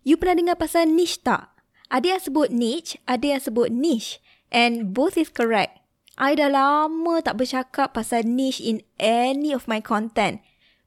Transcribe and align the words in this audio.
You 0.00 0.16
pernah 0.16 0.40
dengar 0.40 0.56
pasal 0.56 0.88
niche 0.88 1.20
tak? 1.20 1.52
Ada 1.92 2.16
yang 2.16 2.22
sebut 2.22 2.48
niche, 2.48 2.96
ada 3.04 3.26
yang 3.36 3.42
sebut 3.42 3.68
niche. 3.68 4.22
And 4.48 4.96
both 4.96 5.20
is 5.20 5.28
correct. 5.28 5.76
I 6.20 6.36
dah 6.36 6.52
lama 6.52 7.20
tak 7.24 7.40
bercakap 7.40 7.96
pasal 7.96 8.24
niche 8.24 8.60
in 8.60 8.84
any 9.00 9.52
of 9.52 9.68
my 9.68 9.80
content. 9.80 10.40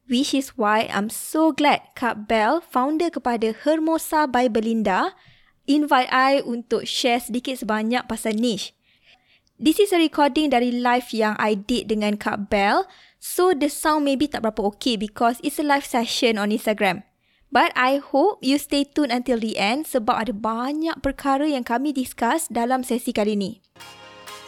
Which 0.09 0.35
is 0.35 0.59
why 0.59 0.91
I'm 0.91 1.07
so 1.07 1.55
glad 1.55 1.95
Kak 1.95 2.27
Bell, 2.27 2.59
founder 2.59 3.07
kepada 3.07 3.55
Hermosa 3.55 4.27
by 4.27 4.51
Belinda, 4.51 5.15
invite 5.63 6.11
I 6.11 6.43
untuk 6.43 6.83
share 6.83 7.23
sedikit 7.23 7.55
sebanyak 7.55 8.03
pasal 8.09 8.35
niche. 8.35 8.75
This 9.55 9.79
is 9.79 9.95
a 9.95 10.01
recording 10.01 10.51
dari 10.51 10.75
live 10.75 11.13
yang 11.15 11.39
I 11.39 11.55
did 11.55 11.87
dengan 11.87 12.19
Kak 12.19 12.51
Bell. 12.51 12.83
So 13.21 13.55
the 13.55 13.71
sound 13.71 14.03
maybe 14.03 14.27
tak 14.27 14.43
berapa 14.43 14.59
okay 14.75 14.99
because 14.99 15.39
it's 15.39 15.61
a 15.61 15.63
live 15.63 15.87
session 15.87 16.35
on 16.35 16.51
Instagram. 16.51 17.07
But 17.53 17.69
I 17.77 18.01
hope 18.01 18.41
you 18.41 18.57
stay 18.57 18.81
tuned 18.81 19.13
until 19.13 19.37
the 19.37 19.61
end 19.61 19.85
sebab 19.85 20.25
ada 20.25 20.33
banyak 20.33 20.97
perkara 21.05 21.45
yang 21.45 21.61
kami 21.61 21.93
discuss 21.93 22.49
dalam 22.49 22.81
sesi 22.81 23.13
kali 23.13 23.37
ini. 23.37 23.61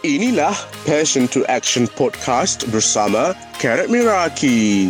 Inilah 0.02 0.58
Passion 0.90 1.30
to 1.30 1.46
Action 1.46 1.86
Podcast 1.86 2.66
bersama 2.73 3.38
Karat 3.62 3.94
Miraki. 3.94 4.90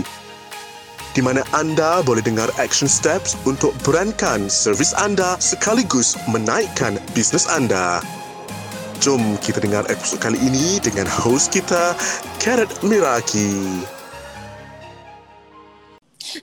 Di 1.11 1.19
mana 1.19 1.43
anda 1.51 1.99
boleh 2.07 2.23
dengar 2.23 2.47
action 2.55 2.87
steps 2.87 3.35
untuk 3.43 3.75
brandkan 3.83 4.47
servis 4.47 4.95
anda 4.95 5.35
sekaligus 5.43 6.15
menaikkan 6.31 6.95
bisnes 7.11 7.51
anda. 7.51 7.99
Jom 9.03 9.35
kita 9.43 9.59
dengar 9.59 9.83
episod 9.91 10.23
kali 10.23 10.39
ini 10.39 10.79
dengan 10.79 11.03
host 11.03 11.51
kita, 11.51 11.91
Karat 12.39 12.71
Miraki. 12.79 13.94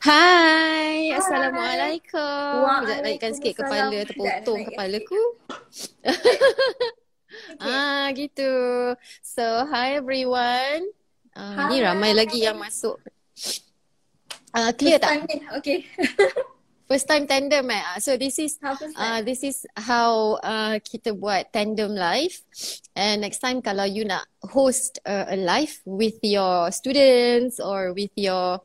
Hai, 0.00 1.12
Assalamualaikum. 1.12 2.64
Sekejap 2.64 3.00
naikkan 3.04 3.32
sikit 3.36 3.54
kepala, 3.60 3.92
terpotong 3.92 4.60
kepalaku. 4.72 5.20
Ah, 7.56 8.12
gitu. 8.12 8.52
So, 9.24 9.64
hi 9.64 9.96
everyone. 9.96 10.84
Ni 11.72 11.80
Hi. 11.80 11.88
ramai 11.88 12.12
lagi 12.12 12.44
yang 12.44 12.60
masuk. 12.60 13.00
Uh, 14.52 14.68
clear 14.76 15.00
First 15.00 15.04
tak? 15.04 15.12
time 15.16 15.24
ni, 15.24 15.36
Okay. 15.56 15.78
First 16.92 17.08
time 17.08 17.24
tandem 17.24 17.64
eh. 17.72 17.80
Ah, 17.80 17.96
So 18.04 18.20
this 18.20 18.36
is 18.36 18.60
first 18.60 18.84
uh, 19.00 19.24
this 19.24 19.40
is 19.40 19.64
how 19.80 20.36
uh, 20.44 20.76
kita 20.84 21.16
buat 21.16 21.48
tandem 21.48 21.96
live. 21.96 22.36
And 22.92 23.24
next 23.24 23.40
time 23.40 23.64
kalau 23.64 23.88
you 23.88 24.04
nak 24.04 24.28
host 24.44 25.00
uh, 25.08 25.24
a 25.32 25.40
live 25.40 25.72
with 25.88 26.20
your 26.20 26.68
students 26.68 27.56
or 27.56 27.96
with 27.96 28.12
your 28.12 28.60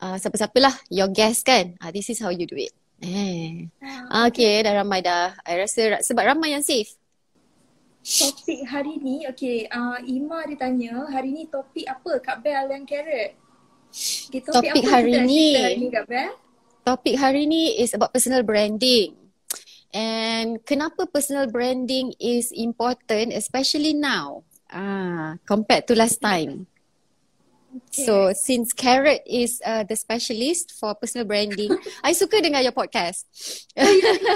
uh, 0.00 0.16
siapa-siapa 0.16 0.58
lah, 0.58 0.74
your 0.90 1.10
guest 1.10 1.44
kan. 1.44 1.74
Uh, 1.78 1.90
this 1.90 2.10
is 2.10 2.18
how 2.22 2.30
you 2.30 2.46
do 2.46 2.56
it. 2.58 2.72
Eh. 3.04 3.68
Ah, 4.08 4.30
Okay, 4.30 4.64
dah 4.64 4.80
ramai 4.80 5.04
dah. 5.04 5.36
I 5.44 5.60
rasa 5.60 5.98
ra- 5.98 6.04
sebab 6.04 6.24
ramai 6.24 6.56
yang 6.56 6.64
safe. 6.64 6.94
Topik 8.04 8.68
hari 8.68 9.00
ni, 9.00 9.24
okay, 9.24 9.64
uh, 9.72 9.96
Ima 10.04 10.44
dia 10.44 10.60
tanya, 10.60 11.08
hari 11.08 11.32
ni 11.32 11.48
topik 11.48 11.88
apa 11.88 12.20
Kak 12.20 12.44
Bel 12.44 12.68
dan 12.68 12.84
Carrot? 12.84 13.32
Okay, 14.28 14.40
Topik 14.44 14.70
apa 14.76 14.86
hari 14.92 15.12
ni. 15.24 15.56
cerita 15.56 15.64
hari 15.64 15.78
ni 15.80 15.88
Kak 15.88 16.04
Bel? 16.08 16.32
Topik 16.84 17.16
hari 17.16 17.42
ni 17.48 17.80
is 17.80 17.96
about 17.96 18.12
personal 18.12 18.44
branding. 18.44 19.16
And 19.94 20.60
kenapa 20.66 21.08
personal 21.08 21.48
branding 21.48 22.12
is 22.20 22.52
important 22.52 23.32
especially 23.32 23.96
now? 23.96 24.44
Ah, 24.68 25.40
compared 25.48 25.86
to 25.88 25.96
last 25.96 26.20
time. 26.20 26.66
Okay. 27.74 28.06
So 28.06 28.30
since 28.38 28.70
Carrot 28.72 29.22
is 29.26 29.58
uh, 29.66 29.82
the 29.82 29.96
specialist 29.98 30.78
for 30.78 30.94
personal 30.94 31.26
branding, 31.26 31.74
I 32.06 32.14
suka 32.14 32.38
dengar 32.38 32.62
your 32.62 32.70
podcast. 32.70 33.26
Oh, 33.74 33.82
ya 33.82 34.14
ke? 34.14 34.30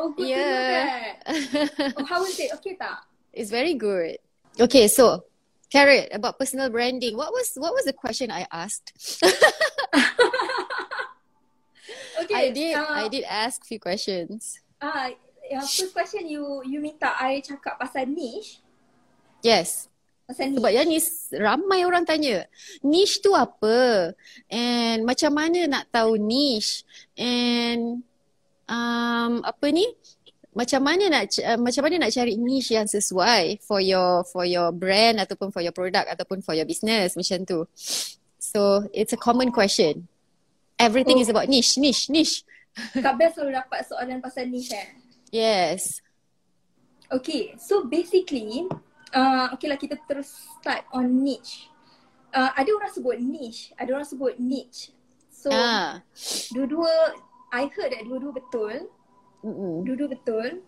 Oh, 0.00 0.08
good 0.16 0.24
to 0.24 0.32
Yeah. 0.32 0.72
that. 0.72 1.92
Oh, 2.00 2.04
how 2.08 2.24
was 2.24 2.32
it? 2.40 2.48
Okay 2.56 2.80
tak? 2.80 3.04
It's 3.36 3.52
very 3.52 3.76
good. 3.76 4.16
Okay, 4.56 4.88
so 4.88 5.28
Carrot 5.68 6.08
about 6.10 6.40
personal 6.40 6.72
branding. 6.72 7.20
What 7.20 7.36
was 7.36 7.52
what 7.60 7.76
was 7.76 7.84
the 7.84 7.92
question 7.92 8.32
I 8.32 8.48
asked? 8.48 8.96
Okay. 12.20 12.34
I 12.34 12.50
did 12.50 12.76
uh, 12.76 12.86
I 12.86 13.08
did 13.08 13.24
ask 13.24 13.64
few 13.64 13.80
questions. 13.80 14.60
Ah, 14.78 15.10
yang 15.50 15.66
first 15.66 15.90
question 15.90 16.28
you 16.30 16.62
you 16.62 16.78
minta 16.78 17.10
I 17.18 17.42
cakap 17.42 17.80
pasal 17.80 18.06
niche. 18.06 18.62
Yes. 19.42 19.89
Pasal 20.30 20.54
niche. 20.54 20.62
Sebab 20.62 20.70
yang 20.70 20.86
ni 20.86 20.98
ramai 21.42 21.82
orang 21.82 22.06
tanya, 22.06 22.46
niche 22.86 23.18
tu 23.18 23.34
apa? 23.34 24.14
And 24.46 25.02
macam 25.02 25.34
mana 25.34 25.66
nak 25.66 25.90
tahu 25.90 26.14
niche? 26.22 26.86
And 27.18 28.06
um, 28.70 29.32
apa 29.42 29.66
ni? 29.74 29.90
Macam 30.54 30.86
mana 30.86 31.10
nak 31.10 31.34
uh, 31.34 31.58
macam 31.58 31.82
mana 31.82 32.06
nak 32.06 32.14
cari 32.14 32.38
niche 32.38 32.78
yang 32.78 32.86
sesuai 32.86 33.58
for 33.58 33.82
your 33.82 34.22
for 34.30 34.46
your 34.46 34.70
brand 34.70 35.18
ataupun 35.18 35.50
for 35.50 35.62
your 35.66 35.74
product 35.74 36.06
ataupun 36.06 36.46
for 36.46 36.54
your 36.54 36.66
business 36.66 37.18
macam 37.18 37.42
tu. 37.42 37.66
So 38.38 38.86
it's 38.94 39.10
a 39.10 39.18
common 39.18 39.50
question. 39.50 40.06
Everything 40.78 41.18
Oh. 41.18 41.22
is 41.26 41.30
about 41.30 41.50
niche, 41.50 41.74
niche, 41.74 42.06
niche. 42.06 42.46
Kak 43.02 43.18
Bel 43.18 43.34
selalu 43.34 43.58
dapat 43.58 43.82
soalan 43.82 44.22
pasal 44.22 44.46
niche 44.46 44.78
eh? 44.78 44.88
Yes. 45.34 46.02
Okay, 47.10 47.58
so 47.58 47.90
basically, 47.90 48.70
uh, 49.12 49.52
okay 49.54 49.66
lah 49.70 49.78
kita 49.78 49.98
terus 50.06 50.30
start 50.58 50.86
on 50.92 51.06
niche. 51.22 51.68
Uh, 52.30 52.50
ada 52.54 52.70
orang 52.70 52.92
sebut 52.94 53.18
niche, 53.18 53.74
ada 53.74 53.90
orang 53.98 54.06
sebut 54.06 54.38
niche. 54.38 54.94
So, 55.30 55.50
Ah. 55.50 56.04
dua-dua, 56.52 57.16
I 57.50 57.66
heard 57.72 57.90
that 57.90 58.06
dua-dua 58.06 58.32
betul. 58.36 58.86
Mm-mm. 59.42 59.82
Dua-dua 59.88 60.08
betul. 60.14 60.62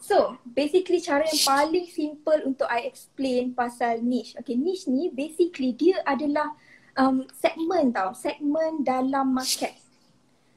So, 0.00 0.40
basically 0.48 0.98
cara 1.04 1.28
yang 1.28 1.42
paling 1.44 1.86
simple 1.92 2.40
untuk 2.48 2.64
I 2.66 2.88
explain 2.88 3.52
pasal 3.52 4.00
niche. 4.00 4.32
Okay, 4.40 4.56
niche 4.56 4.88
ni 4.88 5.12
basically 5.12 5.76
dia 5.76 6.00
adalah 6.08 6.56
um, 6.96 7.28
segmen 7.36 7.92
tau. 7.92 8.16
Segmen 8.16 8.80
dalam 8.80 9.36
market. 9.36 9.76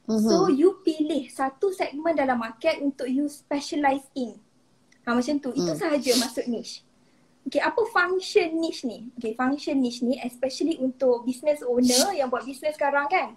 So, 0.04 0.48
Mhm. 0.48 0.56
you 0.56 0.70
pilih 0.84 1.28
satu 1.28 1.72
segmen 1.72 2.12
dalam 2.12 2.40
market 2.40 2.80
untuk 2.80 3.08
you 3.08 3.24
specialize 3.28 4.04
in. 4.12 4.36
Ha, 5.04 5.12
macam 5.12 5.34
tu. 5.36 5.52
Itu 5.52 5.72
Hmm. 5.72 5.80
sahaja 5.80 6.12
masuk 6.16 6.46
niche. 6.48 6.80
Okay, 7.44 7.60
apa 7.60 7.76
function 7.92 8.56
niche 8.56 8.88
ni? 8.88 9.12
Okay, 9.20 9.36
function 9.36 9.76
niche 9.76 10.00
ni 10.00 10.16
especially 10.24 10.80
untuk 10.80 11.28
business 11.28 11.60
owner 11.60 12.16
yang 12.16 12.32
buat 12.32 12.40
business 12.40 12.72
sekarang 12.72 13.04
kan? 13.12 13.36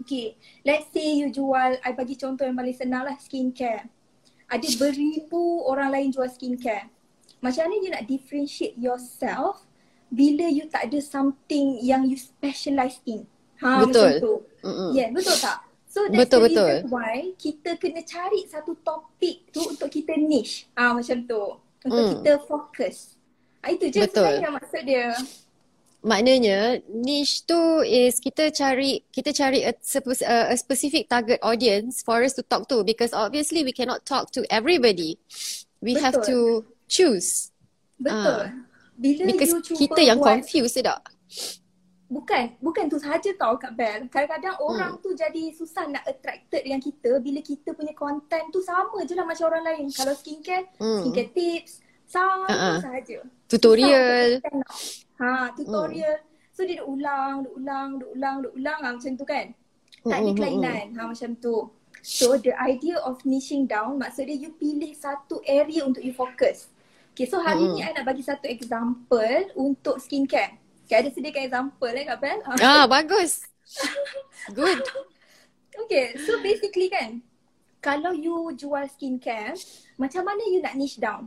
Okay, 0.00 0.40
let's 0.64 0.88
say 0.88 1.20
you 1.20 1.28
jual, 1.28 1.76
I 1.84 1.92
bagi 1.92 2.16
contoh 2.16 2.44
yang 2.44 2.56
paling 2.56 2.72
senang 2.72 3.04
lah, 3.04 3.16
skincare. 3.20 3.92
Ada 4.48 4.68
beribu 4.78 5.66
orang 5.66 5.92
lain 5.92 6.08
jual 6.14 6.28
skincare. 6.32 6.88
Macam 7.44 7.68
mana 7.68 7.76
you 7.76 7.90
nak 7.92 8.08
differentiate 8.08 8.78
yourself 8.80 9.68
bila 10.08 10.48
you 10.48 10.64
tak 10.70 10.88
ada 10.88 10.96
something 11.02 11.76
yang 11.82 12.08
you 12.08 12.16
specialize 12.16 13.04
in? 13.04 13.28
Ha, 13.60 13.84
Betul. 13.84 13.92
macam 13.92 14.22
tu. 14.22 14.34
Mm-mm. 14.64 14.90
Yeah, 14.96 15.08
betul 15.12 15.36
tak? 15.36 15.65
So 15.96 16.04
that's 16.12 16.28
Betul, 16.28 16.40
the 16.44 16.48
betul. 16.52 16.68
reason 16.68 16.92
why 16.92 17.14
kita 17.40 17.80
kena 17.80 18.04
cari 18.04 18.44
satu 18.44 18.76
topik 18.84 19.48
tu 19.48 19.64
untuk 19.64 19.88
kita 19.88 20.12
niche. 20.20 20.68
Ah 20.76 20.92
macam 20.92 21.24
tu. 21.24 21.56
Untuk 21.88 22.02
Hmm. 22.04 22.12
kita 22.20 22.32
fokus. 22.44 23.16
Ah, 23.64 23.72
itu 23.72 23.88
je 23.88 24.04
Betul. 24.04 24.28
sebenarnya 24.28 24.50
maksud 24.52 24.82
dia. 24.84 25.16
Maknanya 26.04 26.84
niche 26.92 27.48
tu 27.48 27.80
is 27.80 28.20
kita 28.20 28.52
cari 28.52 29.00
kita 29.08 29.32
cari 29.32 29.64
a, 29.64 29.72
a, 29.72 30.54
specific 30.60 31.08
target 31.08 31.40
audience 31.40 32.04
for 32.04 32.20
us 32.20 32.36
to 32.36 32.44
talk 32.44 32.68
to 32.68 32.84
because 32.84 33.16
obviously 33.16 33.64
we 33.64 33.72
cannot 33.72 34.04
talk 34.04 34.28
to 34.36 34.44
everybody. 34.52 35.16
We 35.80 35.96
have 35.96 36.20
Betul. 36.20 36.28
to 36.28 36.38
choose 36.92 37.56
Betul. 37.96 38.52
Bila 39.00 39.32
because 39.32 39.48
you 39.48 39.60
cuba 39.64 39.80
kita 39.80 40.00
yang 40.04 40.20
buat, 40.20 40.44
confused 40.44 40.76
tak? 40.84 41.00
Bukan 42.06 42.54
bukan 42.58 42.86
tu 42.86 42.98
sahaja 42.98 43.34
tau 43.34 43.58
Kak 43.58 43.74
Bel. 43.74 44.06
Kadang-kadang 44.06 44.56
Hmm. 44.56 44.68
orang 44.68 44.92
tu 44.98 45.10
jadi 45.12 45.50
susah 45.50 45.86
nak 45.86 46.06
attracted 46.06 46.62
dengan 46.62 46.78
kita 46.78 47.18
bila 47.18 47.40
kita 47.40 47.74
punya 47.74 47.92
content 47.92 48.46
tu 48.48 48.62
sama 48.62 49.02
je 49.02 49.14
lah 49.14 49.26
macam 49.26 49.50
orang 49.50 49.64
lain. 49.64 49.86
Kalau 49.90 50.14
skincare, 50.14 50.70
Hmm. 50.78 51.02
skincare 51.02 51.30
tips, 51.30 51.82
sama 52.06 52.46
Uh-uh. 52.46 52.78
sahaja. 52.78 53.18
Tutorial. 53.46 54.38
Ha, 55.18 55.50
tutorial. 55.52 56.22
So 56.54 56.64
dia 56.64 56.80
duk 56.80 56.88
ulang, 56.88 57.44
duk 57.44 57.54
ulang, 57.58 57.88
duk 57.98 58.10
ulang, 58.14 58.36
duk 58.40 58.54
ulang 58.54 58.80
ha, 58.80 58.88
macam 58.94 59.12
tu 59.12 59.26
kan. 59.26 59.46
Tak 60.00 60.08
ada 60.08 60.22
Mm, 60.22 60.22
mm, 60.22 60.30
mm, 60.30 60.36
kelainan. 60.38 60.84
Ha, 60.94 61.00
macam 61.10 61.30
tu. 61.36 61.56
So 62.00 62.38
the 62.38 62.54
idea 62.54 63.02
of 63.02 63.18
niching 63.26 63.66
down 63.66 63.98
maksudnya 63.98 64.38
you 64.38 64.54
pilih 64.54 64.94
satu 64.94 65.42
area 65.42 65.82
untuk 65.82 66.06
you 66.06 66.14
fokus. 66.14 66.70
Okay, 67.12 67.26
so 67.26 67.42
hari 67.42 67.66
Mm. 67.66 67.72
ni 67.74 67.80
I 67.82 67.90
nak 67.90 68.06
bagi 68.06 68.22
satu 68.22 68.46
example 68.46 69.50
untuk 69.58 69.98
skincare. 69.98 70.54
Okay, 70.86 71.02
ada 71.02 71.10
sediakan 71.10 71.42
example 71.50 71.92
eh 71.98 72.06
Kak 72.06 72.18
Bel? 72.22 72.38
Ah 72.62 72.86
bagus. 72.94 73.42
Good. 74.54 74.86
Okay, 75.74 76.14
so 76.22 76.38
basically 76.46 76.86
kan, 76.86 77.26
kalau 77.82 78.14
you 78.14 78.54
jual 78.54 78.86
skincare, 78.86 79.58
macam 79.98 80.22
mana 80.22 80.46
you 80.46 80.62
nak 80.62 80.78
niche 80.78 81.02
down? 81.02 81.26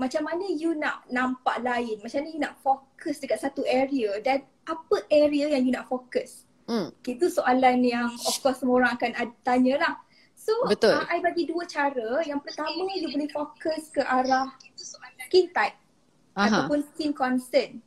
Macam 0.00 0.24
mana 0.24 0.48
you 0.48 0.72
nak 0.72 1.04
nampak 1.12 1.60
lain? 1.60 2.00
Macam 2.00 2.24
mana 2.24 2.28
you 2.32 2.40
nak 2.40 2.56
fokus 2.64 3.20
dekat 3.20 3.36
satu 3.36 3.60
area 3.68 4.16
dan 4.24 4.48
apa 4.64 5.04
area 5.12 5.52
yang 5.52 5.68
you 5.68 5.76
nak 5.76 5.92
fokus? 5.92 6.48
Hmm. 6.64 6.88
Okay, 7.04 7.20
itu 7.20 7.28
soalan 7.28 7.84
yang 7.84 8.08
of 8.08 8.36
course 8.40 8.64
semua 8.64 8.80
orang 8.80 8.96
akan 8.96 9.12
tanya 9.44 9.76
lah. 9.76 9.94
So, 10.32 10.56
Betul. 10.72 10.96
Uh, 10.96 11.04
I 11.12 11.20
bagi 11.20 11.44
dua 11.44 11.68
cara. 11.68 12.24
Yang 12.24 12.48
pertama, 12.48 12.88
you 12.96 13.12
boleh 13.12 13.28
fokus 13.28 13.92
ke 13.92 14.00
arah 14.00 14.56
skin 15.28 15.52
type 15.52 15.76
Aha. 16.32 16.48
ataupun 16.48 16.80
skin 16.96 17.12
concern. 17.12 17.84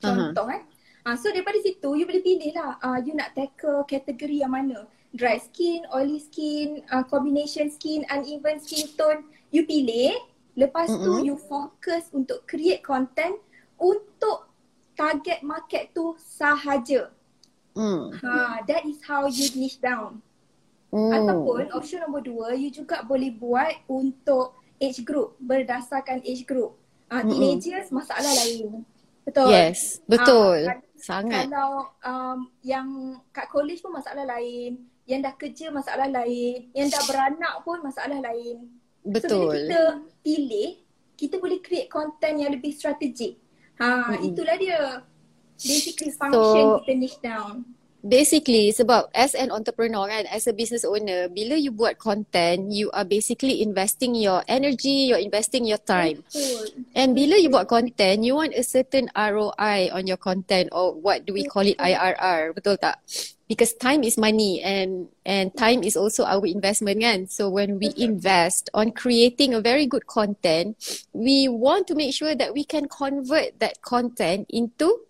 Contoh 0.00 0.46
kan. 0.48 0.62
Uh, 1.00 1.16
so 1.16 1.32
daripada 1.32 1.56
situ, 1.64 1.88
you 1.96 2.04
boleh 2.04 2.20
pilih 2.20 2.52
lah 2.56 2.76
uh, 2.84 2.98
you 3.00 3.16
nak 3.16 3.32
tackle 3.32 3.84
kategori 3.88 4.44
yang 4.44 4.52
mana. 4.52 4.84
Dry 5.16 5.40
skin, 5.40 5.84
oily 5.90 6.20
skin, 6.20 6.84
uh, 6.92 7.04
combination 7.04 7.72
skin, 7.72 8.04
uneven 8.08 8.60
skin 8.60 8.88
tone. 8.96 9.28
You 9.52 9.64
pilih. 9.64 10.16
Lepas 10.58 10.92
tu, 10.92 11.22
Mm-mm. 11.22 11.24
you 11.24 11.36
fokus 11.38 12.10
untuk 12.12 12.44
create 12.44 12.84
content 12.84 13.38
untuk 13.80 14.50
target 14.98 15.40
market 15.40 15.94
tu 15.96 16.12
sahaja. 16.20 17.08
Hmm. 17.72 18.12
Ha, 18.12 18.60
that 18.68 18.84
is 18.84 19.00
how 19.00 19.24
you 19.24 19.46
niche 19.56 19.80
down. 19.80 20.20
Hmm. 20.92 21.10
Ataupun 21.14 21.70
option 21.72 22.02
nombor 22.04 22.26
dua, 22.26 22.52
you 22.58 22.68
juga 22.68 23.00
boleh 23.06 23.30
buat 23.32 23.72
untuk 23.88 24.58
age 24.76 25.00
group 25.06 25.38
berdasarkan 25.40 26.20
age 26.26 26.44
group. 26.44 26.76
Uh, 27.08 27.24
Mm-mm. 27.24 27.30
teenagers 27.30 27.88
masalah 27.88 28.30
lain. 28.46 28.84
Betul. 29.30 29.50
Yes, 29.54 29.80
betul. 30.04 30.58
Ah, 30.66 30.78
Sangat. 31.00 31.48
Kalau 31.48 31.88
um, 32.02 32.38
yang 32.60 33.16
kat 33.30 33.48
college 33.48 33.80
pun 33.80 33.94
masalah 33.94 34.26
lain, 34.26 34.84
yang 35.08 35.24
dah 35.24 35.32
kerja 35.32 35.72
masalah 35.72 36.10
lain, 36.10 36.68
yang 36.76 36.92
dah 36.92 37.02
beranak 37.08 37.54
pun 37.64 37.80
masalah 37.80 38.20
lain. 38.20 38.68
So 39.00 39.08
bila 39.08 39.16
Betul. 39.16 39.50
kita 39.56 39.80
pilih, 40.20 40.70
kita 41.16 41.34
boleh 41.40 41.58
create 41.64 41.88
content 41.88 42.36
yang 42.36 42.52
lebih 42.52 42.74
strategik. 42.76 43.40
Ha, 43.80 44.12
Mm-mm. 44.12 44.28
itulah 44.28 44.56
dia. 44.60 45.00
Basically 45.56 46.12
function 46.12 46.64
So- 46.64 46.84
kita 46.84 46.92
niche 46.96 47.20
down. 47.20 47.64
Basically 48.00 48.72
sebab 48.72 49.12
as 49.12 49.36
an 49.36 49.52
entrepreneur 49.52 50.08
kan, 50.08 50.24
as 50.32 50.48
a 50.48 50.56
business 50.56 50.88
owner, 50.88 51.28
bila 51.28 51.52
you 51.60 51.68
buat 51.68 52.00
content, 52.00 52.72
you 52.72 52.88
are 52.96 53.04
basically 53.04 53.60
investing 53.60 54.16
your 54.16 54.40
energy, 54.48 55.12
you're 55.12 55.20
investing 55.20 55.68
your 55.68 55.80
time. 55.84 56.24
And 56.96 57.12
bila 57.12 57.36
you 57.36 57.52
buat 57.52 57.68
content, 57.68 58.24
you 58.24 58.40
want 58.40 58.56
a 58.56 58.64
certain 58.64 59.12
ROI 59.12 59.92
on 59.92 60.08
your 60.08 60.16
content 60.16 60.72
or 60.72 60.96
what 60.96 61.28
do 61.28 61.36
we 61.36 61.44
call 61.44 61.68
it 61.68 61.76
IRR, 61.76 62.56
betul 62.56 62.80
tak? 62.80 63.04
Because 63.44 63.76
time 63.76 64.06
is 64.06 64.16
money 64.16 64.62
and 64.62 65.10
and 65.26 65.52
time 65.52 65.82
is 65.82 65.98
also 65.98 66.24
our 66.24 66.46
investment 66.46 67.04
kan. 67.04 67.28
So 67.28 67.52
when 67.52 67.76
we 67.76 67.92
invest 68.00 68.70
on 68.72 68.96
creating 68.96 69.52
a 69.52 69.60
very 69.60 69.84
good 69.84 70.06
content, 70.06 70.78
we 71.12 71.52
want 71.52 71.84
to 71.90 71.98
make 71.98 72.16
sure 72.16 72.32
that 72.32 72.54
we 72.56 72.64
can 72.64 72.88
convert 72.88 73.58
that 73.60 73.82
content 73.84 74.48
into 74.48 75.04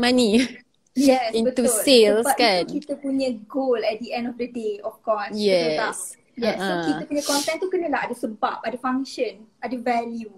money. 0.00 0.48
Yes, 0.94 1.34
into 1.34 1.66
betul. 1.66 1.82
sales 1.82 2.22
Sebab 2.22 2.38
kan? 2.38 2.62
itu 2.64 2.78
kita 2.80 2.94
punya 2.96 3.28
goal 3.44 3.82
at 3.82 3.98
the 3.98 4.14
end 4.14 4.30
of 4.30 4.38
the 4.38 4.46
day, 4.46 4.78
of 4.80 4.94
course. 5.02 5.34
Betul 5.34 5.74
tak? 5.74 5.90
Yes. 5.90 5.98
Yes, 6.34 6.58
so 6.58 6.66
Ha-ha. 6.66 6.86
kita 6.88 7.02
punya 7.06 7.22
content 7.22 7.58
tu 7.58 7.68
kenalah 7.68 8.00
ada 8.06 8.14
sebab, 8.14 8.58
ada 8.62 8.78
function, 8.78 9.46
ada 9.58 9.74
value. 9.74 10.30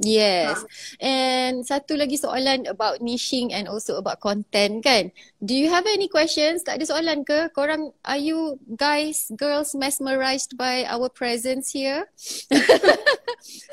Yes. 0.00 0.64
And 0.96 1.60
satu 1.60 1.92
lagi 1.92 2.16
soalan 2.16 2.64
about 2.64 3.04
niching 3.04 3.52
and 3.52 3.68
also 3.68 4.00
about 4.00 4.16
content 4.18 4.80
kan. 4.80 5.12
Do 5.38 5.52
you 5.52 5.68
have 5.68 5.84
any 5.84 6.08
questions? 6.08 6.64
Tak 6.64 6.80
ada 6.80 6.88
soalan 6.88 7.20
ke? 7.20 7.52
Korang, 7.52 7.92
are 8.02 8.16
you 8.16 8.56
guys, 8.74 9.28
girls 9.36 9.76
mesmerized 9.76 10.56
by 10.56 10.88
our 10.88 11.12
presence 11.12 11.76
here? 11.76 12.08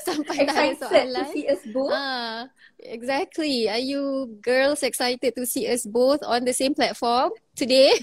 Sampai 0.03 0.43
tak 0.43 0.51
ada 0.51 0.51
Excited 0.51 0.77
to 0.77 0.85
soalan. 0.87 1.25
see 1.31 1.45
us 1.47 1.61
both. 1.71 1.95
Ah, 1.95 2.51
exactly. 2.79 3.69
Are 3.69 3.81
you 3.81 4.38
girls 4.41 4.83
excited 4.83 5.35
to 5.35 5.45
see 5.45 5.68
us 5.68 5.85
both 5.85 6.21
on 6.24 6.45
the 6.45 6.53
same 6.53 6.74
platform 6.74 7.31
today? 7.56 7.94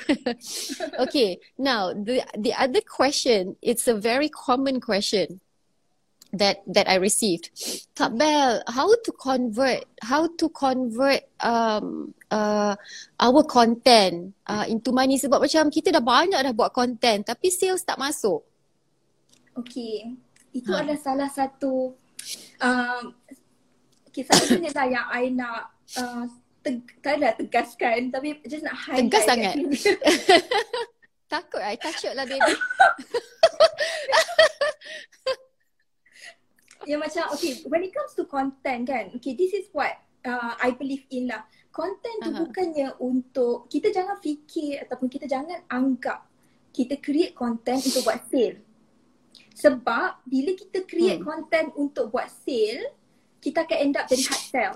okay. 0.99 1.39
Now, 1.59 1.93
the 1.93 2.25
the 2.37 2.55
other 2.55 2.81
question, 2.81 3.57
it's 3.63 3.89
a 3.89 3.95
very 3.95 4.29
common 4.29 4.81
question 4.81 5.41
that 6.35 6.67
that 6.67 6.91
I 6.91 6.99
received. 6.99 7.55
Kak 7.95 8.19
Bel, 8.19 8.63
how 8.67 8.91
to 8.91 9.11
convert 9.15 9.87
how 10.03 10.27
to 10.27 10.47
convert 10.51 11.23
um 11.39 12.13
uh 12.31 12.75
our 13.23 13.43
content 13.47 14.35
uh, 14.51 14.67
into 14.67 14.91
money 14.91 15.17
sebab 15.17 15.39
macam 15.39 15.71
kita 15.71 15.95
dah 15.95 16.03
banyak 16.03 16.39
dah 16.43 16.55
buat 16.55 16.75
content 16.75 17.23
tapi 17.31 17.55
sales 17.55 17.87
tak 17.87 17.97
masuk. 17.97 18.43
Okay. 19.55 20.19
Itu 20.55 20.71
Ha. 20.75 20.83
adalah 20.83 20.99
salah 20.99 21.31
satu 21.31 21.95
um, 22.63 23.03
okay, 24.15 24.23
satunya 24.23 24.71
lah 24.71 24.87
yang 24.87 25.07
I 25.11 25.25
nak 25.29 25.75
uh, 25.99 26.23
teg, 26.63 26.87
tak 27.03 27.19
adalah 27.19 27.35
tegaskan 27.35 28.15
tapi 28.15 28.39
just 28.47 28.63
nak 28.63 28.79
highlight 28.79 29.11
Tegas 29.11 29.25
sangat. 29.27 29.55
Takut 31.35 31.59
I 31.59 31.75
takut 31.75 32.15
lah 32.15 32.23
baby. 32.23 32.55
yang 36.85 37.01
macam 37.01 37.25
okay 37.33 37.65
when 37.67 37.81
it 37.81 37.93
comes 37.97 38.13
to 38.13 38.29
content 38.29 38.85
kan 38.85 39.09
okay 39.17 39.33
this 39.33 39.57
is 39.57 39.67
what 39.73 39.93
uh, 40.25 40.53
I 40.61 40.77
believe 40.77 41.09
in 41.11 41.33
lah 41.33 41.43
content 41.73 42.21
tu 42.21 42.31
Aha. 42.31 42.39
bukannya 42.45 42.89
untuk 43.01 43.67
kita 43.73 43.89
jangan 43.89 44.21
fikir 44.21 44.85
ataupun 44.85 45.09
kita 45.09 45.25
jangan 45.25 45.65
anggap 45.73 46.29
kita 46.77 47.01
create 47.01 47.33
content 47.33 47.81
untuk 47.81 48.05
buat 48.05 48.21
sale 48.29 48.61
sebab 49.57 50.23
bila 50.29 50.53
kita 50.53 50.85
create 50.85 51.25
Hmm. 51.25 51.27
content 51.27 51.69
untuk 51.75 52.13
buat 52.13 52.29
sale 52.29 52.85
kita 53.45 53.63
akan 53.63 53.79
end 53.79 53.95
up 53.95 54.09
jadi 54.09 54.25
hard 54.25 54.47
sell 54.49 54.75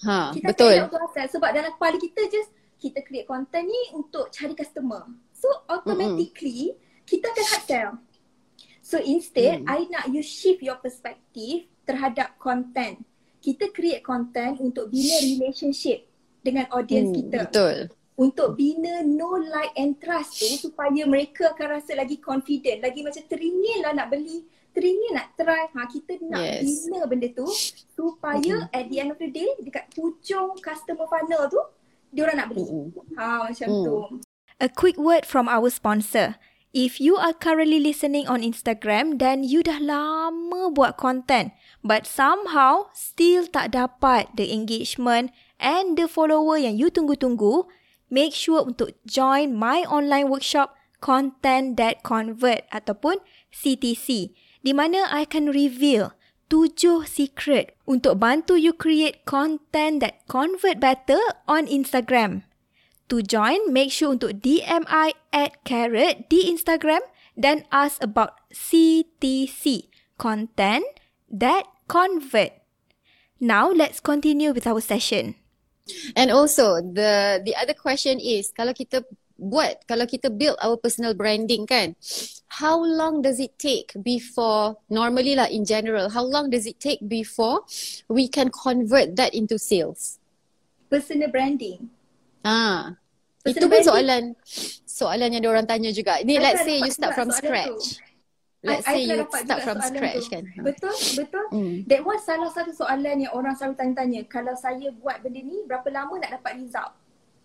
Ha, 0.00 0.32
kita 0.32 0.48
betul. 0.52 0.68
akan 0.68 0.76
end 0.76 0.86
up 0.86 0.92
hard 0.94 1.12
sell 1.12 1.28
sebab 1.30 1.50
dalam 1.50 1.70
kepala 1.72 1.96
kita 1.96 2.22
just 2.28 2.52
kita 2.76 3.00
create 3.00 3.24
content 3.24 3.64
ni 3.64 3.82
untuk 3.92 4.28
cari 4.28 4.52
customer 4.52 5.08
so 5.32 5.48
automatically 5.66 6.76
kita 7.04 7.24
akan 7.26 7.46
hard 7.48 7.64
sell 7.64 7.90
So 8.80 8.98
instead, 8.98 9.62
Hmm. 9.62 9.70
I 9.70 9.86
nak 9.86 10.10
you 10.10 10.18
shift 10.18 10.66
your 10.66 10.74
perspective 10.74 11.70
terhadap 11.86 12.34
content. 12.42 12.98
Kita 13.38 13.70
create 13.70 14.02
content 14.02 14.58
untuk 14.58 14.90
bina 14.90 15.14
relationship 15.22 16.10
dengan 16.42 16.66
audience 16.74 17.14
Hmm, 17.14 17.18
kita. 17.22 17.38
Betul. 17.46 17.76
Untuk 18.18 18.58
bina 18.58 19.06
know, 19.06 19.38
like 19.38 19.70
and 19.78 19.94
trust 20.02 20.42
tu 20.42 20.48
supaya 20.58 21.06
mereka 21.06 21.54
akan 21.54 21.78
rasa 21.78 21.94
lagi 21.94 22.18
confident. 22.18 22.82
Lagi 22.82 23.06
macam 23.06 23.22
teringin 23.30 23.78
lah 23.78 23.94
nak 23.94 24.10
beli. 24.10 24.42
Teringin 24.70 25.12
nak 25.12 25.34
try. 25.34 25.66
Ha, 25.68 25.80
kita 25.86 26.18
nak 26.24 26.40
Yes. 26.40 26.86
bina 26.86 27.04
benda 27.04 27.28
tu 27.30 27.46
supaya 27.90 28.70
at 28.70 28.86
the 28.86 29.02
end 29.02 29.10
of 29.10 29.18
the 29.18 29.26
day 29.26 29.48
dekat 29.58 29.90
hujung 29.94 30.54
customer 30.58 31.06
funnel 31.06 31.50
tu 31.50 31.60
diorang 32.10 32.38
nak 32.38 32.48
beli. 32.50 32.64
Mm-mm. 32.66 32.86
Ha, 33.14 33.50
macam 33.50 33.68
Hmm. 33.68 33.84
tu. 33.84 33.96
A 34.60 34.68
quick 34.68 34.94
word 34.94 35.24
from 35.24 35.48
our 35.48 35.68
sponsor. 35.68 36.38
If 36.70 37.02
you 37.02 37.18
are 37.18 37.34
currently 37.34 37.82
listening 37.82 38.30
on 38.30 38.46
Instagram 38.46 39.18
dan 39.18 39.42
you 39.42 39.58
dah 39.58 39.82
lama 39.82 40.70
buat 40.70 40.94
content 40.94 41.50
but 41.82 42.06
somehow 42.06 42.86
still 42.94 43.50
tak 43.50 43.74
dapat 43.74 44.30
the 44.38 44.54
engagement 44.54 45.34
and 45.58 45.98
the 45.98 46.06
follower 46.06 46.54
yang 46.54 46.78
you 46.78 46.86
tunggu-tunggu, 46.86 47.66
make 48.06 48.30
sure 48.30 48.62
untuk 48.62 48.94
join 49.02 49.50
my 49.50 49.82
online 49.90 50.30
workshop 50.30 50.78
Content 51.02 51.74
That 51.74 52.06
Convert 52.06 52.70
ataupun 52.70 53.18
CTC 53.50 54.30
di 54.60 54.72
mana 54.76 55.08
I 55.08 55.24
akan 55.24 55.52
reveal 55.52 56.12
tujuh 56.50 57.06
secret 57.06 57.78
untuk 57.86 58.18
bantu 58.18 58.58
you 58.58 58.74
create 58.74 59.22
content 59.22 60.02
that 60.02 60.26
convert 60.26 60.82
better 60.82 61.20
on 61.46 61.70
Instagram. 61.70 62.44
To 63.10 63.22
join, 63.22 63.70
make 63.74 63.90
sure 63.90 64.14
untuk 64.14 64.38
DM 64.42 64.86
I 64.86 65.14
at 65.34 65.62
Carrot 65.66 66.30
di 66.30 66.46
Instagram 66.46 67.02
dan 67.34 67.66
ask 67.74 67.98
about 67.98 68.38
CTC, 68.54 69.90
Content 70.14 70.86
That 71.26 71.66
Convert. 71.90 72.54
Now, 73.42 73.72
let's 73.72 73.98
continue 73.98 74.54
with 74.54 74.66
our 74.66 74.78
session. 74.78 75.40
And 76.14 76.30
also 76.30 76.78
the 76.78 77.42
the 77.42 77.54
other 77.58 77.74
question 77.74 78.22
is 78.22 78.54
kalau 78.54 78.70
kita 78.76 79.02
buat 79.40 79.88
kalau 79.88 80.04
kita 80.04 80.28
build 80.28 80.54
our 80.60 80.76
personal 80.76 81.16
branding 81.16 81.64
kan 81.64 81.96
how 82.60 82.76
long 82.76 83.24
does 83.24 83.40
it 83.40 83.56
take 83.56 83.88
before 83.96 84.76
normally 84.86 85.32
lah 85.32 85.48
in 85.48 85.64
general 85.64 86.12
how 86.12 86.20
long 86.20 86.52
does 86.52 86.68
it 86.68 86.76
take 86.76 87.00
before 87.00 87.64
we 88.06 88.28
can 88.28 88.52
convert 88.52 89.16
that 89.16 89.32
into 89.32 89.56
sales 89.56 90.20
Personal 90.86 91.30
branding. 91.30 91.88
ah 92.42 92.98
Personal 93.40 93.48
itu 93.48 93.64
pun 93.64 93.70
branding- 93.72 93.88
soalan 93.88 94.22
soalan 94.84 95.30
yang 95.32 95.44
orang 95.46 95.64
tanya 95.64 95.88
juga 95.88 96.20
ni 96.20 96.36
I 96.36 96.42
let's 96.44 96.60
say 96.60 96.76
you 96.76 96.92
start 96.92 97.16
from 97.16 97.32
soalan 97.32 97.40
scratch 97.40 97.70
tu. 97.70 97.78
let's 98.60 98.84
I- 98.84 98.90
I 98.90 98.92
say 98.92 99.02
pernah 99.06 99.16
you 99.16 99.40
start 99.40 99.60
from 99.64 99.78
soalan 99.78 99.88
scratch 99.88 100.20
tu. 100.20 100.32
kan 100.34 100.44
Betul, 100.60 100.94
betul. 101.16 101.44
Hmm. 101.48 101.74
That 101.88 102.02
was 102.04 102.20
salah 102.22 102.50
satu 102.52 102.76
soalan 102.76 103.24
yang 103.24 103.32
orang 103.32 103.56
selalu 103.56 103.74
tanya-tanya. 103.74 104.20
Kalau 104.28 104.52
saya 104.52 104.92
buat 104.92 105.24
benda 105.24 105.40
ni, 105.40 105.64
berapa 105.64 105.88
lama 105.88 106.12
nak 106.20 106.36
dapat 106.36 106.60
result? 106.60 106.92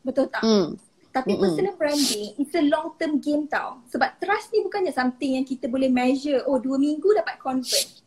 Betul 0.04 0.28
tak? 0.28 0.44
hmm. 0.44 0.76
Tapi 1.16 1.32
Mm-mm. 1.32 1.40
personal 1.40 1.76
branding, 1.80 2.36
it's 2.36 2.52
a 2.52 2.64
long 2.68 2.92
term 3.00 3.24
game 3.24 3.48
tau. 3.48 3.80
Sebab 3.88 4.20
trust 4.20 4.52
ni 4.52 4.60
bukannya 4.60 4.92
something 4.92 5.40
yang 5.40 5.48
kita 5.48 5.72
boleh 5.72 5.88
measure. 5.88 6.44
Oh, 6.44 6.60
dua 6.60 6.76
minggu 6.76 7.08
dapat 7.16 7.40
convert. 7.40 8.04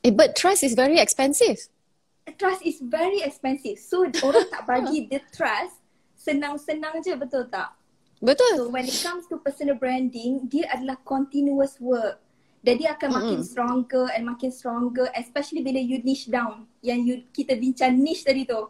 eh, 0.00 0.08
but 0.08 0.32
trust 0.32 0.64
is 0.64 0.72
very 0.72 0.96
expensive 0.96 1.58
Trust 2.36 2.60
is 2.60 2.76
very 2.78 3.24
expensive. 3.24 3.80
So, 3.80 4.04
orang 4.04 4.52
tak 4.52 4.64
bagi 4.64 5.04
the 5.10 5.16
trust 5.32 5.80
senang-senang 6.14 7.00
je, 7.00 7.16
betul 7.16 7.48
tak? 7.48 7.72
Betul. 8.20 8.52
So 8.58 8.68
when 8.68 8.84
it 8.84 9.00
comes 9.00 9.24
to 9.32 9.40
personal 9.40 9.80
branding, 9.80 10.44
dia 10.44 10.68
adalah 10.68 11.00
continuous 11.08 11.80
work. 11.80 12.20
Dan 12.58 12.76
dia 12.76 12.92
akan 12.92 13.10
makin 13.14 13.38
Mm-mm. 13.40 13.48
stronger 13.48 14.10
and 14.12 14.26
makin 14.26 14.50
stronger 14.50 15.06
especially 15.14 15.62
bila 15.62 15.78
you 15.78 16.02
niche 16.02 16.28
down. 16.28 16.66
Yang 16.82 17.00
you 17.00 17.14
kita 17.32 17.54
bincang 17.56 17.96
niche 17.96 18.26
tadi 18.26 18.44
tu. 18.44 18.66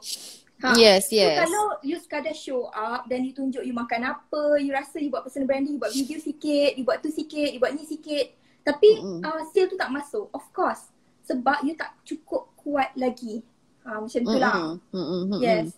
Yes, 0.74 1.14
So 1.14 1.22
yes. 1.22 1.46
kalau 1.46 1.78
you 1.86 1.96
sekadar 2.02 2.34
show 2.34 2.66
up 2.74 3.06
dan 3.06 3.22
you 3.22 3.30
tunjuk 3.30 3.62
you 3.62 3.70
makan 3.70 4.10
apa, 4.10 4.58
you 4.58 4.74
rasa 4.74 4.98
you 4.98 5.06
buat 5.06 5.22
personal 5.22 5.46
branding, 5.46 5.78
you 5.78 5.82
buat 5.82 5.94
video 5.94 6.18
sikit, 6.18 6.74
you 6.74 6.82
buat 6.82 6.98
tu 6.98 7.14
sikit, 7.14 7.48
you 7.54 7.62
buat 7.62 7.74
ni 7.78 7.86
sikit. 7.86 8.34
Tapi 8.66 8.98
Mm-mm. 8.98 9.22
uh, 9.22 9.42
still 9.48 9.70
tu 9.70 9.78
tak 9.78 9.88
masuk. 9.94 10.26
Of 10.34 10.44
course. 10.50 10.90
Sebab 11.30 11.62
you 11.62 11.78
tak 11.78 11.94
cukup 12.02 12.50
kuat 12.58 12.90
lagi. 12.98 13.40
Ha, 13.86 14.04
macam 14.04 14.20
tu 14.20 14.36
lah. 14.36 14.76
Mm-mm. 14.92 15.40
Yes. 15.40 15.72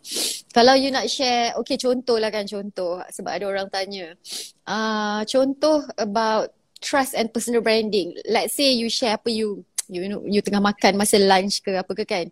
Kalau 0.51 0.75
you 0.75 0.91
nak 0.91 1.07
share, 1.07 1.55
okay 1.61 1.79
contoh 1.79 2.19
lah 2.19 2.33
kan 2.35 2.43
contoh 2.49 2.99
sebab 3.13 3.31
ada 3.39 3.45
orang 3.47 3.69
tanya. 3.71 4.19
Uh, 4.67 5.23
contoh 5.29 5.87
about 5.95 6.51
trust 6.83 7.15
and 7.15 7.31
personal 7.31 7.63
branding. 7.63 8.17
Let's 8.27 8.57
say 8.57 8.75
you 8.75 8.91
share 8.91 9.21
apa 9.21 9.31
you 9.31 9.63
you 9.91 10.07
know, 10.07 10.23
you 10.23 10.39
tengah 10.41 10.63
makan 10.63 10.95
masa 10.95 11.19
lunch 11.19 11.61
ke 11.67 11.75
apa 11.75 11.93
ke 11.99 12.05
kan. 12.07 12.27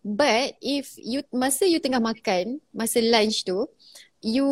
But 0.00 0.56
if 0.62 0.94
you 0.96 1.26
masa 1.34 1.66
you 1.66 1.82
tengah 1.82 2.00
makan 2.00 2.62
masa 2.70 3.02
lunch 3.02 3.42
tu 3.42 3.66
you 4.20 4.44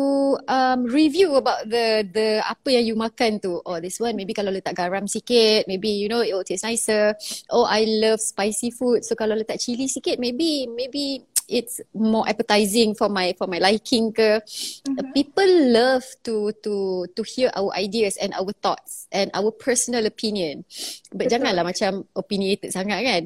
um, 0.49 0.89
review 0.89 1.37
about 1.37 1.69
the 1.69 2.01
the 2.09 2.41
apa 2.41 2.73
yang 2.73 2.85
you 2.89 2.95
makan 2.97 3.37
tu. 3.37 3.61
Oh 3.61 3.77
this 3.77 4.01
one 4.01 4.17
maybe 4.17 4.33
kalau 4.33 4.49
letak 4.49 4.73
garam 4.73 5.05
sikit, 5.05 5.69
maybe 5.69 5.93
you 5.93 6.09
know 6.09 6.25
it 6.25 6.33
will 6.33 6.45
taste 6.45 6.65
nicer. 6.65 7.13
Oh 7.53 7.69
I 7.69 7.85
love 7.85 8.17
spicy 8.17 8.73
food. 8.73 9.05
So 9.05 9.13
kalau 9.13 9.37
letak 9.37 9.61
chili 9.61 9.85
sikit 9.85 10.17
maybe 10.17 10.65
maybe 10.65 11.28
it's 11.49 11.81
more 11.91 12.23
appetizing 12.29 12.93
for 12.93 13.09
my 13.09 13.33
for 13.35 13.49
my 13.49 13.57
liking 13.57 14.13
ke. 14.13 14.39
Mhm. 14.85 15.11
People 15.11 15.49
love 15.73 16.05
to 16.23 16.53
to 16.61 17.05
to 17.17 17.21
hear 17.25 17.49
our 17.57 17.73
ideas 17.73 18.15
and 18.21 18.31
our 18.37 18.53
thoughts 18.61 19.09
and 19.09 19.33
our 19.33 19.49
personal 19.49 20.05
opinion. 20.05 20.63
But 21.09 21.27
Betul. 21.27 21.41
janganlah 21.41 21.65
macam 21.65 21.91
opinionated 22.13 22.71
sangat 22.71 23.01
kan. 23.01 23.23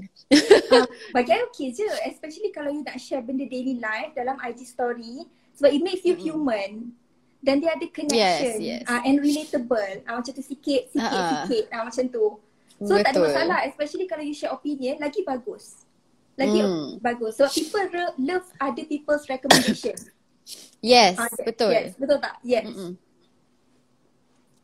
Uh, 0.71 0.87
bagi 1.15 1.35
I 1.35 1.43
okay 1.51 1.69
je 1.75 1.85
especially 2.09 2.49
kalau 2.49 2.71
you 2.71 2.81
nak 2.81 2.97
share 2.97 3.21
benda 3.21 3.45
daily 3.45 3.77
life 3.77 4.15
dalam 4.15 4.39
IG 4.41 4.65
story 4.65 5.27
sebab 5.53 5.69
it 5.69 5.81
makes 5.83 6.03
you 6.07 6.17
human 6.17 6.95
dan 7.43 7.59
dia 7.59 7.75
ada 7.75 7.85
connection 7.91 8.57
Yes, 8.63 8.81
yes. 8.81 8.83
Uh, 8.87 9.03
and 9.03 9.19
relatable 9.19 9.93
uh, 10.07 10.15
macam 10.17 10.31
tu 10.31 10.41
sikit 10.41 10.89
sikit 10.89 11.19
ah. 11.21 11.43
sikit 11.45 11.63
uh, 11.75 11.83
macam 11.85 12.05
tu 12.09 12.25
so 12.81 12.93
tak 12.97 13.13
ada 13.13 13.19
Betul. 13.19 13.27
masalah 13.29 13.59
especially 13.67 14.05
kalau 14.07 14.23
you 14.23 14.33
share 14.33 14.55
opinion 14.55 14.97
lagi 14.97 15.21
bagus 15.21 15.82
lagi 16.33 16.59
Hmm. 16.59 16.97
bagus 16.97 17.37
so 17.37 17.45
people 17.47 17.83
re- 17.93 18.15
love 18.17 18.45
other 18.57 18.85
people's 18.85 19.25
recommendation 19.29 19.93
Yes, 20.83 21.15
Ah, 21.15 21.31
betul. 21.39 21.71
yes 21.71 21.95
betul 21.95 22.19
tak 22.19 22.35
yes 22.43 22.67
Mm-mm. 22.67 22.99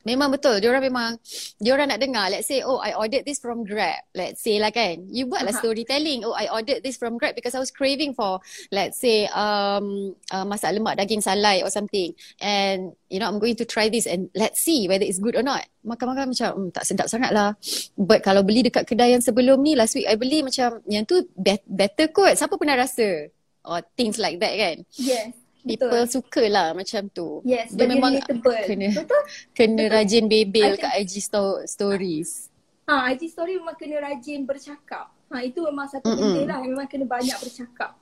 Memang 0.08 0.32
betul. 0.32 0.64
Diorang 0.64 0.84
memang, 0.84 1.20
diorang 1.60 1.92
nak 1.92 2.00
dengar. 2.00 2.32
Let's 2.32 2.48
say, 2.48 2.64
oh 2.64 2.80
I 2.80 2.96
ordered 2.96 3.28
this 3.28 3.40
from 3.40 3.68
Grab. 3.68 4.00
Let's 4.16 4.40
say 4.44 4.60
lah 4.60 4.72
kan. 4.72 5.08
You 5.12 5.28
buatlah 5.28 5.56
Aha. 5.56 5.62
storytelling. 5.62 6.24
Oh 6.24 6.36
I 6.36 6.48
ordered 6.48 6.84
this 6.84 6.96
from 6.96 7.20
Grab 7.20 7.36
because 7.36 7.56
I 7.56 7.62
was 7.62 7.72
craving 7.72 8.16
for, 8.16 8.40
let's 8.72 9.00
say, 9.00 9.28
um, 9.32 10.16
uh, 10.32 10.46
masak 10.48 10.76
lemak 10.76 11.00
daging 11.00 11.24
salai 11.24 11.64
or 11.64 11.72
something. 11.72 12.16
And, 12.40 12.96
you 13.08 13.20
know, 13.20 13.28
I'm 13.28 13.40
going 13.40 13.56
to 13.60 13.66
try 13.68 13.88
this 13.88 14.08
and 14.08 14.32
let's 14.36 14.60
see 14.60 14.88
whether 14.88 15.04
it's 15.04 15.20
good 15.20 15.36
or 15.36 15.44
not. 15.44 15.68
Makan-makan 15.84 16.36
macam, 16.36 16.50
hmm, 16.56 16.70
tak 16.76 16.84
sedap 16.84 17.08
sangat 17.08 17.32
lah. 17.32 17.56
But 17.96 18.24
kalau 18.24 18.44
beli 18.44 18.68
dekat 18.68 18.88
kedai 18.88 19.16
yang 19.16 19.24
sebelum 19.24 19.64
ni, 19.64 19.76
last 19.76 19.96
week 19.96 20.08
I 20.08 20.20
beli 20.20 20.44
macam, 20.44 20.84
yang 20.88 21.08
tu 21.08 21.24
be- 21.40 21.64
better 21.68 22.12
kot. 22.12 22.36
Siapa 22.36 22.60
pernah 22.60 22.80
rasa? 22.80 23.32
Or 23.64 23.84
things 23.96 24.16
like 24.20 24.40
that 24.40 24.56
kan. 24.56 24.88
yes 24.96 25.39
People 25.60 25.92
betul 25.92 26.06
suka 26.08 26.44
lah 26.48 26.72
macam 26.72 27.12
tu. 27.12 27.44
yes 27.44 27.76
Dia 27.76 27.84
memang 27.84 28.16
relatable 28.16 28.58
kena 28.64 28.88
betul 28.96 29.22
kena 29.52 29.84
rajin 29.92 30.26
bebel 30.26 30.80
kat 30.80 30.94
IG 30.98 31.20
sto- 31.20 31.64
stories. 31.64 32.48
Ha, 32.88 33.12
IG 33.12 33.28
story 33.28 33.60
memang 33.60 33.76
kena 33.76 34.00
rajin 34.00 34.48
bercakap. 34.48 35.12
Ha, 35.30 35.44
itu 35.44 35.62
memang 35.62 35.86
satu 35.86 36.10
Mm-mm. 36.10 36.42
benda 36.42 36.44
lah. 36.50 36.60
Memang 36.64 36.88
kena 36.88 37.06
banyak 37.06 37.38
bercakap. 37.38 37.94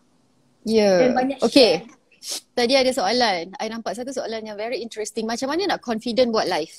Ya. 0.64 1.02
Dan 1.02 1.12
banyak 1.12 1.38
Okay. 1.42 1.84
share. 1.84 1.96
Tadi 2.54 2.74
ada 2.74 2.92
soalan. 2.92 3.52
I 3.54 3.68
nampak 3.68 3.94
satu 3.94 4.12
soalan 4.12 4.44
yang 4.44 4.56
very 4.56 4.80
interesting. 4.80 5.26
Macam 5.26 5.50
mana 5.50 5.66
nak 5.68 5.82
confident 5.82 6.30
buat 6.30 6.46
live? 6.46 6.72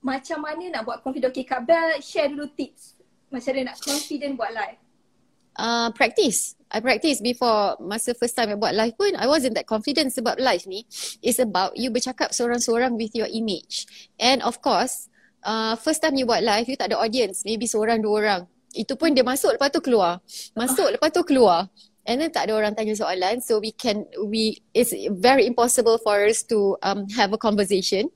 Macam 0.00 0.40
mana 0.40 0.64
nak 0.70 0.82
buat 0.84 0.98
confident? 1.00 1.28
Okay, 1.30 1.44
Kak 1.44 1.64
Bel 1.64 2.00
share 2.00 2.32
dulu 2.32 2.48
tips. 2.50 2.96
Macam 3.28 3.52
mana 3.52 3.72
nak 3.72 3.78
confident 3.80 4.32
buat 4.34 4.50
live. 4.50 4.80
Uh, 5.54 5.88
practice. 5.92 6.56
I 6.70 6.78
practice 6.78 7.18
before 7.18 7.74
masa 7.82 8.14
first 8.14 8.38
time 8.38 8.54
I 8.54 8.56
buat 8.56 8.78
live 8.78 8.94
pun 8.94 9.18
I 9.18 9.26
wasn't 9.26 9.58
that 9.58 9.66
confident 9.66 10.14
sebab 10.14 10.38
live 10.38 10.62
ni 10.70 10.86
is 11.18 11.42
about 11.42 11.74
you 11.74 11.90
bercakap 11.90 12.30
seorang-seorang 12.30 12.94
with 12.94 13.10
your 13.18 13.26
image. 13.26 13.90
And 14.22 14.38
of 14.46 14.62
course, 14.62 15.10
uh, 15.42 15.74
first 15.74 15.98
time 15.98 16.14
you 16.14 16.30
buat 16.30 16.46
live 16.46 16.70
you 16.70 16.78
tak 16.78 16.94
ada 16.94 17.02
audience. 17.02 17.42
Maybe 17.42 17.66
seorang 17.66 18.06
dua 18.06 18.14
orang. 18.22 18.42
Itu 18.70 18.94
pun 18.94 19.18
dia 19.18 19.26
masuk 19.26 19.58
lepas 19.58 19.74
tu 19.74 19.82
keluar. 19.82 20.22
Masuk 20.54 20.94
lepas 20.94 21.10
tu 21.10 21.26
keluar. 21.26 21.66
And 22.06 22.22
then 22.22 22.30
tak 22.30 22.46
ada 22.46 22.54
orang 22.54 22.78
tanya 22.78 22.94
soalan 22.94 23.42
so 23.42 23.58
we 23.58 23.74
can 23.74 24.06
we 24.30 24.62
it's 24.70 24.94
very 25.18 25.50
impossible 25.50 25.98
for 25.98 26.22
us 26.22 26.46
to 26.54 26.78
um, 26.86 27.10
have 27.18 27.34
a 27.34 27.40
conversation. 27.40 28.08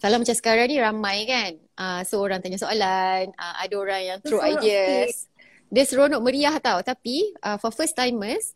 Kalau 0.00 0.16
macam 0.16 0.36
sekarang 0.36 0.68
ni 0.68 0.76
ramai 0.76 1.24
kan. 1.24 1.52
Uh, 1.80 2.00
so 2.04 2.20
orang 2.20 2.44
tanya 2.44 2.60
soalan, 2.60 3.32
uh, 3.36 3.54
ada 3.56 3.74
orang 3.80 4.02
yang 4.04 4.18
throw 4.20 4.44
ideas. 4.44 5.29
Dia 5.70 5.86
seronok 5.86 6.20
meriah 6.20 6.58
tau. 6.58 6.82
Tapi 6.82 7.32
uh, 7.40 7.56
for 7.56 7.70
first 7.70 7.94
timers, 7.94 8.52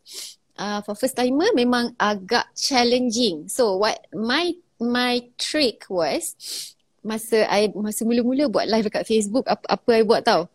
uh, 0.59 0.83
for 0.83 0.93
first 0.93 1.15
timer 1.15 1.47
memang 1.55 1.95
agak 1.95 2.51
challenging. 2.55 3.47
So 3.47 3.79
what 3.79 3.97
my 4.11 4.55
my 4.77 5.23
trick 5.39 5.87
was 5.87 6.35
masa 7.05 7.45
I 7.47 7.71
masa 7.71 8.03
mula-mula 8.03 8.49
buat 8.49 8.67
live 8.67 8.89
dekat 8.89 9.05
Facebook 9.07 9.45
apa 9.47 9.63
apa 9.69 9.89
I 9.95 10.03
buat 10.03 10.21
tau. 10.25 10.51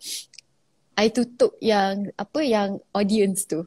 I 1.01 1.09
tutup 1.09 1.57
yang 1.65 2.13
apa 2.21 2.41
yang 2.45 2.83
audience 2.93 3.49
tu. 3.49 3.65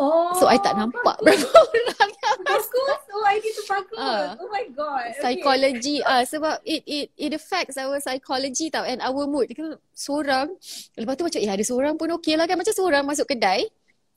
Oh. 0.00 0.32
So 0.40 0.48
I 0.48 0.56
tak 0.56 0.80
nampak 0.80 1.20
bagus. 1.20 1.44
berapa 1.44 1.60
orang 1.84 2.12
yang 2.16 2.40
Bagus. 2.42 3.00
Oh, 3.12 3.24
idea 3.28 3.52
tu 3.52 3.64
bagus. 3.68 3.98
Ah. 4.00 4.32
Oh 4.40 4.48
my 4.48 4.64
god. 4.72 5.12
Okay. 5.12 5.20
psychology 5.20 5.96
ah 6.02 6.24
sebab 6.24 6.64
it 6.64 6.82
it 6.88 7.06
it 7.14 7.32
affects 7.36 7.76
our 7.76 8.00
psychology 8.00 8.72
tau 8.72 8.88
and 8.88 9.04
our 9.04 9.28
mood. 9.28 9.52
Kata 9.52 9.76
seorang 9.92 10.48
lepas 10.96 11.14
tu 11.16 11.24
macam 11.28 11.40
eh 11.44 11.52
ada 11.52 11.64
seorang 11.64 11.94
pun 12.00 12.08
okey 12.20 12.40
lah 12.40 12.48
kan 12.48 12.56
macam 12.56 12.72
seorang 12.72 13.04
masuk 13.04 13.28
kedai. 13.28 13.68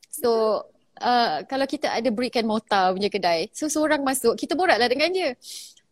So 0.08 0.64
uh, 1.04 1.44
kalau 1.46 1.68
kita 1.68 1.92
ada 1.92 2.08
brick 2.08 2.40
and 2.40 2.48
mortar 2.48 2.96
punya 2.96 3.12
kedai. 3.12 3.52
So 3.52 3.68
seorang 3.68 4.02
masuk 4.02 4.40
kita 4.40 4.56
borak 4.56 4.80
lah 4.80 4.88
dengan 4.88 5.12
dia. 5.12 5.36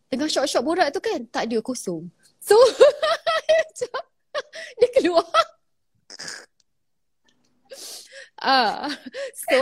Tengah 0.08 0.30
shot-shot 0.30 0.64
borak 0.64 0.96
tu 0.96 1.04
kan 1.04 1.28
tak 1.28 1.52
ada 1.52 1.60
kosong. 1.60 2.08
So 2.40 2.56
dia 4.80 4.90
keluar. 4.96 5.28
Ah, 8.44 8.92
so 9.48 9.56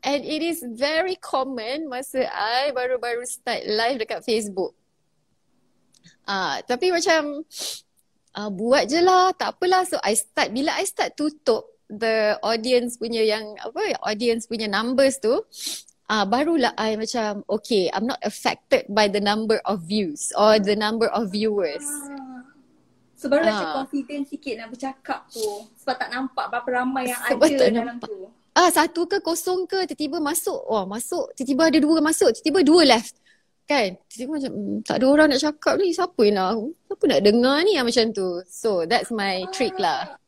and 0.00 0.24
it 0.24 0.40
is 0.40 0.64
very 0.64 1.20
common 1.20 1.92
masa 1.92 2.24
I 2.32 2.72
baru-baru 2.72 3.28
start 3.28 3.68
live 3.68 4.00
dekat 4.00 4.24
Facebook. 4.24 4.72
Ah, 6.24 6.64
tapi 6.64 6.88
macam 6.88 7.44
ah, 8.40 8.48
buat 8.48 8.88
je 8.88 9.04
lah, 9.04 9.36
tak 9.36 9.60
apalah. 9.60 9.84
So 9.84 10.00
I 10.00 10.16
start 10.16 10.56
bila 10.56 10.72
I 10.80 10.88
start 10.88 11.20
tutup 11.20 11.68
the 11.92 12.40
audience 12.40 12.96
punya 12.96 13.20
yang 13.20 13.60
apa 13.60 14.00
audience 14.08 14.48
punya 14.48 14.72
numbers 14.72 15.20
tu 15.20 15.44
ah 16.12 16.24
barulah 16.24 16.72
I 16.80 16.96
macam 16.96 17.44
okay 17.44 17.92
I'm 17.92 18.08
not 18.08 18.24
affected 18.24 18.88
by 18.88 19.12
the 19.12 19.20
number 19.20 19.60
of 19.68 19.84
views 19.84 20.32
or 20.32 20.56
the 20.56 20.72
number 20.72 21.12
of 21.12 21.28
viewers. 21.28 21.84
Ah. 21.84 22.33
So 23.14 23.30
baru 23.30 23.46
macam 23.46 23.66
Ah. 23.70 23.74
confident 23.80 24.22
sikit 24.26 24.54
nak 24.58 24.68
bercakap 24.74 25.20
tu. 25.30 25.46
Sebab 25.78 25.94
tak 25.96 26.10
nampak 26.10 26.50
berapa 26.50 26.68
ramai 26.82 27.08
yang 27.08 27.20
Sebab 27.30 27.46
ada 27.46 27.66
dalam 27.70 27.96
nampak. 27.96 28.10
tu. 28.10 28.26
Ah 28.54 28.70
satu 28.70 29.06
ke 29.06 29.18
kosong 29.18 29.66
ke 29.66 29.86
tiba-tiba 29.86 30.18
masuk. 30.18 30.58
Wah, 30.66 30.86
masuk. 30.86 31.30
Tiba-tiba 31.34 31.62
ada 31.70 31.78
dua 31.78 31.98
masuk, 31.98 32.30
tiba-tiba 32.38 32.60
dua 32.62 32.82
left. 32.98 33.14
Kan? 33.64 33.96
Tiba-tiba 34.10 34.30
macam 34.36 34.52
hmm, 34.52 34.78
tak 34.84 34.96
ada 35.00 35.06
orang 35.08 35.28
nak 35.30 35.40
cakap 35.42 35.74
ni. 35.78 35.88
Siapa 35.90 36.20
yang 36.26 36.34
nak 36.36 36.50
siapa 36.86 37.04
nak 37.06 37.20
dengar 37.22 37.56
ni 37.62 37.72
yang 37.74 37.86
macam 37.86 38.06
tu. 38.10 38.28
So 38.46 38.84
that's 38.84 39.10
my 39.10 39.46
trick 39.50 39.74
lah. 39.78 40.18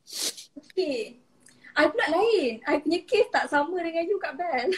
Okay. 0.56 1.20
I 1.76 1.92
pula 1.92 2.06
lain. 2.08 2.52
I 2.64 2.80
punya 2.80 3.04
case 3.04 3.28
tak 3.28 3.52
sama 3.52 3.76
dengan 3.84 4.08
you 4.08 4.16
Kak 4.16 4.34
Bel. 4.34 4.72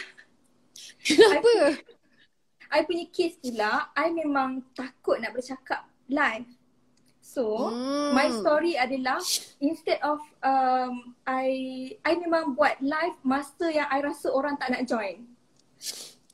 Kenapa? 0.99 1.79
I 2.69 2.79
punya 2.85 3.05
case 3.09 3.39
pula, 3.39 3.89
I 3.95 4.11
memang 4.11 4.61
takut 4.75 5.17
nak 5.17 5.31
bercakap 5.31 5.87
live. 6.05 6.45
So, 7.29 7.69
Hmm. 7.69 8.11
my 8.11 8.25
story 8.33 8.73
adalah 8.73 9.21
instead 9.59 10.01
of 10.01 10.17
um, 10.41 11.13
I 11.23 11.45
I 12.01 12.17
memang 12.17 12.53
buat 12.53 12.81
live 12.81 13.21
masa 13.21 13.69
yang 13.69 13.85
I 13.85 14.01
rasa 14.01 14.33
orang 14.33 14.57
tak 14.57 14.73
nak 14.73 14.83
join. 14.83 15.29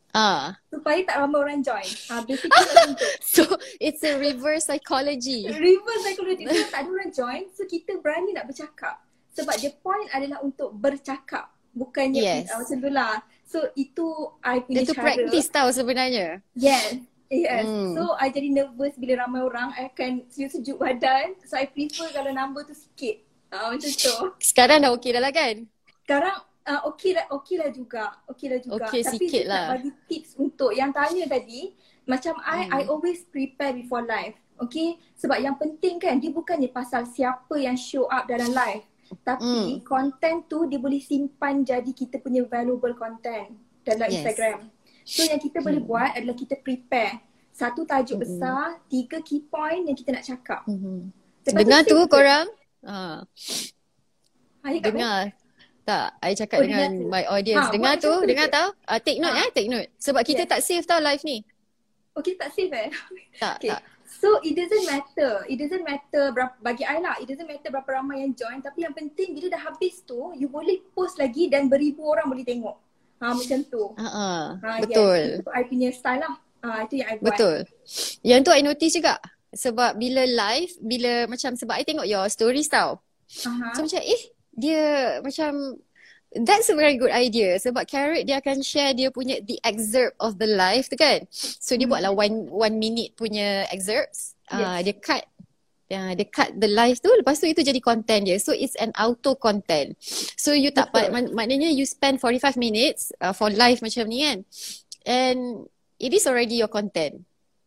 Ah, 0.10 0.56
Supaya 0.72 1.04
tak 1.04 1.20
ramai 1.20 1.40
orang 1.42 1.60
join. 1.60 1.84
Ah, 2.08 2.24
basically 2.28 2.48
macam 2.48 2.96
tu. 2.96 3.08
so 3.20 3.44
it's 3.78 4.00
a 4.02 4.16
reverse 4.16 4.64
psychology. 4.64 5.44
Reverse 5.44 6.02
psychology. 6.02 6.48
So, 6.48 6.72
tak 6.72 6.80
ada 6.80 6.90
orang 6.90 7.12
join. 7.12 7.44
So, 7.52 7.68
kita 7.68 8.00
berani 8.00 8.32
nak 8.32 8.48
bercakap. 8.48 9.04
Sebab 9.36 9.60
the 9.60 9.75
point 9.75 10.08
adalah 10.10 10.40
untuk 10.40 10.72
bercakap. 10.72 11.52
Bukannya 11.75 12.24
Yes. 12.24 12.48
uh, 12.48 12.64
macam 12.64 12.78
tu 12.80 12.88
lah. 12.90 13.20
So, 13.44 13.68
itu 13.75 14.08
I 14.40 14.64
punya 14.64 14.88
Dia 14.88 14.96
cara. 14.96 15.04
practice 15.04 15.48
tau 15.52 15.68
sebenarnya. 15.70 16.40
Yes. 16.56 17.04
Yes. 17.27 17.65
Hmm. 17.65 17.94
So 17.94 18.13
I 18.15 18.29
jadi 18.29 18.53
nervous 18.53 18.94
bila 18.96 19.25
ramai 19.25 19.41
orang 19.41 19.74
I 19.74 19.89
akan 19.89 20.29
sejuk-sejuk 20.29 20.77
badan. 20.77 21.34
So 21.44 21.58
I 21.58 21.65
prefer 21.65 22.13
kalau 22.13 22.29
number 22.29 22.62
tu 22.63 22.74
sikit. 22.74 23.17
Ah 23.50 23.74
macam 23.74 23.89
tu. 23.89 24.15
Sekarang 24.38 24.77
dah 24.79 24.91
okey 24.94 25.10
dah 25.10 25.22
lah 25.22 25.34
kan? 25.34 25.65
Sekarang 26.05 26.38
uh, 26.63 26.82
okey 26.94 27.12
lah 27.13 27.25
okey 27.34 27.55
lah 27.58 27.70
juga. 27.70 28.05
Okey 28.29 28.48
lah 28.48 28.60
juga. 28.62 28.86
Okey 28.86 29.01
Tapi 29.01 29.17
sikit 29.17 29.44
lah. 29.46 29.65
bagi 29.74 29.91
tips 30.05 30.38
untuk 30.38 30.70
yang 30.72 30.94
tanya 30.94 31.25
tadi. 31.25 31.74
Macam 32.05 32.38
I, 32.46 32.70
Hmm. 32.70 32.77
I 32.77 32.82
always 32.86 33.25
prepare 33.25 33.74
before 33.74 34.05
live. 34.05 34.38
Okay. 34.62 35.01
Sebab 35.17 35.41
yang 35.41 35.58
penting 35.58 35.98
kan 35.98 36.22
dia 36.22 36.29
bukannya 36.29 36.70
pasal 36.70 37.10
siapa 37.10 37.58
yang 37.58 37.74
show 37.74 38.05
up 38.05 38.29
dalam 38.29 38.53
live. 38.53 38.86
Tapi 39.22 39.41
Hmm. 39.41 39.82
content 39.82 40.46
tu 40.46 40.65
dia 40.65 40.77
boleh 40.77 41.01
simpan 41.01 41.65
jadi 41.65 41.89
kita 41.89 42.22
punya 42.22 42.46
valuable 42.46 42.94
content 42.94 43.50
dalam 43.82 44.05
Yes. 44.05 44.22
Instagram. 44.22 44.70
So 45.05 45.21
yang 45.21 45.38
kita 45.38 45.62
boleh 45.62 45.79
Hmm. 45.79 45.88
buat 45.88 46.09
adalah 46.12 46.33
kita 46.33 46.57
prepare 46.57 47.21
satu 47.51 47.85
tajuk 47.85 48.17
Hmm. 48.17 48.24
besar, 48.25 48.62
tiga 48.88 49.21
key 49.21 49.39
point 49.39 49.85
yang 49.85 49.93
kita 49.93 50.12
nak 50.12 50.25
cakap. 50.25 50.65
Mm-hmm. 50.65 50.97
Lepas 51.45 51.55
Dengar 51.55 51.81
tu 51.83 51.93
simple. 51.95 52.09
korang? 52.12 52.45
Ha, 52.83 53.21
Ayah 54.63 54.79
kat 54.81 54.91
dengar. 54.91 55.21
Tak, 55.85 56.07
I 56.19 56.33
cakap 56.33 56.57
Oh, 56.57 56.63
dengan 56.65 56.89
dengar 56.91 57.12
my 57.13 57.24
audience. 57.29 57.67
Ha, 57.69 57.71
dengar 57.71 57.93
tu, 57.95 58.09
tu 58.12 58.25
dengar 58.25 58.50
tau. 58.50 58.74
Uh, 58.83 58.97
take 58.97 59.21
note 59.21 59.31
Ha. 59.31 59.45
eh, 59.45 59.50
take 59.53 59.69
note. 59.69 59.89
Sebab 59.95 60.25
kita 60.25 60.43
Yes. 60.43 60.50
tak 60.50 60.59
save 60.59 60.83
tau 60.83 60.97
live 60.97 61.21
ni. 61.21 61.45
Okay 62.12 62.33
tak 62.33 62.50
save 62.51 62.74
eh? 62.74 62.89
Tak, 63.38 63.62
Okay. 63.62 63.69
tak. 63.69 63.81
So 64.07 64.41
it 64.41 64.55
doesn't 64.55 64.81
matter. 64.83 65.45
It 65.45 65.55
doesn't 65.55 65.83
matter 65.83 66.33
berapa, 66.33 66.57
bagi 66.59 66.81
I 66.81 66.97
lah. 66.97 67.19
It 67.19 67.27
doesn't 67.27 67.45
matter 67.45 67.69
berapa 67.69 67.85
ramai 67.85 68.25
yang 68.25 68.33
join. 68.33 68.57
Tapi 68.59 68.81
yang 68.81 68.93
penting 68.93 69.38
bila 69.38 69.53
dah 69.53 69.62
habis 69.63 70.01
tu, 70.01 70.33
you 70.33 70.47
boleh 70.47 70.81
post 70.91 71.15
lagi 71.15 71.45
dan 71.45 71.69
beribu 71.69 72.01
orang 72.03 72.25
boleh 72.25 72.41
tengok. 72.41 72.74
Ha 73.22 73.31
macam 73.31 73.60
tu. 73.67 73.84
Ha, 73.95 74.07
ha. 74.07 74.29
Betul. 74.84 75.19
Yes. 75.19 75.39
Itu 75.39 75.51
I 75.55 75.63
punya 75.65 75.89
style 75.95 76.22
lah. 76.22 76.34
Ha, 76.65 76.67
itu 76.84 76.93
yang 77.00 77.07
I 77.07 77.15
buat. 77.15 77.25
Betul. 77.31 77.55
Yang 78.22 78.39
tu 78.43 78.51
I 78.51 78.62
notice 78.62 78.93
juga. 78.93 79.13
Sebab 79.55 79.91
bila 79.95 80.24
live, 80.27 80.72
bila 80.84 81.12
macam 81.31 81.55
sebab 81.55 81.75
I 81.79 81.88
tengok 81.88 82.07
your 82.10 82.27
stories 82.27 82.67
tau. 82.67 83.00
Aha. 83.48 83.72
So 83.72 83.88
macam 83.88 84.01
eh, 84.03 84.22
dia 84.51 84.84
macam 85.24 85.79
That's 86.36 86.67
a 86.67 86.75
very 86.75 87.00
good 87.00 87.15
idea 87.15 87.55
sebab 87.55 87.88
Carrot 87.88 88.27
dia 88.27 88.43
akan 88.43 88.60
share 88.60 88.91
dia 88.91 89.07
punya 89.07 89.39
the 89.39 89.55
excerpt 89.63 90.19
of 90.19 90.36
the 90.36 90.51
live 90.51 90.84
tu 90.91 91.00
kan. 91.00 91.24
So 91.31 91.79
dia 91.79 91.88
Hmm. 91.88 91.95
buatlah 91.95 92.12
one 92.12 92.51
one 92.51 92.75
minute 92.75 93.15
punya 93.15 93.63
excerpts. 93.72 94.36
Yes. 94.51 94.84
dia 94.84 94.93
cut 95.00 95.24
Ya, 95.86 96.18
dia 96.18 96.25
cut 96.25 96.50
the 96.58 96.65
live 96.65 96.98
tu 96.98 97.13
lepas 97.13 97.38
tu 97.38 97.46
itu 97.46 97.62
jadi 97.62 97.77
content 97.77 98.25
dia. 98.25 98.42
So 98.42 98.58
it's 98.58 98.74
an 98.82 98.89
auto 98.98 99.38
content. 99.38 99.94
So 100.34 100.58
you 100.58 100.74
tak 100.74 100.89
Betul. 100.89 101.13
mak- 101.13 101.34
maknanya 101.38 101.70
you 101.70 101.86
spend 101.86 102.18
45 102.18 102.58
minutes 102.58 103.13
uh, 103.22 103.38
for 103.38 103.54
live 103.54 103.86
macam 103.86 104.10
ni 104.10 104.25
kan. 104.25 104.42
And 105.06 105.70
it 106.01 106.10
is 106.10 106.25
already 106.25 106.58
your 106.58 106.74
content. 106.74 107.22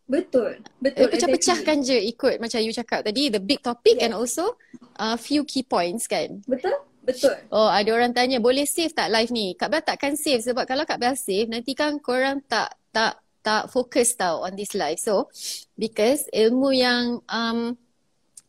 Betul. 0.09 0.65
Betul. 0.83 1.15
pecah-pecahkan 1.15 1.85
je 1.85 1.95
ikut 2.11 2.41
macam 2.43 2.59
you 2.59 2.73
cakap 2.75 3.07
tadi 3.07 3.29
the 3.31 3.39
big 3.39 3.61
topic 3.63 4.01
Yes. 4.01 4.11
and 4.11 4.13
also 4.17 4.57
uh, 4.99 5.15
few 5.15 5.47
key 5.47 5.63
points 5.63 6.11
kan. 6.11 6.43
Betul? 6.49 6.75
Betul. 7.05 7.39
Oh, 7.55 7.71
ada 7.71 7.89
orang 7.95 8.13
tanya 8.13 8.37
boleh 8.43 8.67
save 8.69 8.93
tak 8.93 9.09
live 9.09 9.31
ni? 9.31 9.55
Kak 9.55 9.71
Bel 9.71 9.81
takkan 9.81 10.19
save 10.19 10.43
sebab 10.45 10.67
kalau 10.67 10.85
Kak 10.85 10.99
Bel 10.99 11.15
save 11.15 11.49
nanti 11.49 11.73
kan 11.73 11.97
korang 12.03 12.43
tak 12.45 12.75
tak 12.91 13.21
tak 13.41 13.71
fokus 13.73 14.13
tau 14.13 14.45
on 14.45 14.53
this 14.59 14.77
live. 14.77 15.01
So, 15.01 15.33
because 15.79 16.29
ilmu 16.35 16.75
yang 16.75 17.25
um 17.31 17.79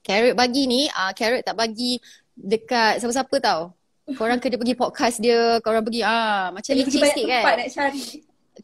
Carrot 0.10 0.34
bagi 0.34 0.66
ni, 0.66 0.90
uh, 0.90 1.14
Carrot 1.14 1.46
tak 1.46 1.54
bagi 1.54 2.02
dekat 2.34 2.98
siapa-siapa 2.98 3.36
tau. 3.38 3.78
Korang 4.18 4.42
kena 4.42 4.58
pergi 4.58 4.74
podcast 4.74 5.22
dia, 5.22 5.62
korang 5.62 5.86
pergi 5.86 6.02
ah 6.02 6.50
macam 6.50 6.74
Kena 6.74 6.82
pergi 6.82 6.98
licik 6.98 7.06
banyak 7.06 7.14
sikit 7.14 7.30
tempat 7.30 7.54
kan. 7.54 7.60
nak 7.62 7.70
cari. 7.70 8.04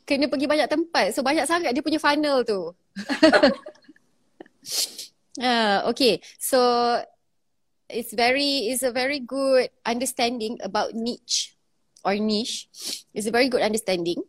Kena 0.01 0.25
pergi 0.25 0.47
banyak 0.49 0.67
tempat. 0.73 1.05
So 1.13 1.21
banyak 1.21 1.45
sangat 1.45 1.69
dia 1.77 1.85
punya 1.85 2.01
funnel 2.01 2.41
tu. 2.41 2.61
Ah, 5.35 5.83
okay. 5.91 6.23
So 6.39 6.57
it's 7.91 8.15
very 8.15 8.71
it's 8.71 8.87
a 8.87 8.95
very 8.95 9.19
good 9.19 9.67
understanding 9.83 10.55
about 10.63 10.95
niche 10.95 11.59
or 12.07 12.15
niche. 12.15 12.71
It's 13.11 13.27
a 13.27 13.35
very 13.35 13.51
good 13.51 13.59
understanding. 13.59 14.23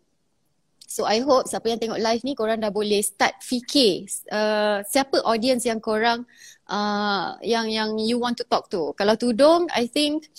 So 0.86 1.02
I 1.02 1.18
hope 1.18 1.50
siapa 1.50 1.66
yang 1.66 1.82
tengok 1.82 1.98
live 1.98 2.22
ni 2.22 2.38
korang 2.38 2.62
dah 2.62 2.70
boleh 2.70 3.02
start 3.02 3.42
fikir 3.42 4.06
uh, 4.30 4.86
siapa 4.86 5.18
audience 5.26 5.66
yang 5.66 5.82
korang 5.82 6.22
uh, 6.70 7.34
yang 7.42 7.66
yang 7.66 7.98
you 7.98 8.22
want 8.22 8.38
to 8.38 8.46
talk 8.46 8.70
to. 8.70 8.94
Kalau 8.94 9.18
tudung 9.18 9.66
I 9.74 9.90
think 9.90 10.30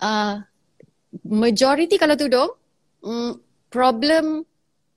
uh, 0.00 0.40
majority 1.28 2.00
kalau 2.00 2.16
tudung 2.16 2.48
mm, 3.04 3.36
problem 3.68 4.48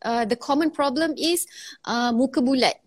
uh, 0.08 0.24
the 0.24 0.40
common 0.40 0.72
problem 0.72 1.16
is 1.20 1.48
uh, 1.84 2.16
muka 2.16 2.40
bulat. 2.40 2.80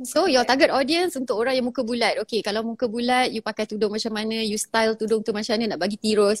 So 0.00 0.24
your 0.24 0.42
target 0.42 0.70
audience 0.70 1.14
untuk 1.14 1.34
orang 1.36 1.54
yang 1.54 1.66
muka 1.66 1.82
bulat. 1.82 2.22
Okay, 2.22 2.38
kalau 2.38 2.62
muka 2.62 2.86
bulat, 2.86 3.28
you 3.28 3.40
pakai 3.40 3.64
tudung 3.64 3.90
macam 3.90 4.12
mana, 4.12 4.38
you 4.38 4.54
style 4.54 4.94
tudung 4.94 5.20
tu 5.20 5.30
macam 5.30 5.50
mana 5.52 5.74
nak 5.74 5.80
bagi 5.80 5.96
tirus. 5.96 6.38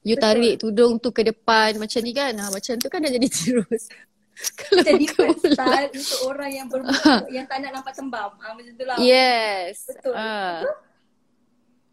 You 0.00 0.14
Betul. 0.14 0.22
tarik 0.22 0.54
tudung 0.56 0.92
tu 0.96 1.10
ke 1.10 1.22
depan 1.24 1.74
macam 1.76 2.00
ni 2.00 2.12
kan. 2.12 2.30
Ha, 2.32 2.48
macam 2.48 2.74
tu 2.76 2.86
kan 2.86 2.98
dah 2.98 3.10
jadi 3.10 3.28
tirus. 3.34 3.90
kalau 4.54 4.80
Jadi 4.80 5.04
muka 5.04 5.22
bulat. 5.26 5.52
style 5.52 5.88
untuk 5.92 6.18
orang 6.24 6.50
yang 6.50 6.66
bermuka 6.66 7.14
yang 7.34 7.44
tak 7.44 7.58
nak 7.60 7.70
nampak 7.74 7.92
tembam. 7.92 8.30
Ah 8.38 8.52
macam 8.52 8.72
tu 8.72 8.84
lah. 8.84 8.96
Yes. 8.96 9.90
Betul. 9.90 10.14
Ah, 10.14 10.62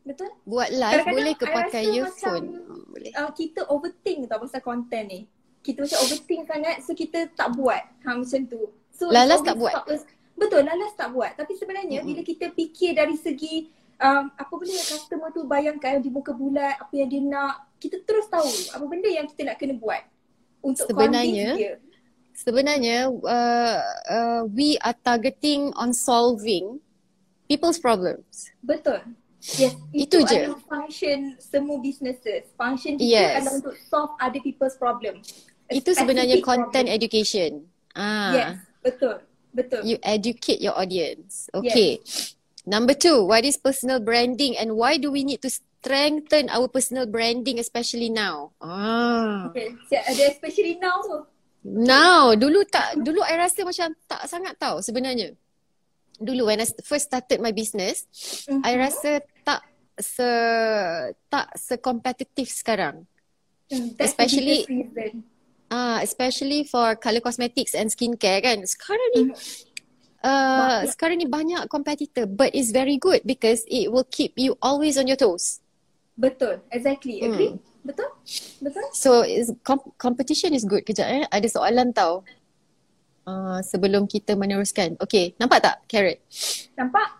Betul? 0.03 0.29
buat 0.43 0.69
live 0.69 0.79
Kadang-kadang 0.93 1.17
boleh 1.17 1.33
ke 1.33 1.45
pakai 1.45 1.83
earphone? 1.91 2.45
macam- 2.47 2.71
Ah, 2.71 2.85
boleh. 2.87 3.11
uh, 3.11 3.31
kita 3.33 3.61
overthink 3.67 4.19
tau 4.25 4.39
pasal 4.39 4.61
content 4.61 5.05
ni. 5.05 5.21
Kita 5.59 5.83
macam 5.83 5.99
overthink 5.99 6.41
sangat 6.45 6.75
so 6.79 6.93
kita 6.93 7.27
tak 7.33 7.51
buat. 7.51 7.83
Ha 8.05 8.13
macam 8.13 8.41
tu. 8.45 8.61
So 8.93 9.09
Lalas 9.09 9.41
tak 9.41 9.57
buat? 9.57 9.73
stop 9.73 9.87
Betul, 10.37 10.61
lalas 10.63 10.93
tak 10.93 11.09
buat. 11.11 11.33
Tapi 11.33 11.57
sebenarnya 11.57 12.05
Mm-mm. 12.05 12.13
bila 12.13 12.21
kita 12.21 12.53
fikir 12.53 12.93
dari 12.93 13.17
segi 13.17 13.73
um, 13.97 14.29
apa 14.29 14.53
benda 14.53 14.73
yang 14.77 14.87
customer 14.87 15.29
tu 15.33 15.41
bayangkan 15.49 15.97
di 15.97 16.13
muka 16.13 16.31
bulat, 16.31 16.77
apa 16.77 16.93
yang 16.93 17.09
dia 17.09 17.21
nak, 17.25 17.65
kita 17.81 18.05
terus 18.05 18.29
tahu 18.29 18.47
apa 18.73 18.85
benda 18.85 19.09
yang 19.09 19.25
kita 19.25 19.49
nak 19.49 19.57
kena 19.57 19.73
buat 19.77 20.05
untuk 20.61 20.85
Sebenarnya, 20.85 21.57
dia. 21.57 21.73
Sebenarnya 22.37 23.09
uh, 23.09 23.77
uh, 24.05 24.41
we 24.53 24.77
are 24.85 24.93
targeting 25.01 25.73
on 25.73 25.89
solving 25.89 26.77
people's 27.49 27.81
problems. 27.81 28.53
Betul. 28.61 29.01
Yes, 29.57 29.73
Itu 29.93 30.21
itu, 30.21 30.27
je. 30.27 30.49
adalah 30.49 30.61
function 30.65 31.33
semua 31.41 31.77
businesses. 31.81 32.45
Function 32.53 32.97
kita 32.99 33.09
Yes. 33.09 33.41
adalah 33.41 33.53
untuk 33.57 33.75
solve 33.89 34.13
other 34.21 34.41
people's 34.43 34.75
problem. 34.77 35.21
A 35.69 35.71
Itu 35.73 35.93
sebenarnya 35.97 36.37
content 36.45 36.85
problem. 36.89 36.97
education. 36.97 37.51
Ah. 37.97 38.33
Yes, 38.33 38.55
betul. 38.85 39.17
Betul. 39.53 39.81
You 39.85 39.97
educate 40.03 40.61
your 40.61 40.77
audience. 40.77 41.49
Okay. 41.53 41.99
Number 42.67 42.91
two, 42.93 43.23
what 43.23 43.47
is 43.47 43.55
personal 43.55 44.03
branding 44.03 44.59
and 44.59 44.75
why 44.75 44.99
do 44.99 45.07
we 45.07 45.23
need 45.23 45.39
to 45.39 45.51
strengthen 45.51 46.51
our 46.51 46.67
personal 46.67 47.07
branding 47.07 47.63
especially 47.63 48.11
now? 48.11 48.51
Ah. 48.59 49.47
Okay. 49.49 49.71
Especially 50.27 50.75
now 50.75 50.99
tu. 50.99 51.17
Now, 51.67 52.31
dulu 52.35 52.63
tak, 52.67 52.99
dulu 52.99 53.23
I 53.23 53.39
rasa 53.39 53.63
macam 53.63 53.91
tak 54.07 54.23
sangat 54.27 54.55
tahu 54.59 54.79
sebenarnya. 54.83 55.35
Dulu 56.19 56.47
when 56.47 56.63
I 56.63 56.67
first 56.83 57.07
started 57.07 57.39
my 57.39 57.51
business, 57.55 58.03
Mhm. 58.47 58.61
I 58.63 58.71
rasa 58.75 59.19
tak 59.43 59.63
se 59.97 60.29
tak 61.31 61.47
se-competitive 61.55 62.51
sekarang. 62.51 63.03
Hmm, 63.67 63.95
that's 63.99 64.11
especially- 64.15 64.63
the 64.63 65.11
Ah, 65.67 65.99
especially 65.99 66.63
for 66.63 66.95
color 66.95 67.19
cosmetics 67.19 67.75
and 67.75 67.91
skincare 67.91 68.39
kan. 68.39 68.63
Sekarang 68.63 69.09
ni 69.11 69.21
Mhm. 69.27 69.35
uh, 70.23 70.81
sekarang 70.87 71.19
ni 71.19 71.27
banyak 71.27 71.67
competitor 71.67 72.23
but 72.23 72.55
it's 72.55 72.71
very 72.71 72.95
good 72.95 73.19
because 73.27 73.67
it 73.67 73.91
will 73.91 74.07
keep 74.07 74.31
you 74.39 74.55
always 74.63 74.95
on 74.95 75.11
your 75.11 75.19
toes. 75.19 75.59
Betul, 76.15 76.63
exactly. 76.71 77.19
Hmm. 77.19 77.29
Agree? 77.29 77.53
Betul? 77.83 78.09
Betul? 78.63 78.87
So 78.95 79.21
is 79.21 79.51
com- 79.61 79.91
competition 79.99 80.55
is 80.55 80.63
good. 80.63 80.83
Kejap 80.83 81.07
eh, 81.07 81.23
ada 81.27 81.47
soalan 81.47 81.91
tau. 81.91 82.23
Uh, 83.27 83.59
sebelum 83.59 84.07
kita 84.07 84.39
meneruskan. 84.39 84.95
Okay, 85.03 85.35
nampak 85.35 85.59
tak 85.59 85.83
Carrot? 85.91 86.15
Nampak? 86.79 87.19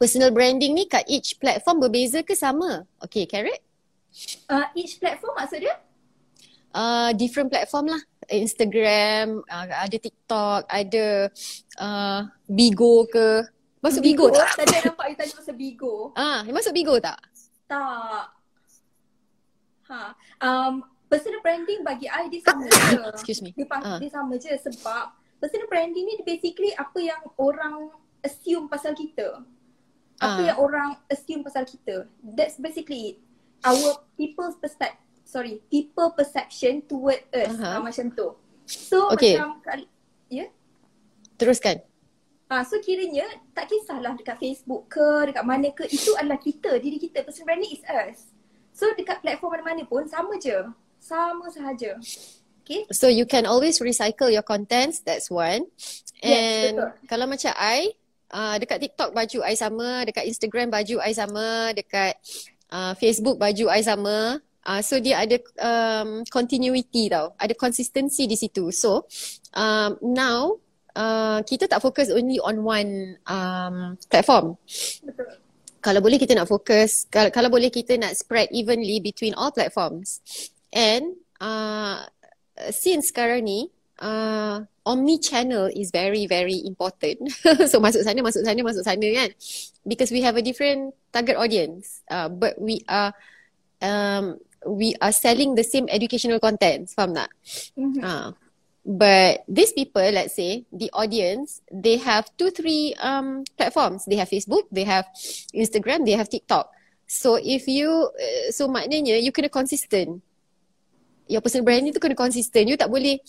Personal 0.00 0.32
branding 0.32 0.72
ni 0.72 0.88
kat 0.88 1.04
each 1.04 1.36
platform 1.36 1.84
berbeza 1.84 2.24
ke 2.24 2.32
sama? 2.32 2.88
Okay, 3.04 3.28
Carrot? 3.28 3.60
Uh, 4.48 4.64
each 4.72 4.96
platform 4.96 5.36
maksud 5.36 5.60
dia? 5.60 5.76
Uh, 6.70 7.10
different 7.18 7.50
platform 7.50 7.90
lah. 7.90 8.02
Instagram, 8.30 9.42
uh, 9.42 9.66
ada 9.66 9.96
TikTok, 9.98 10.70
ada 10.70 11.26
uh, 11.82 12.20
Bigo 12.46 13.10
ke. 13.10 13.42
Masuk 13.82 14.04
Bigo, 14.06 14.28
tak? 14.30 14.54
Tadi 14.60 14.86
nampak 14.86 15.06
you 15.10 15.16
tanya 15.18 15.34
pasal 15.34 15.56
Bigo. 15.56 15.94
Ah, 16.20 16.44
masuk 16.46 16.70
Bigo 16.76 16.94
tak? 17.00 17.18
Tak. 17.66 18.24
Ha. 19.90 20.14
Um, 20.38 20.84
personal 21.10 21.42
branding 21.42 21.82
bagi 21.82 22.06
I 22.06 22.30
dia 22.30 22.44
sama 22.44 22.68
je. 22.70 23.02
Excuse 23.18 23.40
me. 23.42 23.50
Dia, 23.56 23.66
Ah. 23.82 23.98
dia 23.98 24.10
sama 24.12 24.38
je 24.38 24.52
sebab 24.54 25.10
personal 25.42 25.66
branding 25.66 26.06
ni 26.06 26.14
basically 26.22 26.70
apa 26.78 26.98
yang 27.02 27.18
orang 27.34 27.90
assume 28.22 28.70
pasal 28.70 28.94
kita. 28.94 29.42
Apa 30.22 30.38
Ah. 30.38 30.46
yang 30.54 30.58
orang 30.62 30.88
assume 31.10 31.42
pasal 31.42 31.66
kita. 31.66 32.06
That's 32.22 32.60
basically 32.60 33.16
it. 33.16 33.18
Our 33.66 34.06
people's 34.14 34.54
perspective 34.60 35.09
sorry, 35.30 35.62
people 35.70 36.10
perception 36.10 36.82
toward 36.90 37.22
us. 37.30 37.54
Aha. 37.54 37.78
Uh, 37.78 37.80
macam 37.86 38.10
tu. 38.10 38.34
So 38.66 39.14
Okay. 39.14 39.38
macam 39.38 39.62
ya? 39.62 39.86
Yeah? 40.26 40.48
teruskan. 41.38 41.80
Ah, 42.50 42.66
so 42.66 42.82
kiranya 42.82 43.24
tak 43.54 43.70
kisahlah 43.70 44.18
dekat 44.18 44.34
Facebook 44.42 44.90
ke, 44.90 45.30
dekat 45.30 45.44
mana 45.46 45.70
ke, 45.70 45.86
itu 45.86 46.10
adalah 46.18 46.36
kita, 46.36 46.82
diri 46.82 46.98
kita. 46.98 47.22
Personal 47.22 47.54
branding 47.54 47.78
is 47.78 47.82
us. 47.86 48.34
So 48.74 48.90
dekat 48.98 49.22
platform 49.22 49.54
mana-mana 49.54 49.86
pun 49.86 50.04
sama 50.10 50.34
je. 50.36 50.66
Sama 50.98 51.46
sahaja. 51.48 51.94
Okay. 52.66 52.90
So 52.90 53.06
you 53.06 53.24
can 53.24 53.46
always 53.46 53.78
recycle 53.78 54.28
your 54.28 54.42
contents, 54.44 55.00
that's 55.00 55.30
one. 55.30 55.70
Yes, 56.20 56.26
And 56.26 56.74
betul. 56.76 56.90
kalau 57.06 57.26
macam 57.30 57.52
I, 57.54 57.94
uh, 58.34 58.58
dekat 58.58 58.78
TikTok 58.82 59.14
baju 59.14 59.38
I 59.46 59.54
sama, 59.54 60.04
dekat 60.04 60.26
Instagram 60.26 60.74
baju 60.74 60.96
I 61.00 61.12
sama, 61.14 61.70
dekat 61.72 62.18
uh, 62.74 62.92
Facebook 62.98 63.38
baju 63.38 63.70
I 63.70 63.80
sama. 63.86 64.42
Uh, 64.70 64.78
so 64.86 65.02
dia 65.02 65.18
ada 65.18 65.34
um, 65.58 66.22
continuity 66.30 67.10
tau, 67.10 67.34
ada 67.34 67.50
consistency 67.58 68.30
di 68.30 68.38
situ. 68.38 68.70
So 68.70 69.02
um, 69.58 69.98
now 69.98 70.62
uh, 70.94 71.42
kita 71.42 71.66
tak 71.66 71.82
fokus 71.82 72.06
only 72.06 72.38
on 72.38 72.62
one 72.62 73.18
um, 73.26 73.98
platform. 74.06 74.54
Betul. 75.02 75.42
Kalau 75.82 75.98
boleh 75.98 76.22
kita 76.22 76.38
nak 76.38 76.46
fokus, 76.46 77.10
kalau, 77.10 77.34
kalau 77.34 77.50
boleh 77.50 77.66
kita 77.66 77.98
nak 77.98 78.14
spread 78.14 78.46
evenly 78.54 79.02
between 79.02 79.34
all 79.34 79.50
platforms. 79.50 80.22
And 80.70 81.18
uh, 81.42 82.06
since 82.70 83.10
sekarang 83.10 83.50
ni, 83.50 83.74
uh, 83.98 84.62
omni 84.86 85.18
channel 85.18 85.66
is 85.72 85.90
very 85.90 86.30
very 86.30 86.62
important. 86.62 87.26
so 87.72 87.82
masuk 87.82 88.06
sana, 88.06 88.22
masuk 88.22 88.46
sana, 88.46 88.60
masuk 88.62 88.86
sana 88.86 89.08
kan. 89.18 89.34
Because 89.82 90.14
we 90.14 90.22
have 90.22 90.38
a 90.38 90.44
different 90.46 90.94
target 91.10 91.34
audience. 91.34 92.06
Uh, 92.06 92.30
but 92.30 92.54
we 92.60 92.84
are 92.86 93.10
um, 93.82 94.36
we 94.66 94.94
are 95.00 95.12
selling 95.12 95.54
the 95.54 95.64
same 95.64 95.88
educational 95.88 96.40
content. 96.40 96.88
Faham 96.92 97.16
tak? 97.16 97.30
Mhm. 97.76 98.00
Uh, 98.02 98.28
but 98.84 99.44
these 99.48 99.72
people, 99.72 100.04
let's 100.04 100.34
say, 100.36 100.64
the 100.72 100.88
audience, 100.92 101.60
they 101.68 101.96
have 102.00 102.28
two, 102.36 102.50
three 102.50 102.96
um, 103.00 103.44
platforms. 103.56 104.04
They 104.08 104.16
have 104.16 104.28
Facebook, 104.28 104.68
they 104.72 104.84
have 104.84 105.04
Instagram, 105.52 106.04
they 106.04 106.16
have 106.16 106.28
TikTok. 106.28 106.72
So 107.10 107.36
if 107.36 107.66
you, 107.66 107.90
uh, 108.10 108.48
so 108.54 108.68
maknanya 108.68 109.18
you 109.18 109.32
kena 109.32 109.50
consistent. 109.50 110.22
Your 111.30 111.42
personal 111.42 111.66
branding 111.66 111.94
tu 111.94 112.02
kena 112.02 112.16
consistent. 112.16 112.66
You 112.66 112.78
tak 112.78 112.90
boleh 112.90 113.22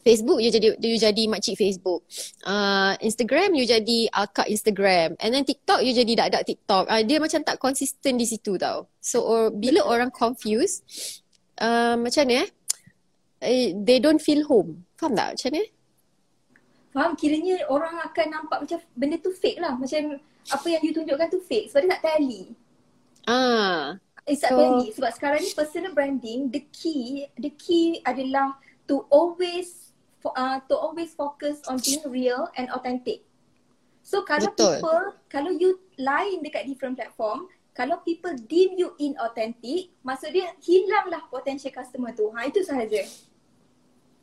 Facebook 0.00 0.40
you 0.40 0.48
jadi 0.48 0.76
you 0.80 0.96
jadi 0.96 1.22
makcik 1.28 1.60
Facebook. 1.60 2.04
Uh, 2.44 2.96
Instagram 3.04 3.52
you 3.52 3.68
jadi 3.68 4.08
akak 4.08 4.48
Instagram. 4.48 5.16
And 5.20 5.36
then 5.36 5.44
TikTok 5.44 5.84
you 5.84 5.92
jadi 5.92 6.16
dak-dak 6.16 6.48
TikTok. 6.48 6.88
Uh, 6.88 7.04
dia 7.04 7.20
macam 7.20 7.44
tak 7.44 7.60
konsisten 7.60 8.16
di 8.16 8.24
situ 8.24 8.56
tau. 8.56 8.88
So 9.00 9.20
or, 9.24 9.52
bila 9.52 9.84
orang 9.84 10.08
confused, 10.08 10.84
uh, 11.60 12.00
macam 12.00 12.24
ni 12.28 12.40
eh, 12.40 12.48
eh, 13.44 13.76
they 13.76 14.00
don't 14.00 14.20
feel 14.20 14.44
home. 14.48 14.88
Faham 14.96 15.12
tak 15.16 15.36
macam 15.36 15.50
ni? 15.52 15.64
Faham? 16.90 17.12
Kiranya 17.14 17.68
orang 17.68 18.00
akan 18.02 18.26
nampak 18.28 18.58
macam 18.66 18.78
benda 18.96 19.16
tu 19.20 19.30
fake 19.36 19.60
lah. 19.60 19.76
Macam 19.76 20.16
apa 20.48 20.66
yang 20.66 20.82
you 20.82 20.92
tunjukkan 20.96 21.28
tu 21.28 21.40
fake 21.44 21.70
sebab 21.70 21.80
dia 21.84 21.90
tak 21.96 22.02
tally. 22.02 22.42
Ah, 23.28 24.00
It's 24.28 24.42
tak 24.42 24.52
So- 24.52 24.60
tally. 24.60 24.88
Sebab 24.96 25.10
sekarang 25.16 25.40
ni 25.44 25.50
personal 25.52 25.92
branding, 25.92 26.48
the 26.50 26.64
key, 26.72 27.28
the 27.36 27.52
key 27.56 28.00
adalah 28.04 28.56
to 28.90 29.06
always 29.08 29.79
fo- 30.20 30.36
uh, 30.36 30.60
to 30.68 30.76
always 30.76 31.16
focus 31.16 31.64
on 31.66 31.80
being 31.80 32.04
real 32.06 32.48
and 32.54 32.68
authentic. 32.70 33.24
So 34.00 34.24
kalau 34.24 34.52
Betul. 34.52 34.80
people, 34.80 35.02
kalau 35.28 35.50
you 35.52 35.80
lain 36.00 36.40
dekat 36.44 36.68
different 36.68 36.96
platform, 36.96 37.48
kalau 37.76 38.00
people 38.04 38.32
deem 38.48 38.76
you 38.76 38.92
inauthentic, 39.00 39.92
maksud 40.04 40.32
dia 40.36 40.52
hilanglah 40.60 41.24
potential 41.32 41.72
customer 41.72 42.12
tu. 42.12 42.28
Ha 42.32 42.48
itu 42.48 42.60
sahaja. 42.60 43.02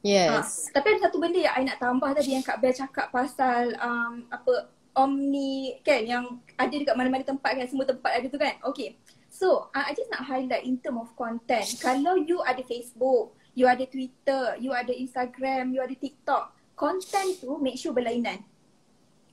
yes. 0.06 0.70
Ha, 0.70 0.78
tapi 0.78 0.94
ada 0.94 1.10
satu 1.10 1.18
benda 1.18 1.42
yang 1.42 1.56
I 1.56 1.64
nak 1.66 1.82
tambah 1.82 2.10
tadi 2.14 2.38
yang 2.38 2.46
Kak 2.46 2.62
Bel 2.62 2.76
cakap 2.76 3.10
pasal 3.10 3.74
um, 3.82 4.30
apa 4.30 4.70
omni 4.98 5.78
kan 5.86 6.02
yang 6.02 6.24
ada 6.58 6.74
dekat 6.74 6.98
mana-mana 6.98 7.22
tempat 7.22 7.54
kan 7.54 7.66
semua 7.70 7.86
tempat 7.86 8.12
ada 8.18 8.28
tu 8.30 8.38
kan. 8.38 8.58
Okay. 8.74 8.98
So, 9.28 9.70
uh, 9.70 9.86
I 9.86 9.94
just 9.94 10.10
nak 10.10 10.26
highlight 10.26 10.66
in 10.66 10.82
term 10.82 10.98
of 10.98 11.14
content. 11.14 11.68
Kalau 11.78 12.18
you 12.18 12.42
ada 12.42 12.64
Facebook, 12.66 13.38
you 13.58 13.65
ada 13.65 13.82
Twitter, 13.89 14.54
you 14.62 14.70
ada 14.70 14.93
Instagram, 14.93 15.74
you 15.74 15.82
ada 15.82 15.98
TikTok, 15.98 16.54
content 16.78 17.41
tu 17.41 17.58
make 17.58 17.82
sure 17.82 17.89
berlainan. 17.89 18.46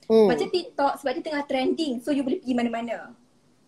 Hmm. 0.09 0.25
Macam 0.25 0.49
TikTok 0.49 0.97
sebab 0.97 1.11
dia 1.13 1.23
tengah 1.29 1.45
trending 1.45 2.01
so 2.01 2.09
you 2.09 2.25
boleh 2.25 2.41
pergi 2.41 2.57
mana-mana. 2.57 3.13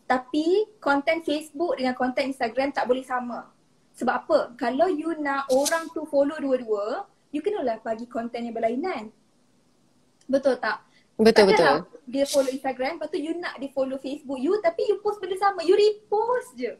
Tapi 0.09 0.65
content 0.81 1.21
Facebook 1.21 1.77
dengan 1.77 1.93
content 1.93 2.33
Instagram 2.33 2.73
tak 2.73 2.89
boleh 2.89 3.05
sama. 3.05 3.53
Sebab 3.93 4.13
apa? 4.25 4.39
Kalau 4.57 4.89
you 4.89 5.13
nak 5.21 5.45
orang 5.53 5.89
tu 5.93 6.05
follow 6.09 6.37
dua-dua, 6.41 7.05
you 7.29 7.45
kenalah 7.45 7.77
bagi 7.85 8.09
content 8.09 8.49
yang 8.49 8.55
berlainan. 8.57 9.13
Betul 10.25 10.57
tak? 10.57 10.81
Betul 11.17 11.53
Takkanlah 11.53 11.85
betul. 11.85 12.01
Dia 12.07 12.25
follow 12.29 12.49
Instagram, 12.49 12.91
lepas 12.97 13.09
tu 13.13 13.19
you 13.21 13.33
nak 13.37 13.57
dia 13.57 13.69
follow 13.73 13.97
Facebook 14.01 14.39
you 14.41 14.53
tapi 14.61 14.89
you 14.89 14.97
post 15.05 15.21
benda 15.21 15.37
sama. 15.37 15.61
You 15.61 15.77
repost 15.77 16.57
je. 16.57 16.73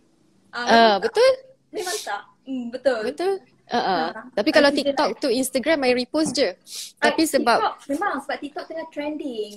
Ah, 0.50 0.98
tak? 0.98 1.10
betul? 1.10 1.32
Memang 1.74 1.98
tak? 2.02 2.24
Hmm, 2.48 2.66
betul. 2.72 3.02
Betul. 3.06 3.34
Uh, 3.68 3.76
uh. 3.76 4.06
Ah, 4.16 4.24
Tapi 4.32 4.50
kalau 4.56 4.72
I 4.72 4.76
TikTok 4.80 5.10
tu 5.20 5.28
Instagram 5.28 5.84
I 5.84 5.92
repost 5.92 6.40
je. 6.40 6.56
Tapi 6.98 7.24
Ah, 7.24 7.30
sebab 7.36 7.58
TikTok, 7.60 7.76
memang 7.92 8.14
sebab 8.24 8.38
TikTok 8.40 8.66
tengah 8.72 8.88
trending. 8.90 9.56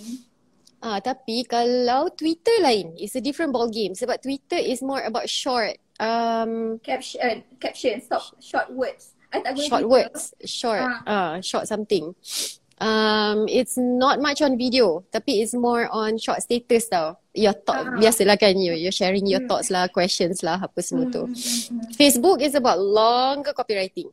Ah, 0.81 0.99
tapi 0.99 1.45
kalau 1.45 2.09
Twitter 2.11 2.57
lain, 2.65 2.97
it's 2.97 3.15
a 3.15 3.23
different 3.23 3.53
ball 3.53 3.69
game. 3.69 3.93
Sebab 3.95 4.19
Twitter 4.19 4.57
is 4.57 4.81
more 4.81 5.05
about 5.05 5.29
short, 5.29 5.77
um, 6.01 6.81
Caption, 6.81 7.45
caption, 7.61 8.01
stop, 8.01 8.25
short 8.41 8.73
words. 8.73 9.13
I 9.31 9.45
tak 9.45 9.55
guna 9.55 9.69
short 9.71 9.85
Twitter. 9.87 10.11
words, 10.11 10.23
short, 10.43 10.83
ah, 11.07 11.39
short 11.39 11.71
something. 11.71 12.17
Um, 12.81 13.45
it's 13.45 13.77
not 13.77 14.25
much 14.25 14.41
on 14.41 14.57
video, 14.57 15.05
tapi 15.13 15.45
it's 15.45 15.53
more 15.53 15.85
on 15.93 16.17
short 16.17 16.41
status 16.41 16.89
tau. 16.89 17.21
Your 17.37 17.53
thought, 17.53 17.85
Ah. 17.85 18.01
biasalah 18.01 18.41
kan 18.41 18.57
you, 18.57 18.73
you're 18.73 18.95
sharing 18.95 19.29
your 19.29 19.45
Hmm. 19.45 19.53
thoughts 19.53 19.69
lah, 19.69 19.85
questions 19.93 20.41
lah, 20.41 20.65
apa 20.65 20.81
semua 20.81 21.05
tu. 21.13 21.29
Hmm, 21.29 21.37
hmm, 21.37 21.61
hmm. 21.77 21.93
Facebook 22.01 22.41
is 22.41 22.57
about 22.57 22.81
longer 22.81 23.53
copywriting. 23.53 24.09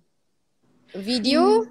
Video, 0.91 1.63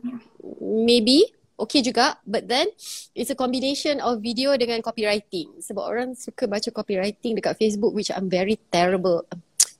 maybe 0.64 1.28
okay 1.60 1.84
juga, 1.84 2.16
but 2.24 2.48
then 2.48 2.68
it's 3.12 3.28
a 3.28 3.36
combination 3.36 4.00
of 4.00 4.24
video 4.24 4.56
dengan 4.56 4.80
copywriting. 4.80 5.52
Sebab 5.60 5.84
orang 5.84 6.08
suka 6.16 6.48
baca 6.48 6.68
copywriting 6.72 7.36
dekat 7.36 7.60
Facebook, 7.60 7.92
which 7.92 8.08
I'm 8.08 8.32
very 8.32 8.56
terrible, 8.72 9.24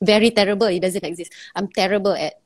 very 0.04 0.28
terrible. 0.32 0.68
It 0.68 0.84
doesn't 0.84 1.04
exist. 1.04 1.32
I'm 1.56 1.72
terrible 1.72 2.12
at. 2.12 2.44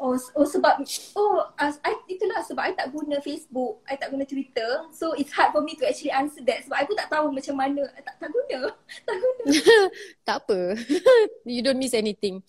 Oh, 0.00 0.16
oh 0.16 0.48
sebab 0.48 0.80
oh 1.12 1.44
as, 1.60 1.76
I, 1.84 1.92
itulah 2.08 2.40
sebab 2.40 2.64
I 2.64 2.72
tak 2.72 2.88
guna 2.88 3.20
Facebook, 3.20 3.84
I 3.84 4.00
tak 4.00 4.08
guna 4.08 4.24
Twitter. 4.24 4.88
So 4.96 5.12
it's 5.12 5.28
hard 5.28 5.52
for 5.52 5.60
me 5.60 5.76
to 5.76 5.84
actually 5.84 6.08
answer 6.08 6.40
that 6.48 6.64
sebab 6.64 6.76
I 6.80 6.88
pun 6.88 6.96
tak 6.96 7.12
tahu 7.12 7.28
macam 7.28 7.60
mana. 7.60 7.84
I 7.92 8.00
tak 8.00 8.16
tak 8.16 8.32
guna. 8.32 8.72
Tak 9.06 9.16
guna. 9.20 9.44
Tak 10.26 10.36
apa. 10.40 10.60
you 11.52 11.60
don't 11.60 11.76
miss 11.76 11.92
anything. 11.92 12.40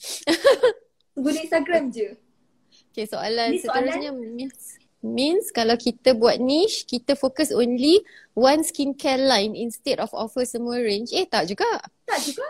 Guna 1.12 1.44
Instagram 1.44 1.92
je. 1.92 2.16
Okay, 2.96 3.04
soalan 3.04 3.52
Ni 3.52 3.60
soalan- 3.60 4.00
seterusnya 4.00 4.12
means, 4.16 4.60
means 5.04 5.46
kalau 5.52 5.76
kita 5.76 6.16
buat 6.16 6.40
niche, 6.40 6.88
kita 6.88 7.20
fokus 7.20 7.52
only 7.52 8.00
one 8.32 8.64
skincare 8.64 9.20
line 9.20 9.60
instead 9.60 10.00
of 10.00 10.08
offer 10.16 10.48
semua 10.48 10.80
range. 10.80 11.12
Eh, 11.12 11.28
tak 11.28 11.52
juga. 11.52 11.84
Tak 12.08 12.20
juga. 12.24 12.48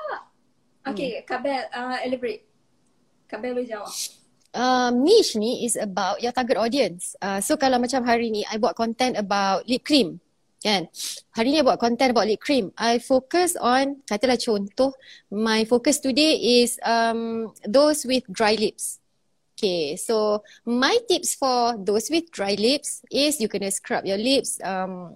Okay, 0.86 1.26
Kabel 1.26 1.66
uh, 1.74 1.98
elaborate. 2.06 2.46
Kabel 3.26 3.58
boleh 3.58 3.66
jawab. 3.66 3.90
Um, 4.54 5.04
niche 5.04 5.36
ni 5.36 5.66
is 5.66 5.76
about 5.76 6.22
your 6.22 6.32
target 6.32 6.58
audience. 6.58 7.16
Uh, 7.22 7.40
so 7.40 7.56
kalau 7.56 7.80
macam 7.80 8.04
hari 8.04 8.32
ni 8.32 8.44
I 8.48 8.60
buat 8.60 8.76
content 8.76 9.18
about 9.18 9.68
lip 9.68 9.84
cream. 9.84 10.20
Kan? 10.62 10.88
Hari 11.34 11.48
ni 11.52 11.58
I 11.60 11.66
buat 11.66 11.82
content 11.82 12.14
about 12.14 12.30
lip 12.30 12.40
cream. 12.40 12.70
I 12.78 13.02
focus 13.02 13.58
on, 13.58 14.06
katalah 14.06 14.38
contoh, 14.38 14.94
my 15.34 15.66
focus 15.66 15.98
today 15.98 16.62
is 16.62 16.78
um, 16.86 17.50
those 17.66 18.06
with 18.06 18.28
dry 18.30 18.54
lips. 18.54 19.02
Okay, 19.62 19.94
so 19.94 20.42
my 20.66 20.98
tips 21.06 21.38
for 21.38 21.78
those 21.78 22.10
with 22.10 22.34
dry 22.34 22.58
lips 22.58 23.06
is 23.14 23.38
you 23.38 23.46
kena 23.46 23.70
scrub 23.70 24.10
your 24.10 24.18
lips 24.18 24.58
um, 24.66 25.14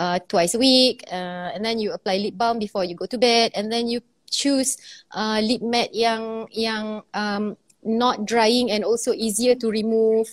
uh, 0.00 0.16
twice 0.24 0.56
a 0.56 0.60
week 0.60 1.04
uh, 1.12 1.52
and 1.52 1.60
then 1.60 1.76
you 1.76 1.92
apply 1.92 2.16
lip 2.16 2.32
balm 2.32 2.56
before 2.56 2.88
you 2.88 2.96
go 2.96 3.04
to 3.04 3.20
bed 3.20 3.52
and 3.52 3.68
then 3.68 3.84
you 3.88 4.00
choose 4.32 4.80
uh, 5.12 5.44
lip 5.44 5.60
matte 5.60 5.92
yang 5.92 6.48
yang 6.56 7.04
um, 7.12 7.52
not 7.82 8.24
drying 8.24 8.70
and 8.70 8.84
also 8.86 9.12
easier 9.12 9.54
to 9.58 9.68
remove. 9.70 10.30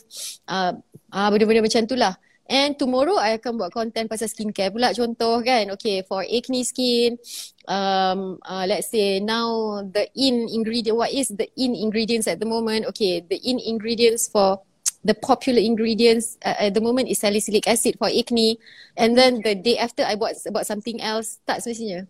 Uh, 0.48 0.74
uh, 1.12 1.28
benda-benda 1.34 1.66
macam 1.66 1.84
tu 1.90 1.98
lah. 1.98 2.16
And 2.50 2.74
tomorrow 2.82 3.22
I 3.22 3.38
akan 3.38 3.62
buat 3.62 3.70
content 3.70 4.10
pasal 4.10 4.26
skincare 4.26 4.74
pula 4.74 4.90
contoh 4.98 5.38
kan. 5.46 5.70
Okay, 5.78 6.02
for 6.02 6.26
acne 6.26 6.66
skin, 6.66 7.22
um, 7.70 8.42
uh, 8.42 8.66
let's 8.66 8.90
say 8.90 9.22
now 9.22 9.82
the 9.86 10.10
in 10.18 10.50
ingredient, 10.50 10.98
what 10.98 11.14
is 11.14 11.30
the 11.30 11.46
in 11.54 11.78
ingredients 11.78 12.26
at 12.26 12.42
the 12.42 12.50
moment? 12.50 12.90
Okay, 12.90 13.22
the 13.22 13.38
in 13.46 13.62
ingredients 13.62 14.26
for 14.26 14.66
the 15.06 15.14
popular 15.14 15.62
ingredients 15.62 16.42
uh, 16.42 16.58
at 16.58 16.74
the 16.74 16.82
moment 16.82 17.06
is 17.06 17.22
salicylic 17.22 17.70
acid 17.70 18.02
for 18.02 18.10
acne. 18.10 18.58
And 18.98 19.14
then 19.14 19.46
the 19.46 19.54
day 19.54 19.78
after 19.78 20.02
I 20.02 20.18
buat 20.18 20.42
about 20.50 20.66
something 20.66 20.98
else, 21.06 21.38
tak 21.46 21.62
semestinya. 21.62 22.10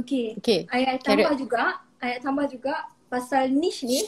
Okay. 0.00 0.40
Okay. 0.40 0.64
Ayat 0.72 1.04
Carrot. 1.04 1.28
tambah 1.28 1.36
juga, 1.36 1.62
ayat 2.00 2.20
tambah 2.24 2.48
juga 2.48 2.74
pasal 3.12 3.52
niche 3.52 3.84
ni. 3.84 4.00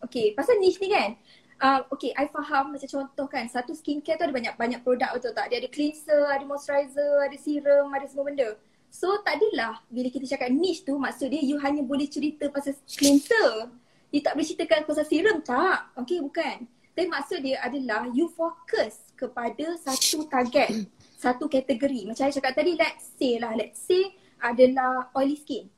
Okay, 0.00 0.32
pasal 0.32 0.56
niche 0.56 0.80
ni 0.80 0.88
kan. 0.88 1.12
uh, 1.60 1.80
okay, 1.92 2.12
I 2.16 2.28
faham 2.28 2.72
macam 2.72 2.88
contoh 2.88 3.26
kan, 3.28 3.48
satu 3.48 3.72
skincare 3.72 4.20
tu 4.20 4.24
ada 4.28 4.34
banyak-banyak 4.34 4.80
produk 4.84 5.12
betul 5.16 5.32
tak? 5.32 5.52
Dia 5.52 5.60
ada 5.60 5.68
cleanser, 5.72 6.28
ada 6.28 6.44
moisturizer, 6.44 7.24
ada 7.24 7.36
serum, 7.36 7.88
ada 7.92 8.04
semua 8.08 8.24
benda. 8.28 8.56
So 8.92 9.20
tak 9.24 9.40
adalah 9.40 9.84
bila 9.92 10.08
kita 10.08 10.24
cakap 10.24 10.48
niche 10.52 10.86
tu 10.88 10.96
maksud 10.96 11.28
dia 11.28 11.42
you 11.44 11.60
hanya 11.60 11.84
boleh 11.84 12.08
cerita 12.08 12.48
pasal 12.48 12.72
cleanser. 12.88 13.68
You 14.14 14.24
tak 14.24 14.38
boleh 14.38 14.46
ceritakan 14.46 14.88
pasal 14.88 15.04
serum 15.04 15.44
tak? 15.44 15.92
Okay 16.00 16.22
bukan. 16.24 16.64
Tapi 16.96 17.12
maksud 17.12 17.44
dia 17.44 17.60
adalah 17.60 18.08
you 18.16 18.32
fokus 18.32 19.12
kepada 19.12 19.76
satu 19.76 20.24
target, 20.32 20.88
satu 21.24 21.44
kategori. 21.44 22.08
Macam 22.08 22.24
saya 22.24 22.32
cakap 22.32 22.56
tadi, 22.56 22.72
let's 22.72 23.12
say 23.20 23.36
lah, 23.36 23.52
let's 23.52 23.84
say 23.84 24.16
adalah 24.40 25.12
oily 25.12 25.36
skin. 25.36 25.68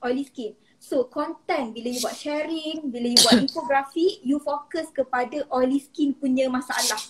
Oily 0.00 0.24
skin. 0.24 0.56
So 0.86 1.10
content 1.10 1.74
bila 1.74 1.90
you 1.90 1.98
buat 1.98 2.14
sharing, 2.14 2.94
bila 2.94 3.10
you 3.10 3.18
buat 3.18 3.42
infografi, 3.50 4.22
you 4.22 4.38
fokus 4.38 4.86
kepada 4.94 5.42
oily 5.50 5.82
skin 5.82 6.14
punya 6.14 6.46
masalah. 6.46 7.02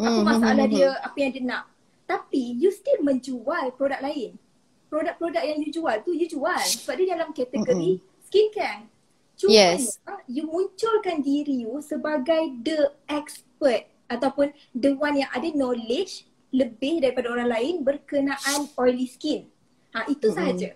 Apa 0.00 0.16
Hmm, 0.16 0.24
masalah 0.24 0.64
hmm, 0.64 0.72
dia, 0.72 0.88
apa 1.04 1.16
yang 1.20 1.30
dia 1.36 1.44
nak. 1.44 1.64
Tapi 2.08 2.56
you 2.56 2.72
still 2.72 3.04
menjual 3.04 3.76
produk 3.76 4.00
lain. 4.00 4.40
Produk-produk 4.88 5.44
yang 5.44 5.60
you 5.60 5.68
jual 5.68 5.96
tu 6.08 6.16
you 6.16 6.24
jual 6.24 6.56
sebab 6.56 6.94
dia 6.96 7.12
dalam 7.12 7.36
kategori 7.36 8.00
skincare. 8.32 8.88
Cuma 9.36 9.52
Yes. 9.52 10.00
you 10.24 10.48
munculkan 10.48 11.20
diri 11.20 11.68
you 11.68 11.76
sebagai 11.84 12.56
the 12.64 12.96
expert 13.12 13.92
ataupun 14.08 14.56
the 14.72 14.96
one 14.96 15.20
yang 15.20 15.28
ada 15.36 15.52
knowledge 15.52 16.24
lebih 16.48 17.04
daripada 17.04 17.28
orang 17.28 17.52
lain 17.52 17.74
berkenaan 17.84 18.72
oily 18.80 19.04
skin. 19.04 19.52
Ha 19.92 20.08
itu 20.08 20.32
sahaja. 20.32 20.72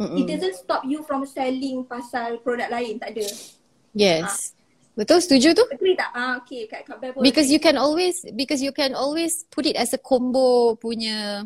Mm-mm. 0.00 0.16
It 0.16 0.26
doesn't 0.32 0.56
stop 0.56 0.82
you 0.88 1.04
from 1.04 1.28
selling 1.28 1.84
pasal 1.84 2.40
produk 2.40 2.72
lain, 2.72 2.96
tak 2.96 3.12
ada. 3.12 3.26
Yes. 3.92 4.56
Betul 4.96 5.20
setuju 5.20 5.54
tu? 5.54 5.64
Agree 5.68 5.92
tak? 5.94 6.10
Ah 6.16 6.40
okay, 6.40 6.64
kat 6.64 6.88
Bel 6.88 7.12
pun 7.12 7.20
Because 7.20 7.52
agree. 7.52 7.56
you 7.56 7.60
can 7.60 7.76
always 7.76 8.24
because 8.32 8.60
you 8.64 8.72
can 8.72 8.96
always 8.96 9.44
put 9.52 9.68
it 9.68 9.76
as 9.76 9.92
a 9.92 10.00
combo 10.00 10.74
punya 10.76 11.44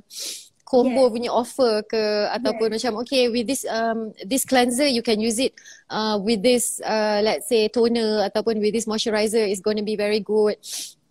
combo 0.64 1.06
Yes. 1.06 1.12
punya 1.12 1.30
offer 1.30 1.84
ke 1.84 2.02
ataupun 2.32 2.72
macam 2.72 3.04
okay 3.04 3.28
with 3.28 3.44
this 3.44 3.68
um 3.68 4.10
this 4.24 4.48
cleanser 4.48 4.88
you 4.88 5.04
can 5.04 5.20
use 5.20 5.36
it 5.36 5.52
uh 5.92 6.16
with 6.16 6.40
this 6.40 6.80
uh 6.82 7.20
let's 7.20 7.46
say 7.46 7.68
toner 7.68 8.24
ataupun 8.26 8.58
with 8.64 8.72
this 8.72 8.88
moisturizer 8.88 9.44
is 9.44 9.60
going 9.60 9.76
to 9.76 9.84
be 9.86 9.94
very 9.94 10.22
good. 10.24 10.56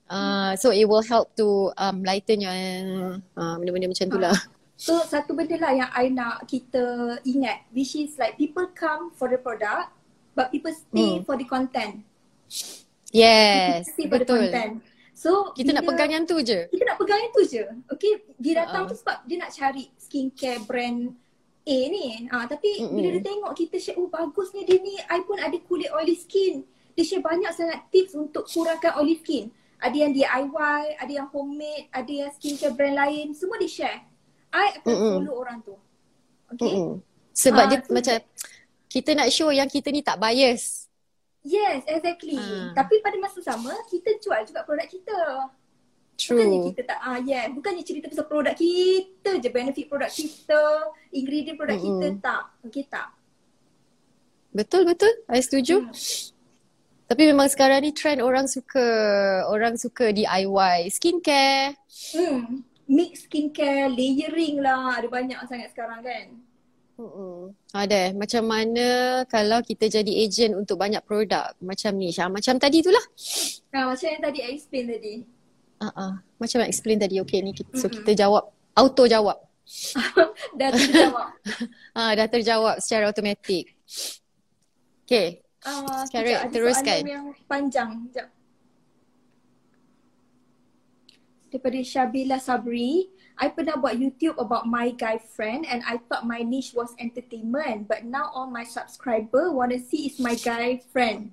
Uh, 0.09 0.53
so 0.59 0.69
it 0.69 0.85
will 0.85 1.01
help 1.05 1.31
to 1.33 1.73
um 1.79 2.03
lighten 2.05 2.37
your 2.43 2.53
uh, 3.33 3.55
benda-benda 3.61 3.87
macam 3.89 4.07
tu 4.09 4.19
lah. 4.19 4.35
So 4.83 4.99
satu 5.01 5.31
benda 5.31 5.55
lah 5.55 5.71
yang 5.71 5.87
I 5.89 6.11
nak 6.11 6.43
kita 6.43 6.83
ingat 7.23 7.71
which 7.71 7.95
is 7.95 8.19
like 8.19 8.35
people 8.35 8.67
come 8.69 9.15
for 9.15 9.31
the 9.31 9.39
product 9.39 9.95
but 10.35 10.51
people 10.51 10.75
stay 10.75 10.91
Hmm. 11.13 11.23
for 11.23 11.39
the 11.39 11.47
content. 11.47 12.03
Yes, 13.07 13.87
Stay 13.87 14.11
for 14.11 14.19
the 14.19 14.27
betul. 14.27 14.43
content. 14.43 14.83
So 15.13 15.55
Kita 15.55 15.71
nak 15.71 15.87
bila- 15.87 15.95
pegang 15.95 16.11
yang 16.11 16.25
tu 16.25 16.35
je. 16.41 16.67
Kita 16.67 16.83
nak 16.83 16.97
pegang 16.99 17.19
yang 17.21 17.31
tu 17.31 17.43
je. 17.45 17.63
Okay, 17.87 18.13
dia 18.35 18.53
datang 18.59 18.83
Uh-uh. 18.83 18.91
tu 18.91 18.99
sebab 18.99 19.23
dia 19.23 19.37
nak 19.39 19.55
cari 19.55 19.87
skincare 19.95 20.59
brand 20.61 21.15
A 21.63 21.77
ni. 21.87 22.27
Ah, 22.27 22.43
tapi 22.43 22.83
Mm-mm. 22.83 22.91
bila 22.91 23.07
dia 23.13 23.23
tengok 23.23 23.53
kita 23.55 23.79
share, 23.79 23.95
oh 23.95 24.11
bagusnya 24.11 24.67
dia 24.67 24.83
ni, 24.83 24.99
I 24.99 25.23
pun 25.23 25.39
ada 25.39 25.55
kulit 25.63 25.87
oily 25.95 26.11
skin. 26.13 26.59
Dia 26.91 27.07
share 27.07 27.23
banyak 27.23 27.55
sangat 27.55 27.87
tips 27.87 28.19
untuk 28.19 28.43
kurangkan 28.43 28.99
oily 28.99 29.15
skin. 29.15 29.47
Ada 29.79 29.95
yang 29.95 30.11
DIY, 30.11 30.81
ada 30.99 31.11
yang 31.13 31.31
homemade, 31.31 31.87
ada 31.87 32.11
yang 32.11 32.31
skincare 32.33 32.75
brand 32.75 32.97
lain, 32.97 33.31
semua 33.31 33.55
dia 33.55 33.71
share. 33.71 33.99
I 34.53 34.67
akan 34.77 34.85
Mm-mm. 34.85 35.13
follow 35.19 35.35
orang 35.41 35.57
tu. 35.65 35.75
Okay? 36.53 36.73
Mm-mm. 36.77 37.01
Sebab 37.33 37.63
Ah, 37.65 37.69
dia 37.69 37.77
tu 37.81 37.89
macam 37.89 38.15
kita 38.85 39.09
nak 39.17 39.29
show 39.33 39.49
yang 39.49 39.65
kita 39.65 39.89
ni 39.89 40.05
tak 40.05 40.21
bias. 40.21 40.85
Yes, 41.41 41.83
exactly. 41.89 42.37
Ah. 42.37 42.71
Tapi 42.77 43.01
pada 43.01 43.17
masa 43.17 43.41
sama, 43.41 43.73
kita 43.89 44.15
jual 44.21 44.45
juga 44.45 44.61
produk 44.63 44.87
kita. 44.87 45.19
Bukannya 46.13 46.57
True. 46.61 46.69
kita 46.71 46.81
tak, 46.85 46.99
ah 47.01 47.17
yeah, 47.25 47.49
bukannya 47.49 47.81
cerita 47.81 48.05
pasal 48.05 48.29
produk 48.29 48.53
kita 48.53 49.41
je, 49.41 49.49
benefit 49.49 49.89
produk 49.89 50.13
kita, 50.13 50.61
ingredient 51.09 51.57
produk 51.57 51.73
Mm-mm. 51.75 51.99
kita, 51.99 52.07
tak. 52.21 52.43
Okay, 52.69 52.85
tak. 52.85 53.09
Betul 54.53 54.85
betul. 54.85 55.09
I 55.25 55.41
setuju. 55.41 55.81
Hmm. 55.81 55.89
Tapi 57.09 57.29
memang 57.33 57.49
sekarang 57.49 57.81
ni 57.81 57.91
trend 57.91 58.21
orang 58.21 58.45
suka 58.45 58.85
orang 59.49 59.73
suka 59.75 60.13
DIY 60.13 60.93
skincare. 60.93 61.73
Hmm. 62.13 62.61
Mix 62.87 63.25
skincare, 63.25 63.87
layering 63.87 64.59
lah, 64.59 64.99
ada 64.99 65.07
banyak 65.07 65.39
sangat 65.47 65.71
sekarang 65.71 66.03
kan. 66.03 66.27
Mm-mm. 66.93 67.57
Ada 67.73 68.13
macam 68.13 68.43
mana 68.45 68.87
kalau 69.25 69.65
kita 69.65 69.89
jadi 69.89 70.13
agent 70.13 70.53
untuk 70.53 70.77
banyak 70.77 71.01
produk 71.01 71.49
macam 71.57 71.97
ni 71.97 72.13
Syah. 72.13 72.29
Macam 72.29 72.61
tadi 72.61 72.85
tu 72.85 72.93
lah. 72.93 73.01
Nah, 73.73 73.89
macam 73.89 74.07
yang 74.13 74.21
tadi 74.21 74.39
explain 74.45 74.85
tadi. 74.93 75.13
Uh-uh. 75.81 76.11
Macam 76.37 76.57
nak 76.61 76.69
explain 76.69 77.01
tadi. 77.01 77.17
Okay 77.25 77.41
ni 77.41 77.51
kita, 77.57 77.73
so 77.73 77.89
kita 77.89 78.13
jawab. 78.13 78.45
Auto 78.77 79.09
jawab. 79.09 79.41
Dah 80.59 80.69
terjawab. 80.69 81.27
Ah, 81.97 82.17
dah 82.17 82.25
terjawab 82.25 82.81
secara 82.81 83.13
automatik. 83.13 83.69
Okay. 85.05 85.45
Ah, 85.61 86.01
Sekarang 86.09 86.09
sekejap, 86.09 86.41
ada 86.41 86.49
teruskan. 86.51 86.99
soalan 87.05 87.13
yang 87.13 87.25
panjang. 87.45 87.89
Sekejap. 88.09 88.27
Daripada 91.53 91.85
Syabila 91.85 92.41
Sabri. 92.41 93.13
I 93.37 93.53
pernah 93.53 93.77
buat 93.77 94.01
YouTube 94.01 94.41
about 94.41 94.65
my 94.65 94.89
guy 94.89 95.21
friend 95.21 95.69
and 95.69 95.85
I 95.85 96.01
thought 96.09 96.25
my 96.25 96.41
niche 96.41 96.73
was 96.73 96.97
entertainment. 96.97 97.85
But 97.85 98.09
now 98.09 98.33
all 98.33 98.49
my 98.49 98.65
subscriber 98.65 99.53
wanna 99.53 99.77
see 99.77 100.09
is 100.09 100.17
my 100.17 100.33
guy 100.33 100.81
friend. 100.89 101.29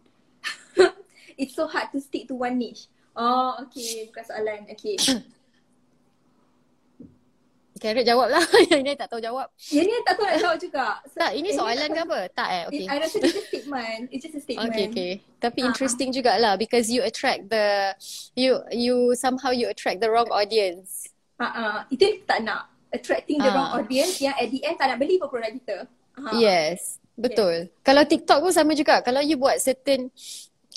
It's 1.41 1.57
so 1.57 1.65
hard 1.65 1.89
to 1.97 2.05
stick 2.05 2.29
to 2.29 2.37
one 2.37 2.61
niche. 2.61 2.93
Oh, 3.17 3.65
okay. 3.65 4.13
Bukan 4.13 4.25
soalan. 4.29 4.61
Okay. 4.77 5.01
Carrot 7.81 8.05
jawab 8.05 8.29
lah. 8.29 8.45
Yang 8.71 8.83
ni 8.85 8.93
tak 8.93 9.09
tahu 9.09 9.19
jawab. 9.19 9.49
Yang 9.73 9.87
ni 9.89 9.95
tak 10.05 10.15
tahu 10.15 10.25
nak 10.29 10.39
jawab 10.39 10.57
juga. 10.61 10.87
So, 11.09 11.17
Tak, 11.17 11.33
ini 11.33 11.49
soalan 11.51 11.89
ke 11.89 12.01
apa? 12.05 12.19
Tak 12.31 12.49
eh? 12.53 12.65
Okay. 12.69 12.85
I 12.87 12.97
rasa 13.01 13.17
it's 13.19 13.33
a 13.33 13.45
statement. 13.49 14.03
It's 14.13 14.23
just 14.23 14.37
a 14.37 14.43
statement. 14.45 14.69
Okay, 14.71 14.85
okay. 14.93 15.13
Tapi 15.41 15.59
Ah. 15.65 15.67
interesting 15.73 16.09
jugalah 16.13 16.55
because 16.55 16.93
you 16.93 17.01
attract 17.01 17.49
the 17.49 17.97
you 18.37 18.61
you 18.69 19.17
somehow 19.17 19.49
you 19.49 19.67
attract 19.67 20.05
the 20.05 20.13
wrong 20.13 20.29
audience. 20.29 21.09
Ha 21.41 21.49
ah, 21.49 21.79
itu 21.89 22.05
yang 22.05 22.15
kita 22.21 22.29
tak 22.29 22.41
nak. 22.45 22.63
Attracting 22.91 23.39
the 23.41 23.49
Ah. 23.49 23.55
wrong 23.57 23.71
audience 23.81 24.21
yang 24.21 24.37
at 24.37 24.47
the 24.47 24.61
end 24.61 24.77
tak 24.77 24.93
nak 24.93 25.01
beli 25.01 25.17
pun 25.17 25.27
produk 25.27 25.51
kita. 25.51 25.77
Ha. 26.21 26.37
Yes, 26.37 27.01
betul. 27.17 27.73
Kalau 27.81 28.05
TikTok 28.05 28.45
pun 28.45 28.53
sama 28.53 28.77
juga. 28.77 29.01
Kalau 29.01 29.25
you 29.25 29.41
buat 29.41 29.57
certain 29.57 30.13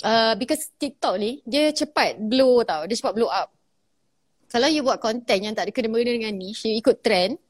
uh, 0.00 0.32
because 0.34 0.72
TikTok 0.80 1.14
ni 1.20 1.44
dia 1.44 1.70
cepat 1.70 2.16
blow 2.18 2.64
tau. 2.64 2.88
Dia 2.88 2.96
cepat 2.96 3.14
blow 3.14 3.28
up. 3.28 3.53
Kalau 4.54 4.70
you 4.70 4.86
buat 4.86 5.02
content 5.02 5.50
yang 5.50 5.54
tak 5.58 5.66
ada 5.66 5.72
kena-mengena 5.74 6.14
dengan 6.14 6.38
niche, 6.38 6.70
you 6.70 6.78
ikut 6.78 7.02
trend, 7.02 7.42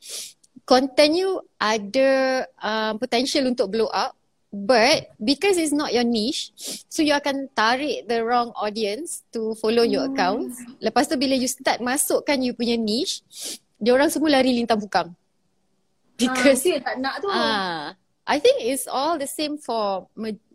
content 0.65 1.13
you 1.13 1.37
ada 1.61 2.41
um, 2.65 2.97
potential 2.97 3.45
untuk 3.45 3.69
blow 3.69 3.93
up 3.93 4.17
but 4.55 5.13
because 5.21 5.61
it's 5.61 5.75
not 5.75 5.93
your 5.93 6.07
niche, 6.07 6.55
so 6.89 7.05
you 7.05 7.13
akan 7.13 7.53
tarik 7.53 8.09
the 8.09 8.25
wrong 8.25 8.57
audience 8.57 9.27
to 9.35 9.53
follow 9.61 9.85
your 9.85 10.09
account. 10.09 10.49
Lepas 10.81 11.11
tu 11.11 11.21
bila 11.21 11.37
you 11.37 11.51
start 11.51 11.85
masukkan 11.85 12.41
you 12.41 12.57
punya 12.57 12.81
niche, 12.81 13.21
dia 13.77 13.93
orang 13.93 14.09
semua 14.09 14.41
lari 14.41 14.57
lintang 14.57 14.81
bukang. 14.81 15.13
Because 16.17 16.63
ha, 16.63 16.65
itu 16.65 16.69
yang 16.79 16.85
tak 16.87 16.97
nak 17.03 17.15
tu. 17.21 17.29
Ah, 17.29 17.99
I 18.25 18.39
think 18.41 18.63
it's 18.65 18.89
all 18.89 19.21
the 19.21 19.29
same 19.29 19.59
for 19.61 20.09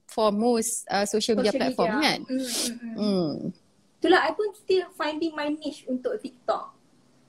for 0.10 0.34
most 0.34 0.88
uh, 0.90 1.06
social 1.06 1.38
media 1.38 1.54
Social 1.54 1.62
platform 1.62 1.92
media. 1.94 2.06
kan. 2.08 2.20
Hmm, 2.26 2.40
hmm, 2.42 2.74
hmm. 2.74 2.96
Hmm. 2.98 3.36
Itulah 4.00 4.24
I 4.24 4.32
pun 4.32 4.56
still 4.56 4.88
finding 4.96 5.36
my 5.36 5.52
niche 5.52 5.84
untuk 5.92 6.16
TikTok. 6.24 6.72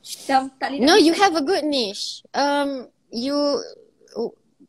Macam 0.01 0.41
tak 0.55 0.69
boleh 0.71 0.87
No, 0.87 0.95
you 0.95 1.13
have 1.13 1.35
a 1.35 1.43
good 1.43 1.67
niche. 1.67 2.23
Um, 2.31 2.87
you 3.11 3.35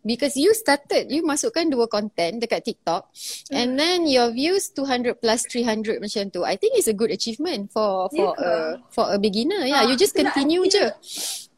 because 0.01 0.33
you 0.33 0.49
started, 0.57 1.13
you 1.13 1.21
masukkan 1.21 1.69
dua 1.69 1.85
content 1.85 2.41
dekat 2.41 2.65
TikTok, 2.65 3.05
and 3.53 3.77
then 3.77 4.09
your 4.09 4.33
views 4.33 4.73
200 4.73 5.21
plus 5.21 5.45
300 5.45 6.01
macam 6.01 6.23
tu. 6.33 6.41
I 6.41 6.57
think 6.57 6.73
it's 6.77 6.89
a 6.89 6.97
good 6.97 7.13
achievement 7.13 7.69
for 7.69 8.09
for 8.09 8.33
Ya 8.33 8.41
ke? 8.41 8.41
a 8.41 8.53
for 8.89 9.05
a 9.13 9.17
beginner. 9.21 9.61
Yeah, 9.63 9.85
Ah, 9.85 9.89
you 9.89 9.95
just 9.95 10.17
itulah, 10.17 10.25
I 10.25 10.33
continue 10.33 10.65
je. 10.67 10.85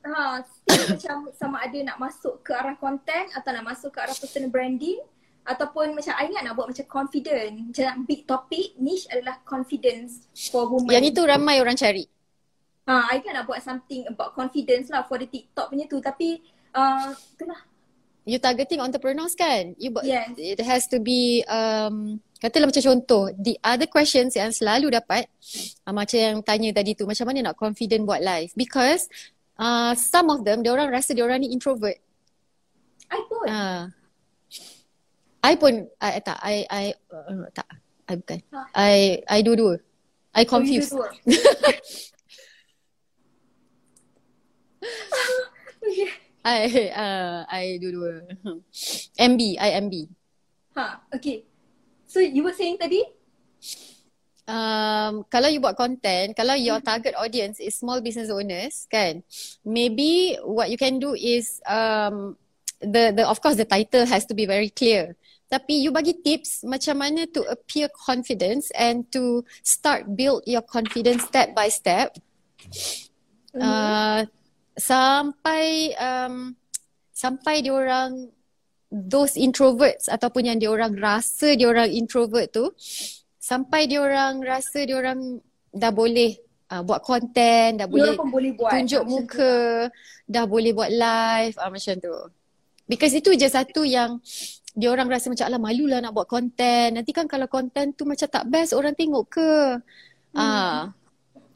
Ha, 0.04 0.44
still 0.60 0.84
macam 0.92 1.16
sama 1.40 1.64
ada 1.64 1.80
nak 1.88 1.98
masuk 2.04 2.44
ke 2.44 2.52
arah 2.52 2.76
content 2.76 3.32
atau 3.32 3.50
nak 3.56 3.64
masuk 3.64 3.96
ke 3.96 4.00
arah 4.04 4.16
personal 4.16 4.52
branding 4.52 5.00
ataupun 5.44 5.92
macam 5.92 6.14
I 6.16 6.28
ingat 6.28 6.44
nak 6.44 6.54
buat 6.56 6.68
macam 6.72 6.86
confident. 6.88 7.72
Macam 7.72 7.84
nak 7.84 7.98
big 8.04 8.24
topic 8.24 8.76
niche 8.80 9.08
adalah 9.08 9.40
confidence 9.44 10.28
for 10.50 10.68
women. 10.68 10.92
Yang 10.92 11.16
itu 11.16 11.22
ramai 11.24 11.60
orang 11.60 11.76
cari. 11.76 12.08
Ha, 12.84 13.16
I 13.16 13.24
kan 13.24 13.32
nak 13.32 13.48
buat 13.48 13.64
something 13.64 14.08
about 14.08 14.36
confidence 14.36 14.92
lah 14.92 15.08
for 15.08 15.16
the 15.16 15.24
TikTok 15.24 15.72
punya 15.72 15.88
tu 15.88 16.04
tapi 16.04 16.44
uh, 16.76 17.16
itulah 17.32 17.56
you 18.24 18.36
targeting 18.36 18.84
entrepreneurs 18.84 19.36
kan 19.36 19.72
you 19.76 19.88
bu- 19.88 20.04
Yes. 20.04 20.36
it 20.36 20.60
has 20.60 20.88
to 20.88 21.00
be 21.00 21.48
um 21.48 22.20
katalah 22.40 22.68
macam 22.68 22.84
contoh 22.84 23.32
the 23.40 23.56
other 23.64 23.88
questions 23.88 24.36
yang 24.36 24.52
selalu 24.52 24.92
dapat 24.92 25.32
uh, 25.88 25.96
macam 25.96 26.20
yang 26.20 26.38
tanya 26.44 26.76
tadi 26.76 26.92
tu 26.92 27.08
macam 27.08 27.24
mana 27.24 27.52
nak 27.52 27.56
confident 27.56 28.04
buat 28.04 28.20
live 28.20 28.52
because 28.60 29.08
uh, 29.56 29.96
some 29.96 30.28
of 30.28 30.44
them 30.44 30.60
dia 30.60 30.76
orang 30.76 30.92
rasa 30.92 31.16
dia 31.16 31.24
orang 31.24 31.40
ni 31.40 31.56
introvert 31.56 31.96
I 33.08 33.24
pun. 33.32 33.48
uh, 33.48 33.88
I 35.44 35.60
pun 35.60 35.92
I, 36.00 36.24
tak 36.24 36.40
I 36.40 36.56
I 36.72 36.84
uh, 37.12 37.52
tak 37.52 37.68
I 38.08 38.14
bukan. 38.16 38.40
I 38.72 39.20
I 39.28 39.44
dua-dua. 39.44 39.76
I 40.34 40.48
confused. 40.48 40.96
Oh, 40.96 41.04
okay. 45.84 46.10
I 46.44 46.60
uh, 46.96 47.44
I 47.52 47.76
dua-dua. 47.80 48.24
MB, 49.20 49.42
I 49.60 49.70
MB. 49.84 49.94
Ha, 50.80 51.06
okay. 51.12 51.44
So 52.08 52.24
you 52.24 52.44
were 52.44 52.56
saying 52.56 52.80
tadi? 52.80 53.04
Um, 54.44 55.24
kalau 55.32 55.48
you 55.48 55.64
buat 55.64 55.80
content, 55.80 56.36
kalau 56.36 56.60
your 56.60 56.84
target 56.84 57.16
audience 57.16 57.64
is 57.64 57.80
small 57.80 58.04
business 58.04 58.28
owners, 58.28 58.92
kan, 58.92 59.24
maybe 59.64 60.36
what 60.44 60.68
you 60.68 60.76
can 60.76 61.00
do 61.00 61.16
is 61.16 61.64
um, 61.64 62.36
the 62.84 63.16
the 63.16 63.24
of 63.24 63.40
course 63.40 63.56
the 63.56 63.64
title 63.64 64.04
has 64.04 64.28
to 64.28 64.36
be 64.36 64.44
very 64.44 64.68
clear. 64.68 65.16
Tapi 65.52 65.86
you 65.86 65.94
bagi 65.94 66.18
tips 66.18 66.66
macam 66.66 67.04
mana 67.04 67.30
to 67.30 67.46
appear 67.46 67.88
confidence 67.94 68.74
and 68.74 69.06
to 69.14 69.46
start 69.62 70.18
build 70.18 70.42
your 70.50 70.66
confidence 70.66 71.24
step 71.30 71.54
by 71.54 71.70
step. 71.70 72.16
Uh, 73.54 74.26
sampai 74.74 75.94
um, 76.02 76.58
sampai 77.14 77.62
dia 77.62 77.70
orang 77.70 78.34
those 78.90 79.38
introverts 79.38 80.10
ataupun 80.10 80.50
yang 80.50 80.58
dia 80.58 80.74
orang 80.74 80.98
rasa 80.98 81.54
dia 81.54 81.70
orang 81.70 81.94
introvert 81.94 82.50
tu 82.50 82.74
sampai 83.38 83.86
dia 83.86 84.02
orang 84.02 84.42
rasa 84.42 84.82
dia 84.82 84.98
orang 84.98 85.38
dah 85.70 85.94
boleh 85.94 86.38
uh, 86.74 86.82
buat 86.82 87.02
content, 87.02 87.82
dah 87.82 87.88
boleh, 87.90 88.18
boleh 88.18 88.52
buat 88.58 88.72
tunjuk 88.72 89.04
muka, 89.06 89.90
dah 90.26 90.46
boleh 90.46 90.72
buat 90.72 90.90
live 90.90 91.56
uh, 91.58 91.70
macam 91.70 91.96
tu. 91.98 92.16
Because 92.90 93.14
itu 93.18 93.34
je 93.38 93.48
satu 93.50 93.82
yang 93.84 94.22
dia 94.74 94.90
orang 94.90 95.06
rasa 95.06 95.30
macam 95.30 95.46
alah 95.46 95.62
lah 95.62 96.00
nak 96.02 96.14
buat 96.18 96.26
konten. 96.26 96.98
Nanti 96.98 97.14
kan 97.14 97.30
kalau 97.30 97.46
konten 97.46 97.94
tu 97.94 98.10
macam 98.10 98.26
tak 98.26 98.46
best 98.50 98.74
orang 98.74 98.98
tengok 98.98 99.26
ke? 99.30 99.52
Ah, 100.34 100.42
hmm. 100.42 100.42
uh, 100.42 100.82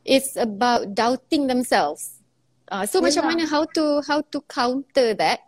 it's 0.05 0.37
about 0.37 0.85
doubting 0.93 1.49
themselves. 1.49 2.21
Ah, 2.69 2.81
uh, 2.81 2.83
so 2.85 3.01
yeah. 3.01 3.09
macam 3.09 3.23
mana 3.25 3.43
how 3.49 3.65
to 3.65 4.05
how 4.05 4.21
to 4.21 4.37
counter 4.45 5.17
that? 5.17 5.41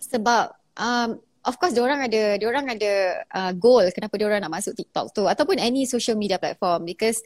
Sebab 0.00 0.56
um 0.80 1.20
of 1.44 1.54
course 1.60 1.76
dia 1.76 1.84
orang 1.84 2.00
ada 2.00 2.40
dia 2.40 2.48
orang 2.48 2.66
ada 2.72 2.92
uh, 3.28 3.52
goal 3.52 3.84
kenapa 3.92 4.16
dia 4.16 4.26
orang 4.26 4.40
nak 4.40 4.54
masuk 4.56 4.72
TikTok 4.72 5.12
tu 5.12 5.28
ataupun 5.28 5.60
any 5.60 5.84
social 5.84 6.16
media 6.16 6.40
platform 6.40 6.88
because 6.88 7.20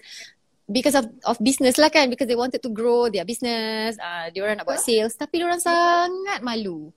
because 0.68 0.98
of 0.98 1.06
of 1.24 1.38
business 1.38 1.78
lah 1.78 1.88
kan 1.88 2.10
because 2.10 2.26
they 2.26 2.36
wanted 2.36 2.58
to 2.60 2.68
grow 2.68 3.06
their 3.08 3.24
business 3.24 3.96
uh, 4.02 4.26
dia 4.28 4.42
orang 4.42 4.58
nak 4.58 4.66
buat 4.66 4.82
sales 4.82 5.14
tapi 5.14 5.40
dia 5.40 5.46
orang 5.46 5.62
sangat 5.62 6.42
malu 6.42 6.90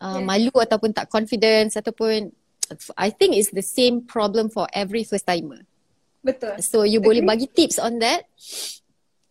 uh, 0.00 0.20
yeah. 0.20 0.24
malu 0.24 0.52
ataupun 0.54 0.92
tak 0.92 1.08
confidence 1.08 1.76
ataupun 1.76 2.32
I 2.98 3.14
think 3.14 3.38
it's 3.38 3.54
the 3.54 3.62
same 3.62 4.02
problem 4.02 4.50
for 4.50 4.66
every 4.74 5.06
first 5.06 5.26
timer. 5.26 5.62
Betul. 6.26 6.58
So 6.58 6.82
you 6.82 6.98
Agree. 6.98 7.22
boleh 7.22 7.22
bagi 7.22 7.46
tips 7.46 7.78
on 7.78 8.02
that. 8.02 8.26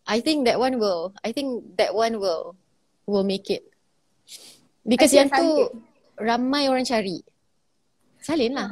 I 0.08 0.24
think 0.24 0.48
that 0.48 0.56
one 0.56 0.80
will 0.80 1.12
I 1.20 1.36
think 1.36 1.76
that 1.76 1.92
one 1.92 2.16
will 2.16 2.56
will 3.04 3.26
make 3.26 3.52
it. 3.52 3.68
Because 4.86 5.12
yang 5.12 5.28
tu 5.28 5.68
ramai 6.16 6.72
orang 6.72 6.88
cari. 6.88 7.20
Salin 8.24 8.56
lah. 8.56 8.70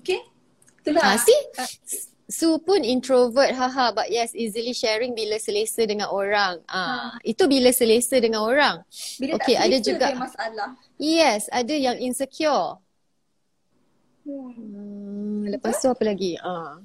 Okay. 0.00 0.22
Itulah. 0.80 1.02
Ha, 1.02 1.18
see? 1.18 1.40
Su 2.30 2.62
pun 2.62 2.86
introvert 2.86 3.50
haha 3.58 3.90
but 3.90 4.06
yes 4.06 4.30
easily 4.38 4.70
sharing 4.70 5.18
bila 5.18 5.34
selesa 5.42 5.82
dengan 5.82 6.14
orang. 6.14 6.62
Ah, 6.70 7.10
ha. 7.10 7.18
itu 7.26 7.42
bila 7.50 7.74
selesa 7.74 8.22
dengan 8.22 8.46
orang. 8.46 8.86
Bila 9.18 9.34
okay, 9.34 9.58
tak 9.58 9.66
ada 9.66 9.78
juga 9.82 10.06
dia 10.14 10.14
masalah. 10.14 10.70
Yes, 10.94 11.50
ada 11.50 11.74
yang 11.74 11.98
insecure. 11.98 12.78
Hmm. 14.22 14.54
hmm 14.54 15.50
lepas 15.50 15.74
tu 15.82 15.90
apa 15.90 16.06
lagi? 16.06 16.38
Ah. 16.38 16.78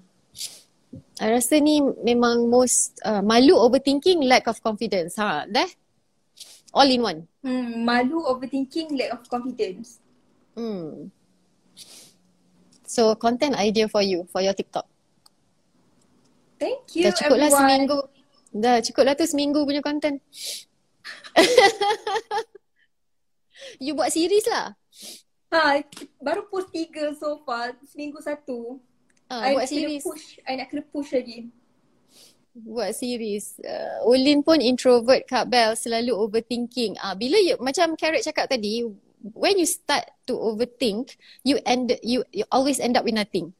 I 1.21 1.29
rasa 1.29 1.62
ni 1.62 1.77
memang 2.01 2.49
most 2.49 2.97
uh, 3.05 3.21
malu 3.21 3.53
overthinking 3.53 4.25
lack 4.25 4.49
of 4.49 4.58
confidence. 4.65 5.15
Ha, 5.21 5.45
dah. 5.45 5.69
All 6.73 6.89
in 6.89 7.05
one. 7.05 7.19
Hmm, 7.45 7.86
malu 7.86 8.17
overthinking 8.25 8.97
lack 8.97 9.13
of 9.13 9.21
confidence. 9.29 10.01
Hmm. 10.58 11.13
So 12.89 13.13
content 13.15 13.55
idea 13.60 13.86
for 13.86 14.01
you 14.01 14.25
for 14.34 14.41
your 14.41 14.58
TikTok. 14.58 14.94
Thank 16.55 16.95
you 16.95 17.03
Dah 17.07 17.13
cukup 17.15 17.37
lah 17.37 17.51
seminggu. 17.51 17.99
Dah 18.55 18.77
cukup 18.79 19.03
lah 19.03 19.13
tu 19.19 19.27
seminggu 19.27 19.59
punya 19.67 19.83
content. 19.83 20.23
you 23.83 23.91
buat 23.91 24.11
series 24.11 24.47
lah. 24.47 24.71
Ha, 25.51 25.83
baru 26.23 26.47
post 26.47 26.71
tiga 26.71 27.11
so 27.15 27.43
far. 27.43 27.75
Seminggu 27.83 28.23
satu. 28.23 28.79
Ha, 29.27 29.51
I 29.51 29.53
buat 29.59 29.67
series. 29.67 30.03
Push, 30.03 30.39
I 30.47 30.55
nak 30.55 30.71
kena 30.71 30.83
push 30.87 31.11
lagi. 31.11 31.51
Buat 32.55 32.95
series. 32.95 33.59
Uh, 33.59 34.07
Ulin 34.07 34.39
pun 34.39 34.63
introvert 34.63 35.27
Kak 35.27 35.51
Bell. 35.51 35.75
Selalu 35.75 36.15
overthinking. 36.15 36.95
Ah, 37.03 37.11
uh, 37.11 37.15
bila 37.19 37.35
you, 37.43 37.59
macam 37.59 37.99
Carrot 37.99 38.23
cakap 38.23 38.47
tadi, 38.47 38.87
when 39.35 39.59
you 39.59 39.67
start 39.67 40.07
to 40.23 40.39
overthink, 40.39 41.19
you 41.43 41.59
end 41.67 41.91
you, 41.99 42.23
you 42.31 42.47
always 42.55 42.79
end 42.79 42.95
up 42.95 43.03
with 43.03 43.19
nothing 43.19 43.51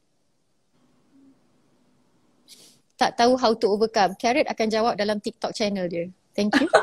tak 2.96 3.20
tahu 3.20 3.36
how 3.36 3.52
to 3.56 3.68
overcome. 3.68 4.16
Carrot 4.16 4.48
akan 4.48 4.68
jawab 4.72 4.94
dalam 4.96 5.20
TikTok 5.20 5.52
channel 5.52 5.88
dia. 5.88 6.08
Thank 6.36 6.56
you. 6.60 6.68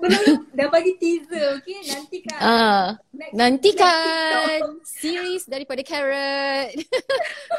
Belum 0.00 0.48
dah 0.56 0.68
bagi 0.72 0.96
teaser, 0.96 1.60
okay? 1.60 1.80
Nantikan. 1.84 2.38
Ah, 2.40 2.96
next, 3.12 3.34
nantikan 3.36 4.48
next 4.48 4.92
series 5.02 5.44
daripada 5.44 5.84
Carrot. 5.84 6.72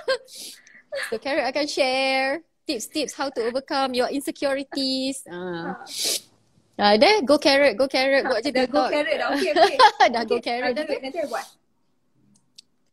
so 1.11 1.21
Carrot 1.21 1.45
akan 1.45 1.65
share 1.69 2.41
tips-tips 2.65 3.13
how 3.13 3.29
to 3.29 3.45
overcome 3.45 3.93
your 3.93 4.09
insecurities. 4.09 5.21
Ah. 5.29 5.77
Ah, 6.75 6.97
dah 6.99 7.21
go 7.23 7.37
Carrot, 7.37 7.77
go 7.77 7.87
Carrot 7.87 8.25
buat 8.27 8.41
je 8.43 8.51
Dah 8.51 8.67
go 8.67 8.89
Carrot 8.89 9.15
dah. 9.15 9.29
Okay, 9.37 9.51
okay. 9.53 9.77
dah 10.13 10.23
okay. 10.25 10.31
go 10.31 10.37
Carrot 10.41 10.73
dah. 10.73 10.83
Nanti 10.83 11.19
buat. 11.29 11.47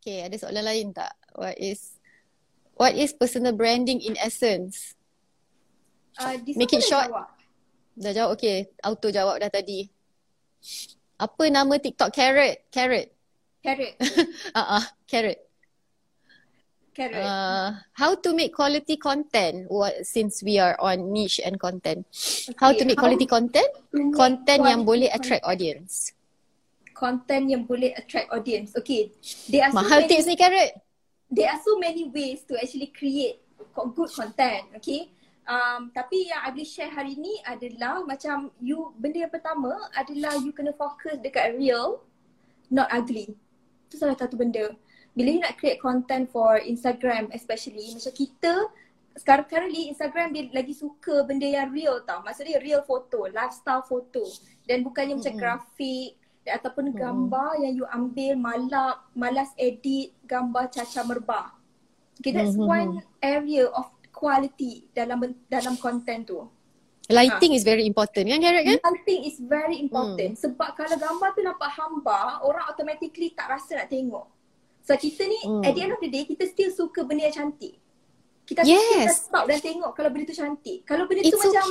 Okay, 0.02 0.18
ada 0.26 0.36
soalan 0.36 0.66
lain 0.66 0.86
tak? 0.90 1.14
What 1.34 1.56
is 1.56 2.01
What 2.76 2.96
is 2.96 3.12
personal 3.12 3.52
branding 3.52 4.00
in 4.00 4.16
essence? 4.16 4.94
Uh, 6.18 6.36
Make 6.44 6.72
it 6.72 6.84
short. 6.84 7.08
Jawab. 7.08 7.28
Dah 7.96 8.12
jawab. 8.12 8.30
Okay. 8.36 8.68
Auto 8.84 9.08
jawab 9.12 9.40
dah 9.40 9.52
tadi. 9.52 9.88
Apa 11.20 11.44
nama 11.52 11.76
TikTok 11.76 12.10
Carrot? 12.12 12.66
Carrot. 12.72 13.08
Carrot. 13.62 13.94
uh-uh. 14.56 14.84
Carrot. 15.10 15.38
Carrot. 16.92 17.24
Uh, 17.24 17.72
how 17.96 18.12
to 18.12 18.36
make 18.36 18.52
quality 18.52 19.00
content 19.00 19.64
what, 19.72 20.04
since 20.04 20.44
we 20.44 20.60
are 20.60 20.76
on 20.76 21.12
niche 21.12 21.40
and 21.40 21.56
content. 21.56 22.04
Okay. 22.12 22.56
How 22.60 22.72
to 22.72 22.84
make 22.84 23.00
how 23.00 23.08
quality 23.08 23.24
content? 23.24 23.70
Content 24.12 24.62
yang 24.68 24.84
boleh 24.84 25.08
attract 25.08 25.44
audience. 25.48 26.12
Content 26.92 27.48
yang 27.48 27.64
boleh 27.64 27.96
attract 27.96 28.28
audience. 28.28 28.76
Okay. 28.76 29.08
They 29.48 29.64
Mahal 29.72 30.04
tips 30.04 30.28
ni 30.28 30.36
Carrot 30.36 30.76
there 31.32 31.48
are 31.48 31.60
so 31.64 31.80
many 31.80 32.12
ways 32.12 32.44
to 32.44 32.60
actually 32.60 32.92
create 32.92 33.40
good 33.72 34.12
content, 34.12 34.68
okay? 34.76 35.08
Um, 35.48 35.90
tapi 35.90 36.30
yang 36.30 36.44
I 36.44 36.54
boleh 36.54 36.68
share 36.68 36.92
hari 36.92 37.18
ni 37.18 37.40
adalah 37.42 38.04
macam 38.06 38.52
you, 38.62 38.94
benda 39.00 39.26
yang 39.26 39.32
pertama 39.32 39.74
adalah 39.96 40.38
you 40.38 40.54
kena 40.54 40.70
fokus 40.76 41.18
dekat 41.18 41.58
real, 41.58 42.04
not 42.68 42.86
ugly. 42.92 43.34
Itu 43.88 43.98
salah 43.98 44.14
satu 44.14 44.38
benda. 44.38 44.76
Bila 45.16 45.28
you 45.34 45.40
nak 45.42 45.58
create 45.58 45.82
content 45.82 46.30
for 46.30 46.60
Instagram 46.62 47.32
especially, 47.34 47.90
macam 47.96 48.12
kita 48.14 48.54
sekarang 49.18 49.44
currently 49.50 49.92
Instagram 49.92 50.32
dia 50.32 50.48
lagi 50.54 50.72
suka 50.72 51.26
benda 51.26 51.44
yang 51.44 51.74
real 51.74 52.00
tau. 52.06 52.22
Maksudnya 52.22 52.62
real 52.62 52.80
foto, 52.86 53.26
lifestyle 53.28 53.84
foto. 53.84 54.24
Dan 54.64 54.86
bukannya 54.86 55.18
mm-hmm. 55.18 55.26
macam 55.26 55.34
grafik, 55.36 56.21
ataupun 56.46 56.90
hmm. 56.90 56.98
gambar 56.98 57.50
yang 57.62 57.72
you 57.78 57.86
ambil 57.86 58.34
malas 58.34 58.98
malas 59.14 59.50
edit 59.54 60.10
gambar 60.26 60.70
caca 60.74 61.00
merbah. 61.06 61.46
Okay, 62.18 62.34
that's 62.34 62.58
hmm. 62.58 62.66
one 62.66 62.90
area 63.22 63.66
of 63.70 63.90
quality 64.10 64.86
dalam 64.94 65.22
dalam 65.46 65.74
content 65.78 66.26
tu. 66.26 66.42
Lighting 67.10 67.52
ha. 67.54 67.58
is 67.58 67.64
very 67.66 67.82
important 67.82 68.24
kan 68.30 68.38
Garrett 68.38 68.62
kan? 68.62 68.78
Lighting 68.78 69.26
is 69.26 69.36
very 69.42 69.82
important 69.82 70.38
hmm. 70.38 70.42
sebab 70.42 70.78
kalau 70.78 70.94
gambar 70.94 71.28
tu 71.34 71.42
nampak 71.42 71.70
hamba, 71.74 72.38
orang 72.46 72.62
automatically 72.70 73.34
tak 73.34 73.50
rasa 73.50 73.82
nak 73.82 73.90
tengok. 73.90 74.26
So 74.82 74.94
kita 74.98 75.26
ni 75.26 75.40
hmm. 75.42 75.62
at 75.66 75.72
the 75.74 75.82
end 75.82 75.92
of 75.94 76.00
the 76.02 76.10
day 76.10 76.26
kita 76.26 76.46
still 76.50 76.70
suka 76.70 77.02
benda 77.02 77.30
yang 77.30 77.34
cantik. 77.34 77.78
Kita 78.42 78.66
yes. 78.66 78.82
kita 78.98 79.14
stop 79.14 79.44
dan 79.46 79.58
tengok 79.62 79.90
kalau 79.94 80.10
benda 80.10 80.30
tu 80.30 80.36
cantik. 80.38 80.78
Kalau 80.82 81.06
benda 81.06 81.22
It's 81.22 81.34
tu 81.34 81.38
okay. 81.38 81.50
macam 81.50 81.66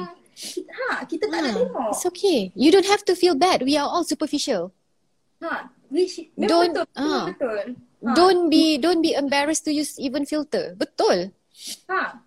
ha, 0.00 0.23
Ha, 0.34 1.06
kita 1.06 1.30
tak 1.30 1.38
ha, 1.38 1.46
nak 1.46 1.52
tengok. 1.54 1.90
It's 1.94 2.04
okay. 2.10 2.50
You 2.58 2.74
don't 2.74 2.88
have 2.90 3.06
to 3.06 3.14
feel 3.14 3.38
bad. 3.38 3.62
We 3.62 3.78
are 3.78 3.86
all 3.86 4.02
superficial. 4.02 4.74
Ha, 5.38 5.70
which 5.90 6.18
don't, 6.34 6.74
betul, 6.74 6.86
ha. 6.98 7.30
betul. 7.30 7.66
Ha. 8.04 8.12
Don't 8.12 8.50
be 8.50 8.76
don't 8.76 9.00
be 9.00 9.14
embarrassed 9.14 9.64
to 9.64 9.72
use 9.72 9.96
even 9.96 10.26
filter. 10.26 10.74
Betul. 10.74 11.32
Ha. 11.88 12.20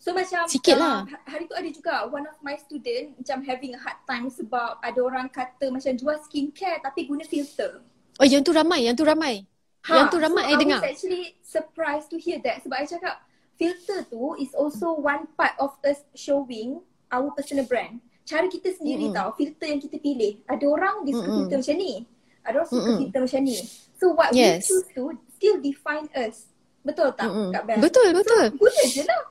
So 0.00 0.16
macam 0.16 0.48
Sikit 0.48 0.80
lah. 0.80 1.04
Uh, 1.04 1.20
hari 1.28 1.44
tu 1.44 1.52
ada 1.52 1.68
juga 1.68 1.94
one 2.08 2.24
of 2.24 2.38
my 2.40 2.56
student 2.56 3.20
macam 3.20 3.44
having 3.44 3.76
a 3.76 3.80
hard 3.84 4.00
time 4.08 4.32
sebab 4.32 4.80
ada 4.80 5.00
orang 5.04 5.28
kata 5.28 5.68
macam 5.68 5.92
jual 5.92 6.16
skincare 6.24 6.80
tapi 6.80 7.04
guna 7.04 7.20
filter. 7.28 7.84
Oh, 8.16 8.24
yang 8.24 8.40
tu 8.40 8.56
ramai, 8.56 8.88
yang 8.88 8.96
tu 8.96 9.04
ramai. 9.04 9.44
Yang 9.84 10.08
tu 10.12 10.18
ramai 10.20 10.44
so 10.44 10.50
I 10.52 10.54
dengar. 10.56 10.80
I 10.80 10.84
was 10.84 10.92
actually 10.96 11.24
surprised 11.44 12.08
to 12.12 12.16
hear 12.16 12.40
that 12.44 12.64
sebab 12.64 12.76
I 12.80 12.86
cakap 12.88 13.16
filter 13.60 14.08
tu 14.08 14.40
is 14.40 14.56
also 14.56 14.96
one 14.96 15.28
part 15.36 15.52
of 15.60 15.76
us 15.84 16.00
showing 16.16 16.80
our 17.10 17.30
personal 17.34 17.66
brand. 17.66 17.98
Cara 18.24 18.46
kita 18.46 18.70
sendiri 18.70 19.10
Mm-mm. 19.10 19.16
tau, 19.18 19.34
filter 19.34 19.66
yang 19.66 19.82
kita 19.82 19.96
pilih. 19.98 20.38
Ada 20.46 20.64
orang 20.66 21.02
dia 21.02 21.14
suka 21.18 21.26
Mm-mm. 21.26 21.38
filter 21.44 21.58
macam 21.58 21.76
ni. 21.76 21.92
Ada 22.40 22.54
orang 22.56 22.68
suka 22.70 22.80
Mm-mm. 22.86 22.98
filter 23.02 23.20
macam 23.26 23.40
ni. 23.42 23.56
So 23.98 24.04
what 24.14 24.30
Yes. 24.32 24.64
we 24.64 24.68
choose 24.70 24.86
to 24.94 25.02
still 25.34 25.56
define 25.58 26.06
us. 26.14 26.46
Betul 26.80 27.12
tak 27.12 27.28
Mm-mm. 27.28 27.50
Kak 27.52 27.62
Bel? 27.66 27.78
Betul, 27.82 28.08
betul. 28.14 28.44
Guna 28.56 28.82
je 28.86 29.02
lah. 29.04 29.22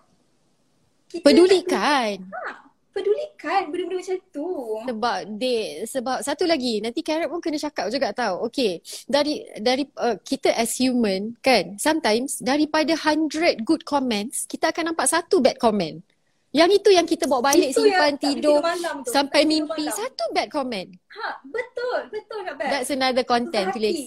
Kita 1.09 1.25
Pedulikan. 1.25 2.15
Ha, 2.21 2.69
pedulikan 2.93 3.61
benda-benda 3.71 3.97
macam 3.97 4.17
tu. 4.30 4.49
Sebab 4.86 5.19
they 5.39 5.59
sebab 5.88 6.17
satu 6.21 6.43
lagi 6.45 6.84
nanti 6.84 7.01
Carrot 7.01 7.32
pun 7.32 7.41
kena 7.41 7.57
cakap 7.57 7.89
juga 7.89 8.13
tahu. 8.13 8.45
Okay, 8.51 8.77
dari 9.07 9.41
dari 9.57 9.88
uh, 9.97 10.19
kita 10.21 10.51
as 10.53 10.75
human 10.77 11.34
kan 11.39 11.80
sometimes 11.80 12.38
daripada 12.43 12.93
100 12.93 13.63
good 13.63 13.88
comments 13.88 14.45
kita 14.45 14.69
akan 14.69 14.93
nampak 14.93 15.07
satu 15.09 15.39
bad 15.41 15.57
comment. 15.57 16.03
Yang 16.50 16.82
itu 16.82 16.89
yang 16.89 17.06
kita 17.06 17.30
bawa 17.30 17.54
balik 17.54 17.70
Itu 17.70 17.86
simpan 17.86 18.18
tidur 18.18 18.58
malam 18.58 19.06
tu. 19.06 19.14
sampai 19.14 19.45
mimpi 19.45 19.86
malam. 19.86 19.93
satu 19.93 20.24
bad 20.34 20.50
comment. 20.50 20.89
Ha, 20.89 21.45
betul. 21.45 22.00
Betul 22.10 22.39
Kak 22.41 22.56
Bel. 22.58 22.70
That's 22.70 22.89
another 22.89 23.22
content 23.22 23.70
tulis. 23.70 23.97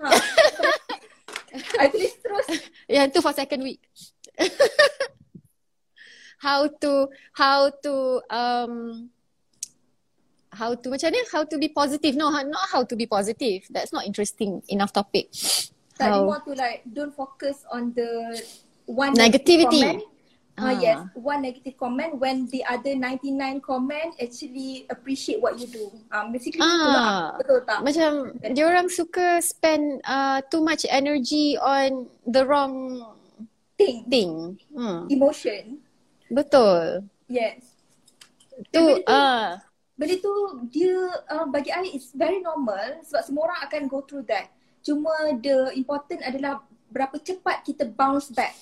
Ha. 0.00 0.08
I 1.76 1.86
tulis 1.88 2.12
terus. 2.16 2.46
Yang 2.88 3.08
tu 3.12 3.20
for 3.20 3.32
second 3.32 3.60
week. 3.60 3.84
how 6.38 6.70
to 6.70 7.10
how 7.34 7.68
to 7.82 7.94
um 8.30 8.72
how 10.48 10.70
to 10.72 10.86
macam 10.88 11.10
ni 11.10 11.20
how 11.28 11.42
to 11.42 11.58
be 11.58 11.68
positive 11.68 12.14
no 12.14 12.30
how- 12.30 12.46
not 12.46 12.62
how 12.70 12.80
to 12.80 12.94
be 12.94 13.04
positive 13.04 13.66
that's 13.68 13.90
not 13.90 14.06
interesting 14.06 14.62
enough 14.70 14.94
topic 14.94 15.28
Tak 15.98 16.14
how 16.14 16.22
more 16.24 16.38
to 16.46 16.54
like 16.54 16.86
don't 16.86 17.10
focus 17.10 17.66
on 17.68 17.90
the 17.92 18.38
one 18.86 19.12
Negativity. 19.12 19.82
Comment. 19.82 19.98
Ah 20.58 20.68
Ah. 20.68 20.74
yes, 20.74 20.98
one 21.14 21.40
negative 21.40 21.74
comment 21.74 22.18
when 22.18 22.50
the 22.50 22.60
other 22.64 22.92
99 22.92 23.32
comment 23.58 24.10
actually 24.18 24.84
appreciate 24.86 25.38
what 25.38 25.54
you 25.54 25.64
do. 25.64 25.86
Um 26.10 26.28
basically 26.28 26.58
itulah. 26.58 27.38
Betul 27.38 27.58
tak? 27.62 27.78
macam 27.80 28.10
dia 28.42 28.64
orang 28.66 28.90
suka 28.90 29.38
spend 29.38 30.02
uh, 30.02 30.42
too 30.46 30.58
much 30.58 30.82
energy 30.84 31.54
on 31.54 32.10
the 32.26 32.42
wrong 32.42 32.98
Think, 33.74 34.10
thing 34.10 34.58
hmm. 34.74 35.06
emotion. 35.06 35.78
betul 36.28 37.06
Yes. 37.24 37.62
tu- 38.68 39.06
ah 39.06 39.62
Benda 39.94 40.14
tu 40.14 40.34
dia 40.66 40.94
uh, 41.26 41.46
bagi 41.46 41.70
I 41.70 41.94
is 41.94 42.10
very 42.10 42.38
normal 42.38 43.02
sebab 43.02 43.22
semua 43.22 43.50
orang 43.50 43.60
akan 43.66 43.80
go 43.86 43.98
through 44.02 44.26
that. 44.26 44.46
Cuma 44.78 45.10
the 45.34 45.74
important 45.74 46.22
adalah 46.22 46.62
berapa 46.86 47.18
cepat 47.18 47.62
kita 47.62 47.82
bounce 47.84 48.30
back. 48.30 48.54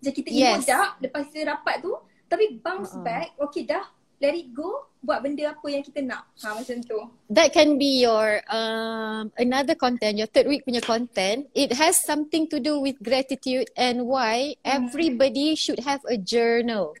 Macam 0.00 0.12
kita 0.12 0.28
Yes. 0.30 0.64
dah 0.66 0.96
lepas 1.00 1.26
kita 1.28 1.52
rapat 1.52 1.80
tu 1.80 1.92
tapi 2.26 2.58
bounce 2.58 2.92
Uh-uh. 2.92 3.04
back 3.06 3.26
okay 3.38 3.62
dah 3.62 3.84
let 4.18 4.32
it 4.32 4.48
go 4.50 4.88
buat 5.04 5.22
benda 5.22 5.54
apa 5.54 5.66
yang 5.70 5.84
kita 5.84 6.02
nak. 6.02 6.26
Ha 6.42 6.56
macam 6.56 6.82
tu. 6.82 6.98
that 7.30 7.52
can 7.54 7.78
be 7.78 8.02
your 8.02 8.42
um 8.50 9.30
another 9.38 9.76
content 9.78 10.18
your 10.18 10.26
third 10.26 10.48
week 10.50 10.66
punya 10.66 10.82
content 10.82 11.46
it 11.54 11.70
has 11.70 12.00
something 12.02 12.48
to 12.50 12.58
do 12.58 12.80
with 12.80 12.96
gratitude 12.98 13.68
and 13.78 14.02
why 14.08 14.56
everybody 14.66 15.54
should 15.54 15.78
have 15.84 16.02
a 16.10 16.16
journal 16.18 16.96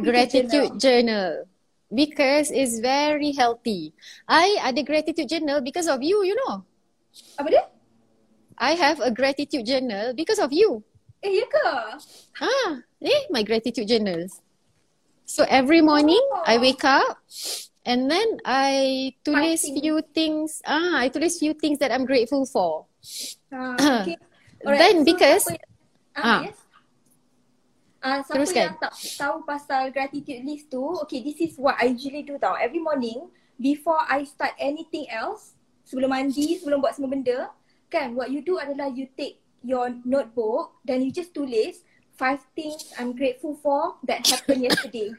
gratitude 0.00 0.78
journal. 0.80 1.44
because 1.92 2.48
it's 2.50 2.80
very 2.80 3.30
healthy 3.36 3.92
i 4.26 4.56
ada 4.64 4.80
gratitude 4.82 5.28
journal 5.28 5.60
because 5.60 5.86
of 5.86 6.00
you 6.00 6.24
you 6.24 6.34
know 6.46 6.64
Apa 7.36 7.48
dia? 7.50 7.64
i 8.56 8.72
have 8.74 8.98
a 9.04 9.12
gratitude 9.12 9.66
journal 9.68 10.16
because 10.16 10.40
of 10.40 10.48
you 10.50 10.80
Eh 11.24 11.32
ya 11.40 11.46
ke? 11.48 11.64
ah 12.36 12.70
eh 13.00 13.22
my 13.32 13.40
gratitude 13.40 13.88
journals 13.88 14.42
so 15.24 15.46
every 15.48 15.80
morning 15.80 16.20
i 16.44 16.58
wake 16.60 16.82
up 16.84 17.16
and 17.86 18.10
then 18.12 18.42
i 18.44 19.08
tulis 19.24 19.64
Writing. 19.64 19.74
few 19.80 19.96
things 20.12 20.60
ah 20.66 21.00
i 21.00 21.08
tulis 21.08 21.40
few 21.40 21.54
things 21.56 21.80
that 21.80 21.88
i'm 21.94 22.04
grateful 22.04 22.44
for 22.44 22.84
Ha, 23.54 23.76
okay. 24.02 24.16
Then 24.64 25.04
because- 25.04 25.44
siapa 25.46 25.60
yang, 25.60 25.68
ah, 26.16 26.24
Ah. 26.24 26.40
yes. 26.48 26.58
Ah, 28.00 28.18
siapa 28.24 28.32
Teruskan. 28.34 28.64
yang 28.72 28.76
tak 28.80 28.92
tahu 29.16 29.36
pasal 29.44 29.82
gratitude 29.92 30.40
list 30.42 30.68
tu, 30.68 30.80
okay, 31.04 31.20
this 31.20 31.36
is 31.40 31.52
what 31.60 31.76
I 31.76 31.92
usually 31.92 32.24
do 32.24 32.40
tau. 32.40 32.56
Every 32.56 32.80
morning, 32.80 33.28
before 33.56 34.00
I 34.00 34.24
start 34.24 34.56
anything 34.56 35.04
else, 35.08 35.52
sebelum 35.84 36.12
mandi, 36.12 36.56
sebelum 36.56 36.80
buat 36.80 36.96
semua 36.96 37.12
benda, 37.12 37.52
kan, 37.88 38.16
what 38.16 38.32
you 38.32 38.40
do 38.40 38.56
adalah 38.56 38.88
you 38.88 39.04
take 39.12 39.43
your 39.64 39.88
notebook 40.04 40.76
dan 40.84 41.00
you 41.00 41.08
just 41.08 41.32
tulis 41.32 41.80
five 42.14 42.38
things 42.52 42.92
I'm 42.94 43.16
grateful 43.16 43.56
for 43.58 43.98
that 44.06 44.22
happened 44.22 44.62
yesterday. 44.62 45.16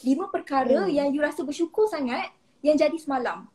Lima 0.00 0.30
perkara 0.30 0.86
Hmm. 0.86 0.94
yang 0.94 1.10
you 1.10 1.18
rasa 1.18 1.42
bersyukur 1.42 1.90
sangat 1.90 2.30
yang 2.62 2.78
jadi 2.78 2.94
semalam. 2.96 3.50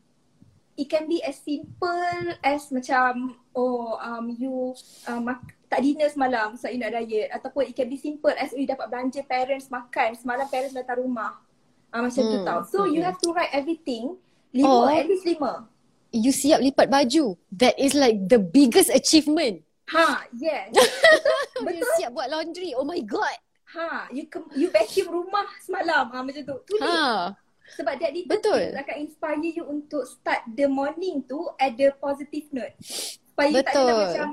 It 0.77 0.91
can 0.91 1.09
be 1.09 1.23
as 1.25 1.41
simple 1.41 2.37
as 2.45 2.69
macam 2.69 3.33
oh 3.51 3.97
um 3.97 4.29
you 4.29 4.77
um, 5.09 5.25
mak- 5.25 5.57
tak 5.67 5.81
dinner 5.81 6.05
semalam 6.07 6.53
sebab 6.53 6.69
you 6.69 6.79
nak 6.79 6.93
diet 6.93 7.27
ataupun 7.33 7.65
it 7.65 7.73
can 7.73 7.89
be 7.89 7.97
simple 7.97 8.31
as 8.31 8.53
you 8.53 8.63
dapat 8.63 8.85
belanja 8.87 9.25
parents 9.25 9.67
makan 9.67 10.13
semalam 10.13 10.45
parents 10.47 10.77
datang 10.77 11.01
rumah. 11.01 11.33
Ah 11.89 12.03
macam 12.03 12.21
tu 12.21 12.37
Hmm, 12.37 12.45
tau. 12.45 12.59
So 12.67 12.85
you 12.85 13.01
hmm. 13.01 13.07
have 13.09 13.17
to 13.23 13.31
write 13.33 13.55
everything 13.55 14.19
lima 14.53 14.69
Oh. 14.69 14.87
at 14.87 15.07
least 15.07 15.25
lima. 15.25 15.65
you 16.07 16.31
siap 16.31 16.63
lipat 16.63 16.87
baju 16.87 17.35
that 17.51 17.75
is 17.75 17.91
like 17.91 18.15
the 18.31 18.39
biggest 18.39 18.87
achievement 18.87 19.59
Ha, 19.87 20.27
yes. 20.35 20.67
you 21.63 21.85
siap 21.95 22.11
buat 22.11 22.27
laundry 22.27 22.75
oh 22.75 22.83
my 22.83 22.99
god 22.99 23.35
Ha, 23.67 24.07
you 24.09 24.23
ke- 24.25 24.47
you 24.55 24.71
vacuum 24.71 25.11
rumah 25.11 25.43
semalam. 25.59 26.07
Ha 26.07 26.23
macam 26.23 26.39
tu. 26.39 26.55
Tulis. 26.65 26.87
ha 26.87 27.35
Sebab 27.75 27.99
that 27.99 28.15
little 28.15 28.31
Betul. 28.31 28.63
things 28.63 28.79
akan 28.79 28.95
inspire 29.03 29.43
you 29.43 29.63
untuk 29.67 30.07
start 30.07 30.39
the 30.55 30.71
morning 30.71 31.19
tu 31.27 31.35
at 31.59 31.75
the 31.75 31.91
positive 31.99 32.47
note. 32.55 32.71
Supaya 32.79 33.51
you 33.51 33.59
tak 33.59 33.75
ada 33.75 33.83
Betul. 33.83 33.99
macam 33.99 34.29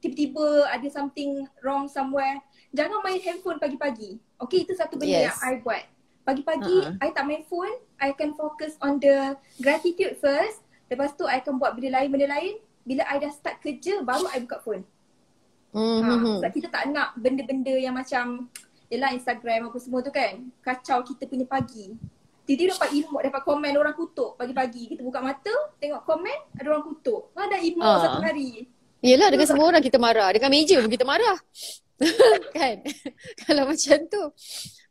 tiba-tiba 0.00 0.46
ada 0.64 0.88
something 0.88 1.44
wrong 1.60 1.92
somewhere. 1.92 2.40
Jangan 2.72 3.04
main 3.04 3.20
handphone 3.20 3.60
pagi-pagi. 3.60 4.16
Okay, 4.40 4.64
itu 4.64 4.72
satu 4.72 4.96
benda 4.96 5.28
Yes. 5.28 5.36
yang 5.36 5.36
I 5.44 5.52
buat. 5.60 5.84
Pagi-pagi, 6.24 6.76
Uh-uh. 6.88 7.04
I 7.04 7.12
tak 7.12 7.28
main 7.28 7.44
phone. 7.44 7.76
I 8.00 8.16
akan 8.16 8.32
fokus 8.32 8.80
on 8.80 8.96
the 8.96 9.36
gratitude 9.60 10.16
first. 10.16 10.64
Lepas 10.88 11.12
tu, 11.20 11.28
I 11.28 11.44
akan 11.44 11.60
buat 11.60 11.76
benda 11.76 12.00
lain, 12.00 12.08
benda 12.08 12.32
lain. 12.32 12.56
Bila 12.84 13.04
I 13.06 13.16
dah 13.20 13.32
start 13.32 13.60
kerja, 13.60 14.00
baru 14.02 14.26
I 14.32 14.40
buka 14.44 14.58
phone. 14.60 14.84
Ha, 15.70 15.78
mm-hmm. 15.78 16.42
sebab 16.42 16.50
kita 16.50 16.68
tak 16.68 16.90
nak 16.90 17.14
benda-benda 17.14 17.70
yang 17.78 17.94
macam 17.94 18.50
Yelah 18.90 19.14
Instagram 19.14 19.70
apa 19.70 19.78
semua 19.78 20.02
tu 20.02 20.10
kan 20.10 20.50
Kacau 20.66 21.06
kita 21.06 21.30
punya 21.30 21.46
pagi. 21.46 21.94
Tiba-tiba 22.42 22.74
dapat 22.74 22.90
emo, 22.98 23.16
dapat 23.22 23.42
komen 23.46 23.72
orang 23.78 23.94
kutuk 23.94 24.34
pagi-pagi. 24.34 24.90
Kita 24.90 25.06
buka 25.06 25.22
mata, 25.22 25.54
tengok 25.78 26.02
komen, 26.02 26.58
ada 26.58 26.66
orang 26.74 26.82
kutuk. 26.90 27.30
Ha 27.38 27.46
dah 27.46 27.60
emo 27.62 27.86
Ah. 27.86 28.02
satu 28.02 28.18
hari. 28.18 28.66
Yelah 28.98 29.30
dengan 29.30 29.46
semua 29.46 29.70
orang 29.70 29.78
kita 29.86 30.02
marah. 30.02 30.34
Dengan 30.34 30.50
meja 30.50 30.82
pun 30.82 30.90
kita 30.90 31.06
marah. 31.06 31.38
Kan? 32.58 32.82
Kalau 33.46 33.70
macam 33.70 33.98
tu 34.10 34.22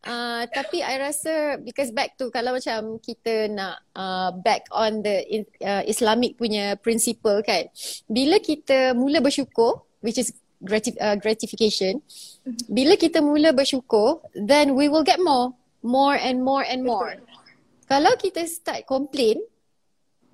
uh, 0.05 0.43
Tapi 0.47 0.83
I 0.83 0.95
rasa 0.99 1.57
Because 1.63 1.91
back 1.91 2.15
to 2.19 2.29
Kalau 2.29 2.55
macam 2.55 3.01
kita 3.01 3.49
nak 3.51 3.81
uh, 3.95 4.29
Back 4.39 4.69
on 4.71 5.01
the 5.03 5.23
in- 5.27 5.55
uh, 5.63 5.83
Islamic 5.87 6.35
punya 6.39 6.77
principle 6.79 7.41
kan 7.43 7.67
Bila 8.07 8.39
kita 8.39 8.93
mula 8.93 9.19
bersyukur 9.19 9.83
Which 9.99 10.19
is 10.21 10.31
gratif- 10.63 10.99
uh, 10.99 11.19
gratification 11.19 11.99
Bila 12.69 12.95
kita 12.95 13.19
mula 13.19 13.51
bersyukur 13.51 14.23
Then 14.35 14.75
we 14.75 14.87
will 14.87 15.03
get 15.03 15.19
more 15.19 15.55
More 15.79 16.19
and 16.19 16.43
more 16.43 16.59
and 16.67 16.83
more. 16.83 17.15
Kalau 17.87 18.11
kita 18.19 18.43
start 18.45 18.83
complain 18.83 19.39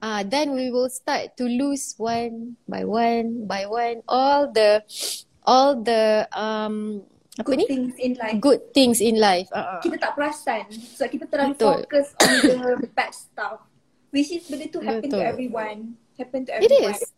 Ah, 0.03 0.19
uh, 0.19 0.21
then 0.27 0.53
we 0.53 0.69
will 0.69 0.91
start 0.91 1.33
to 1.39 1.47
lose 1.47 1.95
one 1.95 2.59
by 2.67 2.83
one 2.83 3.47
by 3.47 3.63
one 3.63 4.03
all 4.05 4.45
the 4.51 4.83
all 5.47 5.73
the 5.79 6.27
um 6.35 6.99
apa 7.35 7.43
Good 7.45 7.59
ni 7.59 7.65
things 7.67 7.95
in 7.99 8.11
life 8.15 8.37
good 8.39 8.61
things 8.71 8.97
in 8.99 9.15
life. 9.19 9.51
Uh-uh. 9.51 9.83
Kita 9.83 9.99
tak 9.99 10.15
perasan 10.15 10.71
Sebab 10.71 11.09
kita 11.11 11.25
terlalu 11.27 11.53
Betul. 11.53 11.75
fokus 11.83 12.07
on 12.15 12.31
the 12.79 12.89
bad 12.89 13.11
stuff 13.11 13.59
Which 14.09 14.31
is 14.31 14.47
benda 14.47 14.65
tu 14.67 14.79
happen 14.79 15.11
to 15.11 15.19
Betul. 15.19 15.27
everyone 15.27 15.79
Happen 16.15 16.47
to 16.47 16.51
It 16.55 16.71
everyone 16.71 16.95
is. 16.95 17.11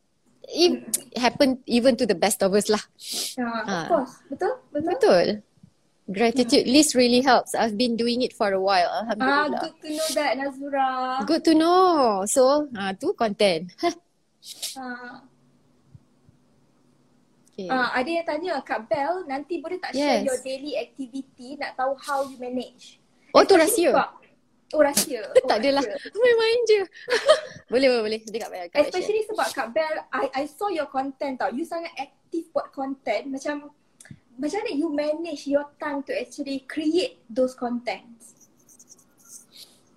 It 0.48 0.72
happen 1.14 1.60
even 1.68 1.94
to 1.96 2.08
the 2.08 2.16
best 2.16 2.42
of 2.42 2.56
us 2.56 2.66
lah. 2.66 2.80
Ha, 2.80 3.46
of 3.46 3.68
Ah. 3.68 3.86
course 3.86 4.14
Betul? 4.26 4.54
Betul? 4.74 4.90
Betul. 4.90 5.28
Gratitude 6.08 6.66
list 6.66 6.96
really 6.96 7.20
helps. 7.20 7.52
I've 7.52 7.76
been 7.76 8.00
doing 8.00 8.24
it 8.24 8.32
for 8.32 8.56
a 8.56 8.62
while. 8.64 8.88
Ah, 8.88 9.12
Alhamdulillah. 9.12 9.60
good 9.60 9.76
to 9.76 9.90
know 9.92 10.08
that 10.16 10.32
Nazura 10.40 10.88
Good 11.28 11.44
to 11.44 11.54
know. 11.54 12.24
So, 12.26 12.72
ah 12.74 12.96
tu 12.96 13.12
content. 13.12 13.76
Ah. 14.80 15.27
Okay. 17.58 17.68
Ah, 17.68 17.90
ada 17.98 18.06
yang 18.06 18.26
tanya 18.26 18.62
Kak 18.62 18.86
Bel 18.86 19.26
nanti 19.26 19.58
boleh 19.58 19.82
tak 19.82 19.98
share 19.98 20.22
Yes. 20.22 20.30
your 20.30 20.38
daily 20.46 20.78
activity 20.78 21.58
nak 21.58 21.74
tahu 21.74 21.98
how 21.98 22.22
you 22.22 22.38
manage. 22.38 23.02
Oh, 23.34 23.42
tu 23.42 23.58
rahsia? 23.58 23.90
sebab- 23.90 24.14
Oh 24.76 24.84
rahsia. 24.84 25.24
Oh, 25.32 25.48
tak 25.48 25.64
adalah. 25.64 25.82
Main-main 26.22 26.60
je. 26.68 26.82
Boleh, 27.72 27.88
boleh, 27.88 28.04
boleh. 28.04 28.20
Dia 28.28 28.40
kat 28.46 28.50
Bel. 28.52 28.68
Kak 28.70 28.80
Especially 28.84 29.24
sebab 29.26 29.48
Kak 29.52 29.68
Bel, 29.72 29.96
I, 30.12 30.26
I 30.32 30.44
saw 30.46 30.68
your 30.68 30.88
content 30.92 31.40
tau. 31.40 31.50
You 31.52 31.64
sangat 31.64 31.92
aktif 31.96 32.52
buat 32.52 32.72
content. 32.76 33.32
Macam, 33.32 33.72
macam 34.36 34.58
mana 34.62 34.72
you 34.76 34.88
manage 34.92 35.48
your 35.48 35.72
time 35.80 36.04
to 36.04 36.12
actually 36.12 36.68
create 36.68 37.24
those 37.32 37.56
contents? 37.56 38.36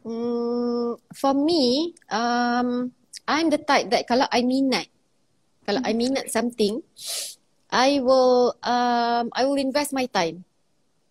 Hmm, 0.01 0.97
for 1.13 1.35
me, 1.37 1.93
um, 2.09 2.89
I'm 3.29 3.53
the 3.53 3.61
type 3.61 3.91
that 3.93 4.09
kalau 4.09 4.25
I 4.33 4.41
minat, 4.41 4.89
kalau 5.67 5.85
I 5.85 5.93
minat 5.93 6.33
something, 6.33 6.81
I 7.71 8.03
will 8.03 8.59
um 8.67 9.31
I 9.33 9.47
will 9.47 9.59
invest 9.59 9.95
my 9.95 10.11
time. 10.11 10.43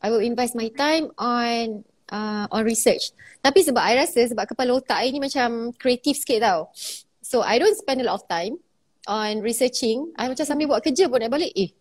I 0.03 0.11
will 0.11 0.23
invest 0.23 0.55
my 0.55 0.67
time 0.71 1.11
on 1.15 1.83
uh, 2.11 2.45
on 2.51 2.61
research. 2.67 3.15
Tapi 3.39 3.63
sebab 3.63 3.79
I 3.79 4.03
rasa 4.03 4.27
sebab 4.27 4.47
kepala 4.47 4.75
otak 4.79 4.99
I 4.99 5.11
ni 5.11 5.23
macam 5.23 5.71
kreatif 5.75 6.19
sikit 6.23 6.43
tau. 6.43 6.59
So 7.23 7.41
I 7.43 7.59
don't 7.59 7.75
spend 7.75 8.03
a 8.03 8.07
lot 8.07 8.19
of 8.19 8.27
time 8.27 8.59
on 9.07 9.39
researching. 9.39 10.11
I 10.19 10.27
macam 10.27 10.43
sambil 10.43 10.67
buat 10.67 10.83
kerja 10.83 11.07
pun 11.07 11.23
nak 11.23 11.31
balik 11.31 11.55
eh. 11.55 11.71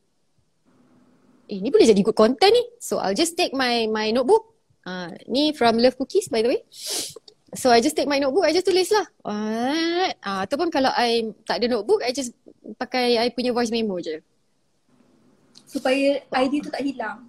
Eh 1.49 1.59
ni 1.59 1.75
boleh 1.75 1.91
jadi 1.91 2.03
good 2.03 2.15
content 2.15 2.55
ni. 2.55 2.65
So 2.79 3.03
I'll 3.03 3.19
just 3.19 3.35
take 3.35 3.55
my 3.55 3.91
my 3.91 4.15
notebook. 4.15 4.55
Uh, 4.89 5.13
ni 5.29 5.53
from 5.53 5.77
Love 5.83 5.99
Cookies 5.99 6.31
by 6.31 6.41
the 6.41 6.55
way. 6.55 6.63
So 7.57 7.73
I 7.73 7.81
just 7.81 7.97
take 7.97 8.09
my 8.09 8.21
notebook, 8.21 8.45
I 8.45 8.53
just 8.53 8.69
tulis 8.69 8.93
lah. 8.93 9.09
Uh, 9.25 10.13
ataupun 10.45 10.69
kalau 10.69 10.93
I 10.93 11.33
tak 11.49 11.65
ada 11.65 11.73
notebook, 11.73 12.05
I 12.05 12.13
just 12.13 12.37
pakai 12.77 13.17
I 13.17 13.33
punya 13.33 13.57
voice 13.57 13.73
memo 13.73 13.97
je. 14.05 14.21
Supaya 15.69 16.25
idea 16.41 16.61
tu 16.65 16.73
tak 16.73 16.81
hilang. 16.81 17.29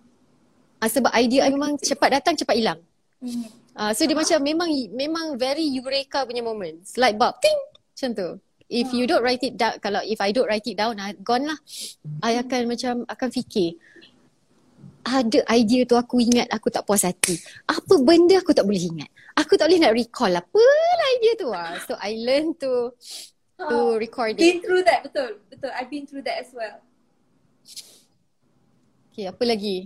Uh, 0.79 0.87
sebab 0.87 1.11
idea 1.11 1.43
I 1.43 1.51
memang 1.51 1.75
cepat 1.75 2.09
datang, 2.15 2.39
cepat 2.39 2.55
hilang. 2.55 2.79
Hmm. 3.19 3.43
Uh, 3.75 3.91
so 3.91 4.07
dia 4.07 4.15
macam 4.15 4.39
memang 4.39 4.71
memang 4.95 5.25
very 5.35 5.67
eureka 5.67 6.23
punya 6.23 6.39
moments. 6.39 6.95
Light 6.95 7.19
bulb, 7.19 7.35
ting! 7.43 7.59
Macam 7.95 8.09
tu. 8.15 8.29
If 8.69 8.93
you 8.93 9.09
don't 9.09 9.25
write 9.25 9.41
it 9.43 9.57
down, 9.57 9.81
kalau 9.81 9.99
if 10.05 10.21
I 10.21 10.29
don't 10.31 10.45
write 10.47 10.63
it 10.69 10.77
down, 10.77 11.01
I 11.01 11.17
gone 11.19 11.51
lah. 11.51 11.59
I 12.21 12.39
akan 12.39 12.69
macam, 12.69 13.01
akan 13.09 13.29
fikir. 13.33 13.75
Ada 15.03 15.41
idea 15.57 15.89
tu 15.89 15.97
aku 15.97 16.21
ingat, 16.21 16.47
aku 16.53 16.69
tak 16.69 16.85
puas 16.85 17.01
hati. 17.01 17.33
Apa 17.65 17.97
benda 17.97 18.37
aku 18.37 18.53
tak 18.53 18.69
boleh 18.69 18.79
ingat? 18.79 19.09
Aku 19.35 19.57
tak 19.57 19.71
boleh 19.71 19.81
nak 19.81 19.95
recall 19.95 20.31
apa 20.37 20.63
lah 20.69 21.07
idea 21.17 21.33
tu 21.39 21.47
lah. 21.49 21.71
So 21.87 21.97
I 21.97 22.13
learn 22.21 22.53
to 22.61 22.93
to 23.57 23.73
Oh, 23.73 23.97
record 23.97 24.37
Been 24.37 24.61
it. 24.61 24.63
through 24.63 24.83
that, 24.85 25.03
betul. 25.03 25.41
Betul, 25.49 25.71
I've 25.73 25.89
been 25.89 26.05
through 26.05 26.23
that 26.29 26.45
as 26.45 26.53
well. 26.53 26.79
Okay, 29.19 29.27
apa 29.27 29.43
lagi? 29.43 29.77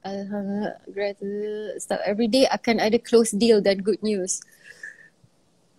Uh, 0.00 0.72
Greta, 0.88 1.28
start 1.76 2.00
every 2.08 2.24
day 2.24 2.48
akan 2.48 2.80
ada 2.80 2.96
close 2.96 3.36
deal 3.36 3.60
dan 3.60 3.84
good 3.84 4.00
news. 4.00 4.40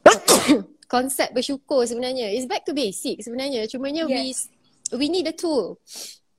Konsep 0.93 1.33
bersyukur 1.33 1.89
sebenarnya 1.89 2.29
is 2.37 2.45
back 2.45 2.69
to 2.69 2.77
basic 2.77 3.25
sebenarnya. 3.25 3.65
Cumanya 3.65 4.05
Yes. 4.05 4.45
we 4.93 5.01
we 5.01 5.05
need 5.09 5.25
a 5.25 5.33
tool. 5.33 5.81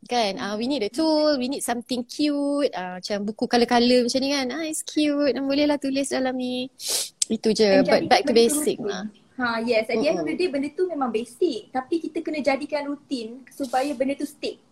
Kan? 0.07 0.39
Uh, 0.39 0.55
we 0.55 0.71
need 0.71 0.87
a 0.87 0.95
tool, 0.95 1.35
we 1.35 1.51
need 1.51 1.67
something 1.67 2.07
cute. 2.07 2.71
Uh, 2.71 3.03
macam 3.03 3.27
buku 3.27 3.51
color-color 3.51 4.07
macam 4.07 4.21
ni 4.23 4.31
kan. 4.31 4.47
Ah, 4.55 4.63
it's 4.63 4.87
cute. 4.87 5.35
Bolehlah 5.43 5.83
tulis 5.83 6.07
dalam 6.15 6.39
ni. 6.39 6.71
Itu 7.35 7.51
je. 7.51 7.83
And 7.83 7.91
But 7.91 8.07
back 8.07 8.31
to 8.31 8.33
basic 8.39 8.79
lah. 8.79 9.11
Ha, 9.43 9.59
yes. 9.67 9.91
At 9.91 9.99
the 9.99 10.07
end 10.07 10.23
of 10.23 10.27
the 10.31 10.39
day, 10.39 10.55
benda 10.55 10.71
tu 10.71 10.87
memang 10.87 11.11
basic. 11.11 11.75
Tapi 11.75 11.99
kita 11.99 12.23
kena 12.23 12.47
jadikan 12.47 12.87
rutin 12.87 13.43
supaya 13.51 13.91
benda 13.99 14.15
tu 14.15 14.23
stick. 14.23 14.68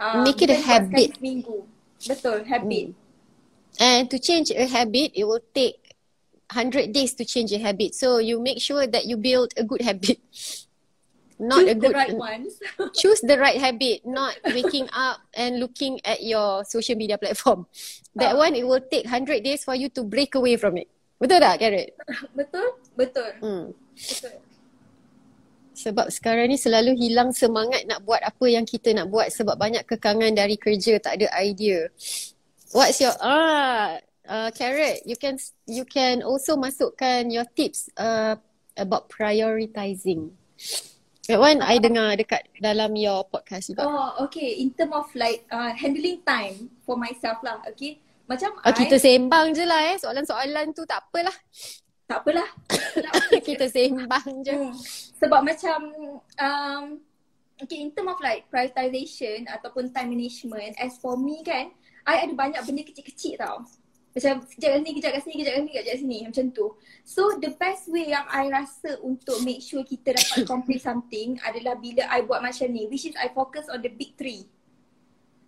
Ah, 0.00 0.24
Make 0.24 0.40
it 0.40 0.48
a 0.48 0.56
bukan 0.56 0.64
buat 0.64 0.82
sekali 0.88 1.04
habit. 1.04 1.10
Betul, 2.08 2.36
habit. 2.48 2.84
And 3.76 4.08
to 4.08 4.16
change 4.16 4.48
a 4.48 4.64
habit, 4.64 5.12
it 5.12 5.28
will 5.28 5.44
take 5.52 5.92
100 6.48 6.90
days 6.90 7.12
to 7.20 7.24
change 7.28 7.52
a 7.52 7.60
habit. 7.60 7.94
So 7.94 8.16
you 8.18 8.40
make 8.40 8.58
sure 8.64 8.88
that 8.88 9.04
you 9.04 9.20
build 9.20 9.52
a 9.60 9.62
good 9.62 9.84
habit. 9.84 10.18
Not 11.40 11.64
Choose 11.64 11.72
a 11.72 11.74
good 11.76 11.92
the 11.92 12.00
right 12.00 12.16
ones. 12.16 12.52
choose 13.00 13.20
the 13.24 13.40
right 13.40 13.56
habit, 13.56 14.04
not 14.04 14.36
waking 14.52 14.92
up 14.92 15.24
and 15.32 15.56
looking 15.56 15.96
at 16.04 16.20
your 16.20 16.68
social 16.68 17.00
media 17.00 17.16
platform. 17.16 17.64
That 18.12 18.36
Ah. 18.36 18.44
one 18.44 18.52
it 18.52 18.68
will 18.68 18.84
take 18.84 19.08
100 19.08 19.40
days 19.40 19.64
for 19.64 19.72
you 19.72 19.88
to 19.96 20.04
break 20.04 20.36
away 20.36 20.60
from 20.60 20.76
it. 20.76 20.92
Betul 21.16 21.40
tak, 21.40 21.64
Carrot? 21.64 21.96
betul? 22.36 22.76
Betul. 22.92 23.30
Hmm. 23.40 23.72
Betul. 23.96 24.36
Sebab 25.80 26.12
sekarang 26.12 26.52
ni 26.52 26.60
selalu 26.60 26.92
hilang 27.00 27.32
semangat 27.32 27.88
nak 27.88 28.04
buat 28.04 28.20
apa 28.20 28.44
yang 28.44 28.68
kita 28.68 28.92
nak 28.92 29.08
buat 29.08 29.32
sebab 29.32 29.56
banyak 29.56 29.88
kekangan 29.88 30.36
dari 30.36 30.60
kerja, 30.60 31.00
tak 31.00 31.16
ada 31.16 31.32
idea. 31.40 31.88
What's 32.76 33.00
your 33.00 33.16
ah 33.24 33.96
uh, 34.28 34.48
Carrot, 34.52 35.02
you 35.08 35.16
can 35.16 35.40
you 35.64 35.88
can 35.88 36.20
also 36.20 36.54
masukkan 36.60 37.32
your 37.32 37.48
tips 37.56 37.88
uh, 37.96 38.36
about 38.76 39.08
prioritizing. 39.08 40.36
That 41.26 41.38
one 41.38 41.62
I 41.62 41.78
dengar 41.78 42.18
dekat 42.18 42.50
dalam 42.58 42.98
your 42.98 43.24
podcast 43.26 43.70
juga. 43.70 43.86
Oh, 43.86 44.26
okay. 44.26 44.58
In 44.60 44.74
term 44.74 44.90
of 44.92 45.06
like 45.14 45.46
uh, 45.48 45.70
handling 45.72 46.20
time 46.26 46.74
for 46.82 46.98
myself 46.98 47.38
lah, 47.46 47.62
okay? 47.70 48.02
Macam 48.26 48.54
Ah, 48.62 48.74
I, 48.74 48.78
kita 48.82 48.98
sembang 48.98 49.54
je 49.54 49.62
lah 49.62 49.94
eh. 49.94 49.96
Soalan-soalan 49.98 50.74
tu 50.74 50.82
tak 50.86 51.06
apalah. 51.06 51.34
Tak 52.10 52.26
apalah. 52.26 52.48
kita 53.46 53.70
sembang 53.70 54.42
je. 54.42 54.50
Hmm. 54.50 54.74
Sebab 55.22 55.40
macam 55.46 55.78
um, 56.42 56.84
okay 57.62 57.78
in 57.78 57.94
term 57.94 58.10
of 58.10 58.18
like 58.18 58.50
prioritization 58.50 59.46
ataupun 59.46 59.94
time 59.94 60.10
management 60.10 60.74
as 60.82 60.98
for 60.98 61.14
me 61.14 61.46
kan 61.46 61.70
I 62.02 62.26
ada 62.26 62.34
banyak 62.34 62.58
benda 62.66 62.82
kecil-kecil 62.82 63.38
tau. 63.38 63.62
Macam 64.10 64.42
kejap 64.42 64.74
kat 64.74 64.80
sini, 64.82 64.90
kejap 64.98 65.10
kat 65.14 65.22
sini, 65.22 65.34
kejap 65.38 65.52
kat 65.54 65.60
sini, 65.62 65.70
kejap 65.70 65.86
kat 65.86 65.98
sini 66.02 66.18
macam 66.26 66.46
tu. 66.50 66.66
So 67.06 67.38
the 67.38 67.54
best 67.54 67.86
way 67.86 68.10
yang 68.10 68.26
I 68.26 68.50
rasa 68.50 68.98
untuk 69.06 69.38
make 69.46 69.62
sure 69.62 69.86
kita 69.86 70.18
dapat 70.18 70.42
complete 70.50 70.82
something 70.82 71.38
adalah 71.46 71.78
bila 71.78 72.10
I 72.10 72.26
buat 72.26 72.42
macam 72.42 72.66
ni 72.74 72.90
which 72.90 73.06
is 73.06 73.14
I 73.14 73.30
focus 73.30 73.70
on 73.70 73.86
the 73.86 73.92
big 73.92 74.18
three. 74.18 74.50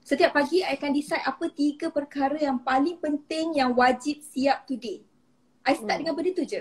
Setiap 0.06 0.38
pagi 0.38 0.62
I 0.62 0.78
akan 0.78 0.94
decide 0.94 1.26
apa 1.26 1.50
tiga 1.50 1.90
perkara 1.90 2.38
yang 2.38 2.62
paling 2.62 3.02
penting 3.02 3.58
yang 3.58 3.74
wajib 3.74 4.22
siap 4.22 4.62
today. 4.62 5.02
I 5.62 5.72
start 5.72 5.90
Hmm. 5.90 6.00
dengan 6.02 6.14
benda 6.14 6.30
tu 6.32 6.44
je. 6.44 6.60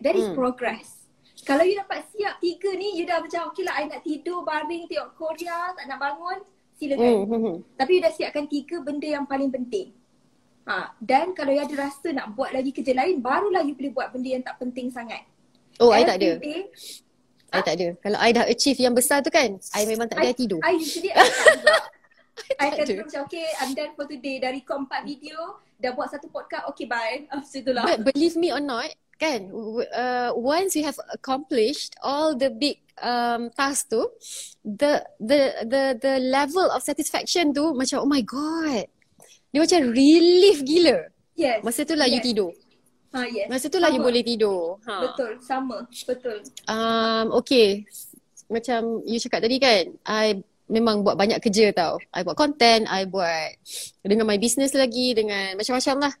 That 0.00 0.14
is 0.14 0.26
Hmm. 0.30 0.36
progress. 0.36 1.04
Kalau 1.42 1.66
you 1.66 1.74
dapat 1.74 2.06
siap 2.10 2.38
tiga 2.38 2.70
ni, 2.72 2.94
you 2.94 3.04
dah 3.04 3.18
macam 3.18 3.50
okay 3.50 3.66
lah 3.66 3.74
I 3.76 3.90
nak 3.90 4.02
tidur 4.02 4.46
baring 4.46 4.86
tengok 4.86 5.18
Korea, 5.18 5.74
tak 5.74 5.84
nak 5.86 5.98
bangun, 5.98 6.38
silakan. 6.78 7.02
Hmm, 7.02 7.26
hmm, 7.26 7.40
hmm. 7.42 7.56
Tapi 7.74 7.90
you 7.92 8.00
dah 8.00 8.12
siapkan 8.14 8.44
tiga 8.46 8.78
benda 8.78 9.08
yang 9.10 9.26
paling 9.26 9.50
penting. 9.50 9.90
Ha, 10.62 10.94
dan 11.02 11.34
kalau 11.34 11.50
you 11.50 11.58
ada 11.58 11.74
rasa 11.74 12.14
nak 12.14 12.38
buat 12.38 12.54
lagi 12.54 12.70
kerja 12.70 12.94
lain, 12.94 13.18
barulah 13.18 13.66
you 13.66 13.74
boleh 13.74 13.90
buat 13.90 14.14
benda 14.14 14.30
yang 14.30 14.44
tak 14.46 14.62
penting 14.62 14.94
sangat. 14.94 15.26
Oh, 15.82 15.90
I 15.90 16.06
tak 16.06 16.22
ada. 16.22 16.38
Day, 16.38 16.70
I 17.50 17.60
tak 17.60 17.74
ada. 17.74 17.88
Kalau 17.98 18.18
I 18.22 18.30
dah 18.30 18.46
achieve 18.46 18.78
yang 18.78 18.94
besar 18.94 19.18
tu 19.20 19.28
kan, 19.28 19.58
I 19.74 19.82
memang 19.82 20.06
tak 20.06 20.22
ada 20.22 20.30
tidur. 20.30 20.62
I 20.62 20.78
usually 20.78 21.10
I 21.18 21.26
tak 21.26 21.34
juga. 21.58 21.74
I 22.54 22.54
tak 22.54 22.62
akan 22.62 22.78
ada. 22.78 22.84
terus 22.86 23.06
macam 23.10 23.22
okay 23.26 23.46
I'm 23.58 23.72
done 23.74 23.92
for 23.92 24.06
today. 24.06 24.38
Dah 24.38 24.54
record 24.54 24.86
empat 24.86 25.02
video, 25.02 25.58
dah 25.82 25.90
buat 25.98 26.08
satu 26.14 26.30
podcast, 26.30 26.70
okay 26.70 26.86
bye. 26.86 27.26
Macam 27.34 27.42
tu 27.50 27.72
lah. 27.74 27.84
But 27.84 28.14
believe 28.14 28.38
me 28.38 28.54
or 28.54 28.62
not, 28.62 28.94
kan, 29.18 29.50
uh, 29.90 30.30
once 30.38 30.78
you 30.78 30.86
have 30.86 30.96
accomplished 31.10 31.98
all 32.02 32.38
the 32.38 32.54
big 32.54 32.78
um, 33.02 33.50
tasks 33.58 33.90
tu, 33.90 34.06
the 34.62 35.02
the 35.18 35.66
the 35.66 35.82
the 35.98 36.14
level 36.22 36.70
of 36.70 36.86
satisfaction 36.86 37.50
tu 37.50 37.74
macam 37.74 38.06
oh 38.06 38.10
my 38.10 38.22
god. 38.22 38.86
Dia 39.52 39.60
macam 39.66 39.92
relief 39.92 40.64
gila. 40.64 41.12
Yes. 41.36 41.60
Masa 41.60 41.84
tu 41.84 41.98
lah 41.98 42.08
you 42.08 42.22
Yes. 42.22 42.26
tidur. 42.30 42.50
Ha, 43.12 43.28
yes. 43.28 43.46
Masa 43.52 43.68
tu 43.68 43.76
lah 43.76 43.92
you 43.92 44.00
boleh 44.00 44.24
tidur. 44.24 44.80
Ha. 44.88 45.04
Betul, 45.04 45.36
sama. 45.44 45.84
Betul. 45.84 46.40
Um, 46.64 47.36
okay. 47.36 47.84
Macam 48.48 49.04
you 49.04 49.20
cakap 49.20 49.44
tadi 49.44 49.60
kan, 49.60 49.84
I 50.08 50.40
memang 50.72 51.04
buat 51.04 51.14
banyak 51.14 51.36
kerja 51.38 51.68
tau. 51.76 52.00
I 52.10 52.24
buat 52.24 52.34
content, 52.34 52.88
I 52.88 53.04
buat 53.04 53.60
dengan 54.00 54.24
my 54.24 54.40
business 54.40 54.72
lagi, 54.72 55.12
dengan 55.12 55.54
macam-macam 55.54 56.08
lah. 56.08 56.14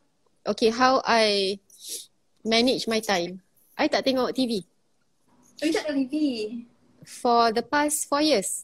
Okay, 0.44 0.68
how 0.68 1.00
I 1.02 1.56
manage 2.44 2.84
my 2.84 3.00
time. 3.00 3.40
I 3.80 3.88
tak 3.88 4.04
tengok 4.04 4.36
TV 4.36 4.60
Oh, 5.62 5.64
you 5.64 5.72
tak 5.72 5.88
tengok 5.88 6.10
TV? 6.10 6.26
for 7.02 7.50
the 7.50 7.62
past 7.62 8.06
four 8.06 8.22
years. 8.22 8.62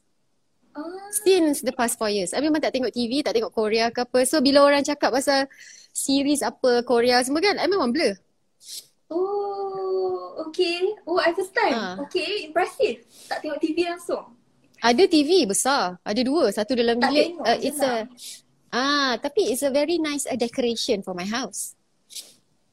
Ah, 0.76 1.10
Since 1.10 1.66
the 1.66 1.74
past 1.74 1.98
four 1.98 2.06
years. 2.06 2.30
I 2.30 2.38
memang 2.38 2.62
tak 2.62 2.70
tengok 2.70 2.94
TV, 2.94 3.22
tak 3.24 3.34
tengok 3.34 3.50
Korea 3.50 3.90
ke 3.90 4.06
apa. 4.06 4.22
So 4.28 4.38
bila 4.38 4.62
orang 4.62 4.86
cakap 4.86 5.10
pasal 5.10 5.50
series 5.90 6.38
apa 6.44 6.86
Korea 6.86 7.18
semua 7.26 7.42
kan, 7.42 7.58
I 7.58 7.66
memang 7.66 7.90
blur. 7.90 8.14
oh, 9.10 10.38
okay. 10.46 10.94
Oh, 11.02 11.18
I 11.18 11.34
first 11.34 11.50
time. 11.50 11.74
Ah. 11.74 11.94
Okay, 12.06 12.46
impressive. 12.46 13.02
Tak 13.26 13.42
tengok 13.42 13.58
TV 13.58 13.90
langsung. 13.90 14.37
Ada 14.78 15.04
TV 15.10 15.42
besar. 15.44 15.98
Ada 16.06 16.22
dua. 16.22 16.50
Satu 16.54 16.78
dalam 16.78 16.98
Tak 17.02 17.10
bilik. 17.10 17.26
tengok 17.34 17.46
Uh, 17.46 17.58
it's 17.58 17.82
lah. 17.82 18.06
a 18.06 18.08
Ah, 18.68 19.12
tapi 19.16 19.48
it's 19.48 19.64
a 19.64 19.72
very 19.72 19.96
nice 19.96 20.28
uh, 20.28 20.36
decoration 20.36 21.00
for 21.00 21.16
my 21.16 21.24
house. 21.24 21.72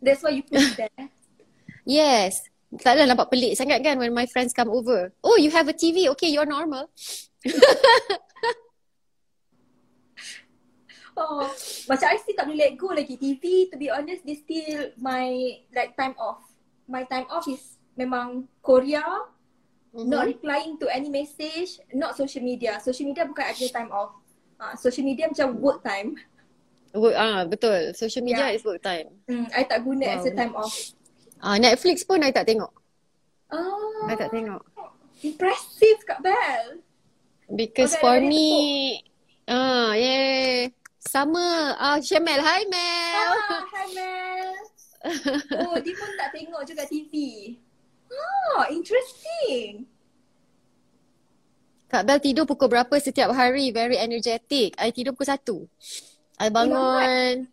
That's 0.04 0.20
why 0.20 0.36
you 0.36 0.44
put 0.44 0.60
it 0.60 0.76
there. 0.76 1.08
Yes. 1.88 2.44
Taklah 2.76 3.08
nampak 3.08 3.32
pelik 3.32 3.56
sangat 3.56 3.80
kan 3.80 3.96
when 3.96 4.12
my 4.12 4.28
friends 4.28 4.52
come 4.52 4.68
over. 4.68 5.16
Oh, 5.24 5.40
you 5.40 5.48
have 5.56 5.72
a 5.72 5.76
TV. 5.76 6.12
Okay, 6.12 6.28
you're 6.34 6.50
normal. 6.50 6.92
Oh, 11.16 11.48
macam 11.88 12.12
I 12.12 12.20
still 12.20 12.36
tak 12.36 12.44
boleh 12.44 12.60
let 12.60 12.76
go 12.76 12.92
lagi. 12.92 13.16
TV, 13.16 13.72
to 13.72 13.80
be 13.80 13.88
honest, 13.88 14.28
this 14.28 14.44
still 14.44 14.92
my 15.00 15.32
like 15.72 15.96
time 15.96 16.12
off. 16.20 16.44
My 16.92 17.08
time 17.08 17.24
off 17.32 17.48
is 17.48 17.80
memang 17.96 18.52
Korea, 18.60 19.00
Mhm. 19.96 20.12
not 20.12 20.28
replying 20.28 20.76
to 20.76 20.92
any 20.92 21.08
message, 21.08 21.80
not 21.96 22.14
social 22.14 22.44
media. 22.44 22.84
Social 22.84 23.08
media 23.08 23.24
bukan 23.24 23.48
ada 23.48 23.66
time 23.66 23.88
off. 23.90 24.12
Uh, 24.56 24.76
social 24.76 25.04
media 25.04 25.32
macam 25.32 25.56
work 25.58 25.80
time. 25.82 26.20
Work, 26.92 27.16
ah 27.16 27.44
betul. 27.44 27.92
Social 27.92 28.20
media 28.20 28.52
Yeah. 28.52 28.56
is 28.56 28.64
work 28.64 28.80
time. 28.80 29.08
Hmm, 29.28 29.48
I 29.52 29.64
tak 29.64 29.84
guna 29.84 30.16
as 30.16 30.24
a 30.24 30.32
Wow. 30.32 30.38
time 30.38 30.54
off. 30.54 30.76
Ah 31.40 31.56
Netflix 31.56 32.04
pun 32.04 32.20
I 32.20 32.32
tak 32.32 32.44
tengok. 32.46 32.72
Oh, 33.50 34.08
I 34.08 34.16
tak 34.16 34.32
tengok. 34.32 34.60
impressive 35.24 36.00
Kak 36.04 36.20
Bel. 36.20 36.84
Because 37.48 37.96
Okay, 37.96 38.04
for 38.04 38.18
me, 38.20 39.00
ah 39.46 39.96
yeah, 39.96 40.68
sama. 41.00 41.72
Ah 41.76 41.98
Shamel, 42.00 42.40
hi 42.40 42.62
Mel. 42.68 43.30
Ah, 43.32 43.64
hi 43.64 43.86
Mel. 43.98 44.50
Oh, 45.62 45.78
dia 45.78 45.94
pun 45.94 46.10
tak 46.16 46.30
tengok 46.32 46.62
juga 46.64 46.84
TV. 46.84 47.14
Oh, 48.16 48.64
interesting. 48.70 49.84
Kak 51.86 52.04
Bel 52.04 52.20
tidur 52.20 52.44
pukul 52.44 52.68
berapa 52.68 52.96
setiap 52.98 53.30
hari? 53.32 53.70
Very 53.70 53.96
energetic. 53.96 54.74
I 54.76 54.90
tidur 54.90 55.14
pukul 55.14 55.28
satu. 55.28 55.58
I 56.36 56.50
bangun, 56.50 57.48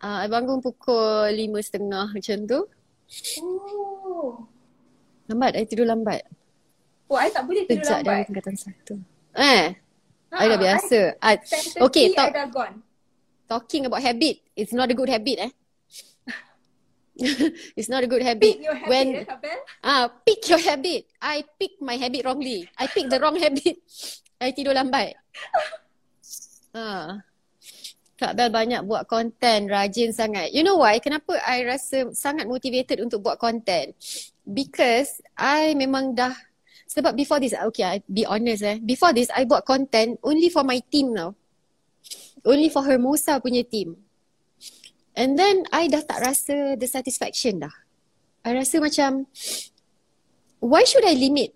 ah 0.00 0.22
I 0.22 0.26
bangun 0.26 0.58
pukul 0.58 1.30
lima 1.30 1.60
setengah 1.60 2.10
macam 2.10 2.38
tu. 2.44 2.60
Oh. 3.38 4.42
Lambat, 5.26 5.54
I 5.54 5.64
tidur 5.64 5.86
lambat. 5.86 6.26
Oh, 7.06 7.20
I 7.20 7.30
tak 7.30 7.44
boleh 7.44 7.64
tidur 7.64 7.84
Sejak 7.84 8.02
dari 8.02 8.08
lambat. 8.10 8.26
tingkatan 8.26 8.56
satu. 8.56 8.94
Eh, 9.34 9.74
I 10.32 10.44
dah 10.44 10.56
Ah, 10.56 10.60
biasa. 10.60 10.98
I, 11.20 11.34
10.30 11.78 11.84
okay, 11.84 12.04
I 12.10 12.14
talk, 12.16 12.30
dah 12.32 12.46
gone. 12.48 12.76
talking 13.46 13.86
about 13.86 14.02
habit. 14.02 14.40
It's 14.54 14.72
not 14.72 14.90
a 14.90 14.96
good 14.96 15.08
habit 15.08 15.38
eh. 15.38 15.52
it's 17.78 17.88
not 17.88 18.02
a 18.02 18.10
good 18.10 18.22
habit. 18.22 18.58
Pick 18.58 18.66
your 18.66 18.74
habit 18.74 18.90
When 18.90 19.06
eh, 19.22 19.24
ah 19.86 20.10
pick 20.26 20.42
your 20.50 20.58
habit. 20.58 21.06
I 21.22 21.46
pick 21.46 21.78
my 21.78 21.94
habit 21.94 22.26
wrongly. 22.26 22.66
I 22.74 22.90
pick 22.90 23.06
the 23.06 23.22
wrong 23.22 23.38
habit. 23.38 23.78
I 24.42 24.50
tidur 24.50 24.74
lambat. 24.74 25.14
Ah. 26.74 27.22
Kak 28.18 28.34
Bel 28.34 28.50
banyak 28.50 28.82
buat 28.82 29.06
konten, 29.06 29.70
rajin 29.70 30.10
sangat. 30.10 30.50
You 30.50 30.66
know 30.66 30.82
why? 30.82 30.98
Kenapa 30.98 31.38
I 31.46 31.62
rasa 31.62 32.10
sangat 32.10 32.50
motivated 32.50 32.98
untuk 32.98 33.22
buat 33.22 33.38
konten? 33.38 33.94
Because 34.42 35.22
I 35.38 35.78
memang 35.78 36.18
dah 36.18 36.34
sebab 36.90 37.18
before 37.18 37.42
this, 37.42 37.54
okay, 37.54 37.86
I 37.86 37.96
be 38.06 38.22
honest 38.22 38.62
eh. 38.62 38.78
Before 38.78 39.10
this, 39.10 39.30
I 39.34 39.46
buat 39.46 39.66
content 39.66 40.18
only 40.22 40.46
for 40.46 40.62
my 40.62 40.78
team 40.78 41.10
now. 41.10 41.34
Only 42.46 42.70
for 42.70 42.86
Hermosa 42.86 43.42
punya 43.42 43.66
team. 43.66 43.98
And 45.14 45.38
then, 45.38 45.62
I 45.70 45.86
dah 45.86 46.02
tak 46.02 46.22
rasa 46.22 46.74
the 46.74 46.90
satisfaction 46.90 47.62
dah. 47.62 47.74
I 48.44 48.58
rasa 48.58 48.82
macam, 48.82 49.30
why 50.58 50.82
should 50.84 51.06
I 51.06 51.14
limit? 51.14 51.54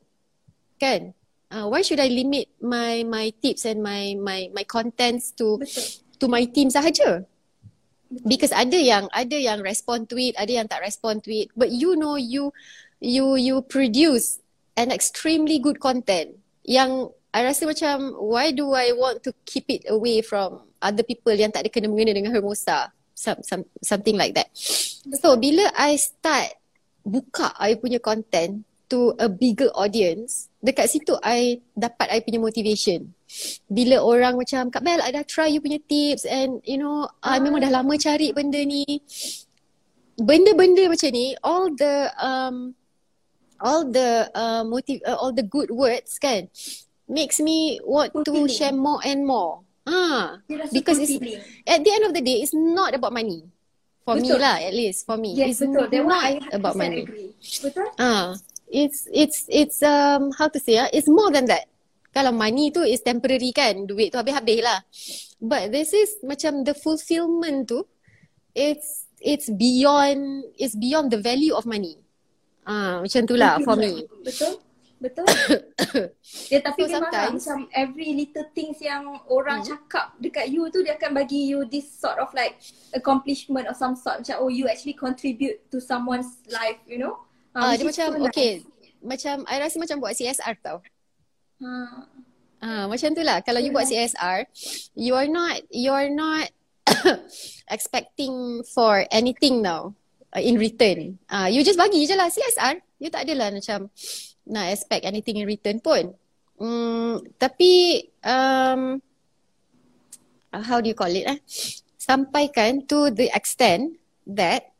Kan? 0.79 1.19
Uh, 1.49 1.67
why 1.67 1.81
should 1.81 1.99
I 1.99 2.13
limit 2.13 2.53
my 2.61 3.09
my 3.09 3.33
tips 3.41 3.65
and 3.65 3.81
my 3.81 4.13
my 4.21 4.53
my 4.53 4.69
contents 4.69 5.33
to 5.41 5.57
Betul. 5.57 6.05
to 6.21 6.27
my 6.29 6.45
team 6.45 6.69
sahaja? 6.69 7.25
Because 8.29 8.53
ada 8.53 8.77
yang 8.77 9.09
ada 9.17 9.37
yang 9.37 9.65
respond 9.65 10.13
to 10.13 10.21
it, 10.21 10.37
ada 10.37 10.53
yang 10.61 10.69
tak 10.69 10.85
respond 10.85 11.25
to 11.25 11.33
it. 11.33 11.49
But 11.57 11.73
you 11.73 11.97
know 11.97 12.21
you 12.21 12.53
you 13.01 13.41
you 13.41 13.65
produce 13.65 14.45
an 14.77 14.93
extremely 14.93 15.57
good 15.57 15.81
content 15.81 16.37
yang 16.69 17.09
I 17.33 17.49
rasa 17.49 17.65
macam 17.65 18.13
why 18.21 18.53
do 18.53 18.77
I 18.77 18.93
want 18.93 19.25
to 19.25 19.33
keep 19.49 19.73
it 19.73 19.89
away 19.89 20.21
from 20.21 20.69
other 20.85 21.05
people 21.05 21.33
yang 21.33 21.49
tak 21.49 21.65
ada 21.65 21.73
kena 21.73 21.89
mengena 21.89 22.13
dengan 22.13 22.33
Hermosa 22.33 22.93
some, 23.19 23.43
some, 23.43 23.67
something 23.83 24.15
like 24.15 24.39
that. 24.39 24.47
So 25.19 25.35
bila 25.35 25.67
I 25.75 25.99
start 25.99 26.55
buka 27.03 27.51
I 27.59 27.75
punya 27.75 27.99
content 27.99 28.63
to 28.89 29.13
a 29.19 29.29
bigger 29.29 29.69
audience, 29.75 30.49
dekat 30.63 30.89
situ 30.89 31.19
I 31.21 31.61
dapat 31.75 32.09
I 32.09 32.23
punya 32.23 32.39
motivation. 32.39 33.13
Bila 33.69 34.01
orang 34.01 34.41
macam, 34.41 34.73
Kak 34.73 34.81
Bel, 34.81 35.05
I 35.05 35.13
dah 35.13 35.27
try 35.27 35.53
you 35.53 35.61
punya 35.61 35.83
tips 35.85 36.25
and 36.25 36.65
you 36.65 36.81
know, 36.81 37.05
I 37.21 37.43
memang 37.43 37.61
dah 37.61 37.75
lama 37.75 37.99
cari 38.01 38.33
benda 38.33 38.63
ni. 38.63 38.87
Benda-benda 40.19 40.89
macam 40.91 41.11
ni, 41.15 41.37
all 41.45 41.71
the 41.77 42.11
um 42.19 42.75
all 43.63 43.87
the 43.87 44.31
uh, 44.35 44.63
motive 44.65 45.03
uh, 45.07 45.15
all 45.15 45.31
the 45.35 45.47
good 45.47 45.71
words 45.71 46.19
kan 46.19 46.49
makes 47.07 47.39
me 47.39 47.79
want 47.85 48.11
to 48.15 48.49
share 48.49 48.75
more 48.75 48.99
and 49.05 49.27
more. 49.27 49.63
Ah, 49.89 50.45
because 50.69 51.01
it's 51.01 51.17
at 51.65 51.81
the 51.81 51.91
end 51.97 52.05
of 52.05 52.13
the 52.13 52.21
day, 52.21 52.45
it's 52.45 52.53
not 52.53 52.93
about 52.93 53.17
money. 53.17 53.49
For 54.05 54.17
me 54.17 54.29
Betul. 54.33 54.41
lah, 54.41 54.57
at 54.61 54.73
least 54.73 55.05
for 55.05 55.17
me, 55.17 55.37
Yes, 55.37 55.61
it's 55.61 55.69
betul. 55.69 55.89
Not 55.89 56.29
about 56.53 56.77
100% 56.77 56.81
money. 56.81 57.01
agree. 57.05 57.31
Betul? 57.61 57.89
Ah, 57.97 58.37
it's 58.69 59.05
it's 59.13 59.45
it's 59.49 59.81
um 59.85 60.33
how 60.37 60.49
to 60.49 60.57
say 60.61 60.77
ah, 60.81 60.89
it's 60.93 61.09
more 61.09 61.29
than 61.33 61.45
that. 61.49 61.69
Kalau 62.13 62.33
money 62.33 62.73
tu 62.73 62.81
is 62.85 63.05
temporary 63.05 63.53
kan, 63.53 63.85
duit 63.85 64.13
tu 64.13 64.17
habis-habis 64.17 64.61
lah. 64.65 64.81
But 65.41 65.73
this 65.73 65.93
is 65.93 66.17
macam 66.25 66.65
the 66.65 66.73
fulfillment 66.73 67.69
tu, 67.69 67.85
it's 68.57 69.09
it's 69.21 69.53
beyond 69.53 70.49
it's 70.57 70.73
beyond 70.73 71.13
the 71.13 71.21
value 71.21 71.53
of 71.53 71.69
money. 71.69 72.01
Ah, 72.65 73.01
macam 73.05 73.29
tu 73.29 73.37
lah 73.37 73.61
for 73.61 73.77
me. 73.77 74.09
Betul? 74.25 74.57
Betul? 74.99 75.31
ya 76.53 76.59
tapi 76.59 76.81
So 76.83 76.91
memang 76.91 77.07
lah, 77.07 77.31
sometimes- 77.31 77.47
macam 77.47 77.59
every 77.71 78.19
little 78.19 78.47
things 78.51 78.83
yang 78.83 79.07
orang 79.31 79.63
Hmm. 79.63 79.71
cakap 79.71 80.11
dekat 80.19 80.51
you 80.51 80.67
tu 80.69 80.83
dia 80.83 80.99
akan 80.99 81.15
bagi 81.15 81.47
you 81.47 81.63
this 81.65 81.87
sort 81.87 82.19
of 82.19 82.27
like 82.35 82.59
accomplishment 82.91 83.65
or 83.65 83.75
some 83.75 83.95
sort 83.95 84.19
macam 84.21 84.43
oh 84.43 84.51
you 84.51 84.67
actually 84.67 84.93
contribute 84.93 85.63
to 85.71 85.79
someone's 85.79 86.43
life, 86.51 86.83
you 86.83 86.99
know? 86.99 87.15
Ah, 87.55 87.73
which 87.73 87.79
dia 87.79 87.87
macam 87.89 88.07
so 88.09 88.19
nice. 88.19 88.27
okay, 88.29 88.53
macam 88.99 89.35
I 89.47 89.57
rasa 89.59 89.77
macam 89.79 89.97
buat 89.99 90.15
CSR 90.15 90.55
tau. 90.59 90.79
Ha. 91.59 91.71
Ah, 92.59 92.85
macam 92.87 93.15
tu 93.15 93.23
lah. 93.23 93.39
Kalau 93.41 93.63
you 93.63 93.71
buat 93.71 93.87
CSR, 93.87 94.51
you 94.95 95.15
are 95.15 95.31
not 95.31 95.63
you 95.71 95.91
are 95.91 96.11
not 96.11 96.51
expecting 97.69 98.63
for 98.65 99.07
anything 99.11 99.63
now 99.63 99.95
uh, 100.33 100.43
in 100.43 100.59
return. 100.59 101.19
Ah, 101.27 101.47
you 101.47 101.63
just 101.63 101.79
bagi 101.79 102.03
je 102.03 102.15
lah 102.15 102.27
CSR. 102.27 102.83
You 102.99 103.09
tak 103.09 103.31
adalah 103.31 103.55
macam 103.55 103.91
nak 104.49 104.73
expect 104.73 105.05
anything 105.05 105.37
in 105.39 105.47
return 105.47 105.79
pun. 105.79 106.17
Hmm, 106.59 107.23
tapi 107.39 108.03
um, 108.25 108.99
uh, 110.51 110.63
how 110.65 110.81
do 110.83 110.91
you 110.91 110.97
call 110.97 111.13
it 111.13 111.29
eh? 111.29 111.39
Sampaikan 112.01 112.83
to 112.89 113.13
the 113.13 113.29
extent 113.31 113.95
that 114.25 114.73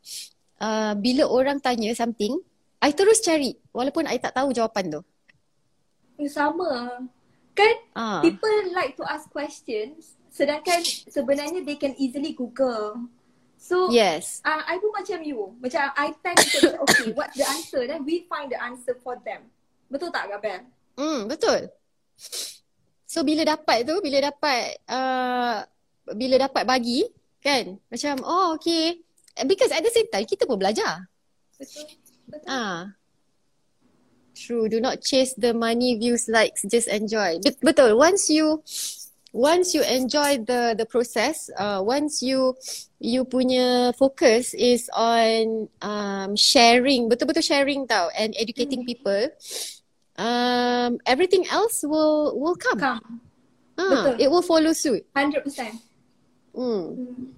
uh, 0.59 0.97
bila 0.97 1.29
orang 1.29 1.61
tanya 1.61 1.93
something, 1.93 2.35
I 2.81 2.91
terus 2.91 3.21
cari 3.21 3.55
walaupun 3.71 4.09
I 4.09 4.17
tak 4.17 4.35
tahu 4.35 4.51
jawapan 4.51 4.99
tu. 4.99 5.01
Sama. 6.27 6.99
Kan 7.55 7.75
Ah. 7.95 8.19
people 8.19 8.71
like 8.71 8.95
to 8.95 9.03
ask 9.07 9.27
questions 9.31 10.15
sedangkan 10.29 10.79
sebenarnya 11.09 11.63
they 11.63 11.75
can 11.75 11.95
easily 11.99 12.31
Google. 12.35 13.07
So 13.59 13.91
Yes. 13.91 14.39
uh, 14.47 14.63
I 14.63 14.79
pun 14.79 14.95
macam 14.95 15.19
you. 15.23 15.51
Macam 15.59 15.91
I 15.95 16.15
tend 16.23 16.39
to 16.39 16.79
okay, 16.87 17.11
what's 17.11 17.35
the 17.35 17.43
answer? 17.43 17.83
Then 17.83 18.07
we 18.07 18.23
find 18.31 18.47
the 18.47 18.59
answer 18.59 18.95
for 19.03 19.19
them. 19.19 19.51
Betul 19.89 20.09
tak 20.13 20.29
Gabel? 20.29 20.69
Hmm, 20.95 21.25
betul. 21.25 21.67
So 23.09 23.25
bila 23.25 23.41
dapat 23.41 23.89
tu, 23.89 23.97
bila 24.05 24.21
dapat 24.21 24.77
uh, 24.85 25.65
bila 26.13 26.35
dapat 26.37 26.63
bagi 26.63 27.09
kan, 27.41 27.73
macam 27.89 28.21
oh 28.21 28.53
okay. 28.53 29.01
Because 29.49 29.73
at 29.73 29.81
the 29.81 29.89
same 29.89 30.09
time 30.13 30.29
kita 30.29 30.45
pun 30.45 30.61
belajar. 30.61 31.09
Betul. 31.57 31.85
Betul. 32.29 32.47
Ah. 32.47 32.93
True, 34.39 34.71
do 34.71 34.79
not 34.79 35.03
chase 35.03 35.35
the 35.35 35.51
money, 35.51 35.99
views, 35.99 36.31
likes, 36.31 36.63
just 36.63 36.87
enjoy. 36.87 37.43
Bet- 37.43 37.59
betul. 37.59 37.99
Once 37.99 38.31
you 38.31 38.63
once 39.33 39.75
you 39.75 39.83
enjoy 39.83 40.39
the 40.45 40.79
the 40.79 40.87
process, 40.87 41.51
uh, 41.59 41.83
once 41.83 42.23
you 42.23 42.55
you 43.03 43.25
punya 43.25 43.91
focus 43.99 44.55
is 44.55 44.87
on 44.95 45.67
um, 45.83 46.39
sharing, 46.39 47.09
betul-betul 47.11 47.43
sharing 47.43 47.83
tau 47.83 48.07
and 48.15 48.31
educating 48.39 48.85
people, 48.87 49.27
um, 50.19 50.99
everything 51.07 51.47
else 51.47 51.81
will 51.87 52.35
will 52.35 52.59
come. 52.59 52.79
Come. 52.79 53.23
Ah, 53.79 53.89
betul. 53.89 54.15
it 54.19 54.27
will 54.27 54.43
follow 54.43 54.75
suit. 54.75 55.07
100%. 55.15 55.39
Hmm. 56.51 56.99
Hmm. 56.99 57.31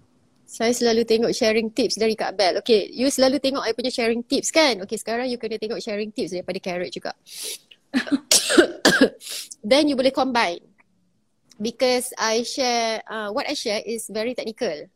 Saya 0.52 0.76
selalu 0.76 1.08
tengok 1.08 1.32
sharing 1.32 1.72
tips 1.72 1.96
dari 1.96 2.12
Kak 2.12 2.36
Bel. 2.36 2.60
Okay, 2.60 2.92
you 2.92 3.08
selalu 3.08 3.40
tengok 3.40 3.64
I 3.64 3.72
punya 3.72 3.88
sharing 3.88 4.20
tips 4.20 4.52
kan? 4.52 4.84
Okay, 4.84 5.00
sekarang 5.00 5.32
you 5.32 5.40
kena 5.40 5.56
tengok 5.56 5.80
sharing 5.80 6.12
tips 6.12 6.36
daripada 6.36 6.60
Carrot 6.60 6.92
juga. 6.92 7.16
Then 9.64 9.88
you 9.88 9.96
boleh 9.96 10.12
combine. 10.12 10.60
Because 11.56 12.12
I 12.20 12.44
share, 12.44 13.00
uh, 13.08 13.32
what 13.32 13.48
I 13.48 13.56
share 13.56 13.80
is 13.86 14.12
very 14.12 14.36
technical. 14.36 14.92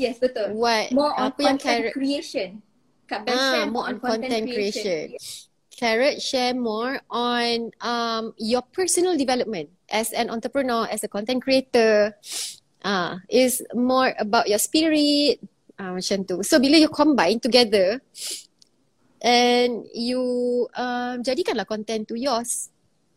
Yes, 0.00 0.16
betul. 0.16 0.56
What, 0.56 0.88
More 0.96 1.12
on 1.12 1.34
apa 1.34 1.40
yang 1.44 1.60
content 1.60 1.60
Carrot, 1.60 1.92
creation. 1.92 2.48
Kak 3.04 3.20
Bel 3.28 3.36
Ah, 3.36 3.52
share 3.52 3.68
more 3.68 3.84
on 3.90 3.96
content 4.00 4.44
creation. 4.48 5.04
Yes. 5.12 5.52
Carrot 5.76 6.24
share 6.24 6.56
more 6.56 6.98
on 7.12 7.70
um, 7.84 8.32
your 8.40 8.64
personal 8.72 9.12
development 9.16 9.68
as 9.92 10.10
an 10.16 10.32
entrepreneur, 10.32 10.88
as 10.88 11.04
a 11.04 11.08
content 11.08 11.44
creator. 11.44 12.16
Ah, 12.80 13.18
is 13.28 13.60
more 13.74 14.14
about 14.16 14.48
your 14.48 14.62
spirit. 14.62 15.42
Ah, 15.76 15.92
macam 15.92 16.24
tu. 16.24 16.40
So 16.40 16.56
bila 16.56 16.80
you 16.80 16.88
combine 16.88 17.36
together, 17.42 18.00
and 19.20 19.84
you 19.92 20.22
um, 20.78 21.20
jadikanlah 21.20 21.66
content 21.66 22.08
to 22.08 22.16
yours. 22.16 22.70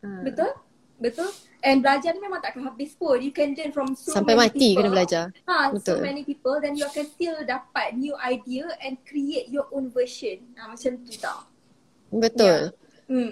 Uh. 0.03 0.25
Betul? 0.25 0.51
Betul? 0.99 1.31
And 1.59 1.83
belajar 1.83 2.15
ni 2.15 2.23
memang 2.23 2.39
takkan 2.39 2.63
habis 2.63 2.95
pun. 2.95 3.19
You 3.19 3.35
can 3.35 3.51
learn 3.51 3.71
from 3.75 3.91
so 3.95 4.15
Sampai 4.15 4.35
many 4.35 4.47
mati 4.47 4.59
people. 4.59 4.75
kena 4.79 4.89
belajar. 4.91 5.23
Ha, 5.47 5.75
Betul. 5.75 5.99
so 5.99 6.03
many 6.03 6.23
people 6.23 6.55
then 6.59 6.75
you 6.79 6.87
akan 6.87 7.05
still 7.07 7.35
dapat 7.43 7.99
new 7.99 8.15
idea 8.19 8.67
and 8.79 8.95
create 9.03 9.51
your 9.51 9.67
own 9.75 9.91
version. 9.91 10.39
Ha, 10.55 10.71
macam 10.71 11.03
tu 11.03 11.15
tau. 11.19 11.43
Betul. 12.09 12.73
Yeah. 12.73 13.09
Hmm. 13.09 13.31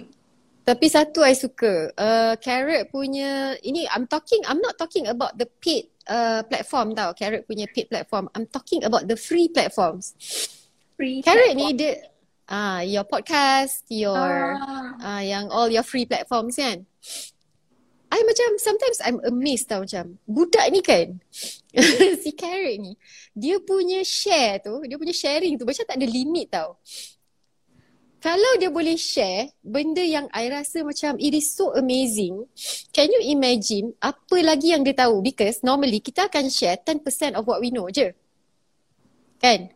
Tapi 0.68 0.86
satu 0.92 1.24
I 1.24 1.32
suka, 1.32 1.88
uh, 1.96 2.36
Carrot 2.44 2.92
punya, 2.92 3.56
ini 3.64 3.88
I'm 3.88 4.04
talking, 4.04 4.44
I'm 4.44 4.60
not 4.60 4.76
talking 4.76 5.08
about 5.08 5.40
the 5.40 5.48
paid 5.48 5.88
uh, 6.04 6.44
platform 6.44 6.92
tau, 6.92 7.16
Carrot 7.16 7.48
punya 7.48 7.64
paid 7.72 7.88
platform. 7.88 8.28
I'm 8.36 8.44
talking 8.44 8.84
about 8.84 9.08
the 9.08 9.16
free 9.16 9.48
platforms. 9.48 10.12
Free 11.00 11.24
Carrot 11.24 11.56
platform. 11.56 11.72
ni 11.72 11.78
dia, 11.78 12.04
uh, 12.52 12.84
your 12.84 13.08
podcast, 13.08 13.88
your, 13.88 14.20
ah. 14.60 14.92
uh, 15.00 15.22
yang 15.24 15.48
all 15.48 15.72
your 15.72 15.86
free 15.86 16.04
platforms 16.04 16.60
kan. 16.60 16.84
I 18.08 18.20
macam 18.24 18.56
sometimes 18.56 18.98
I'm 19.04 19.20
amazed 19.24 19.68
tau 19.68 19.84
macam 19.84 20.16
budak 20.24 20.64
ni 20.72 20.80
kan 20.80 21.20
si 22.24 22.32
Carrot 22.32 22.80
ni 22.80 22.96
dia 23.36 23.60
punya 23.60 24.00
share 24.00 24.64
tu 24.64 24.80
dia 24.88 24.96
punya 24.96 25.12
sharing 25.12 25.60
tu 25.60 25.68
macam 25.68 25.84
tak 25.84 25.96
ada 26.00 26.08
limit 26.08 26.48
tau. 26.48 26.80
Kalau 28.18 28.58
dia 28.58 28.66
boleh 28.66 28.98
share 28.98 29.54
benda 29.62 30.02
yang 30.02 30.26
I 30.34 30.50
rasa 30.50 30.82
macam 30.82 31.14
it 31.22 31.38
is 31.38 31.54
so 31.54 31.70
amazing. 31.78 32.50
Can 32.90 33.14
you 33.14 33.30
imagine 33.30 33.94
apa 34.02 34.42
lagi 34.42 34.74
yang 34.74 34.82
dia 34.82 34.98
tahu 34.98 35.22
because 35.22 35.62
normally 35.62 36.02
kita 36.02 36.26
akan 36.26 36.50
share 36.50 36.82
10% 36.82 37.38
of 37.38 37.46
what 37.46 37.62
we 37.62 37.70
know 37.70 37.86
je. 37.86 38.10
Kan? 39.38 39.70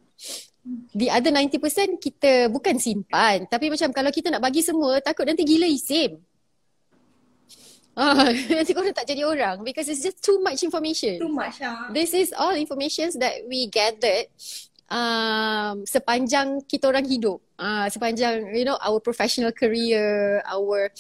The 0.95 1.15
other 1.15 1.31
90% 1.31 2.03
kita 2.03 2.51
bukan 2.51 2.83
simpan 2.83 3.47
tapi 3.47 3.71
macam 3.71 3.95
kalau 3.95 4.11
kita 4.11 4.31
nak 4.35 4.43
bagi 4.43 4.63
semua 4.63 4.99
takut 4.99 5.23
nanti 5.23 5.47
gila 5.47 5.71
isim. 5.71 6.19
Ah, 7.93 8.33
nanti 8.59 8.73
korang 8.73 8.97
tak 8.97 9.05
jadi 9.05 9.23
orang 9.23 9.63
because 9.63 9.87
it's 9.87 10.03
just 10.03 10.19
too 10.19 10.43
much 10.43 10.65
information. 10.67 11.21
Too 11.21 11.31
much 11.31 11.63
ah. 11.63 11.93
This 11.95 12.11
is 12.11 12.35
all 12.35 12.59
information 12.59 13.13
that 13.23 13.47
we 13.47 13.69
gathered 13.69 14.33
um, 14.93 15.89
sepanjang 15.89 16.61
kita 16.69 16.93
orang 16.93 17.09
hidup. 17.09 17.41
Uh, 17.57 17.89
sepanjang 17.89 18.53
you 18.53 18.69
know 18.69 18.77
our 18.85 19.01
professional 19.01 19.51
career, 19.51 20.45
our 20.45 20.93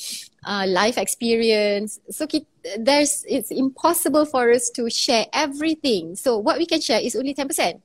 uh, 0.49 0.65
life 0.65 0.97
experience. 0.97 2.01
So 2.09 2.25
kita, 2.25 2.49
there's 2.81 3.29
it's 3.29 3.53
impossible 3.53 4.25
for 4.25 4.49
us 4.49 4.73
to 4.81 4.89
share 4.89 5.29
everything. 5.37 6.17
So 6.17 6.41
what 6.41 6.57
we 6.57 6.65
can 6.65 6.81
share 6.81 7.05
is 7.05 7.15
only 7.15 7.37
10%. 7.37 7.53
Betul. 7.53 7.85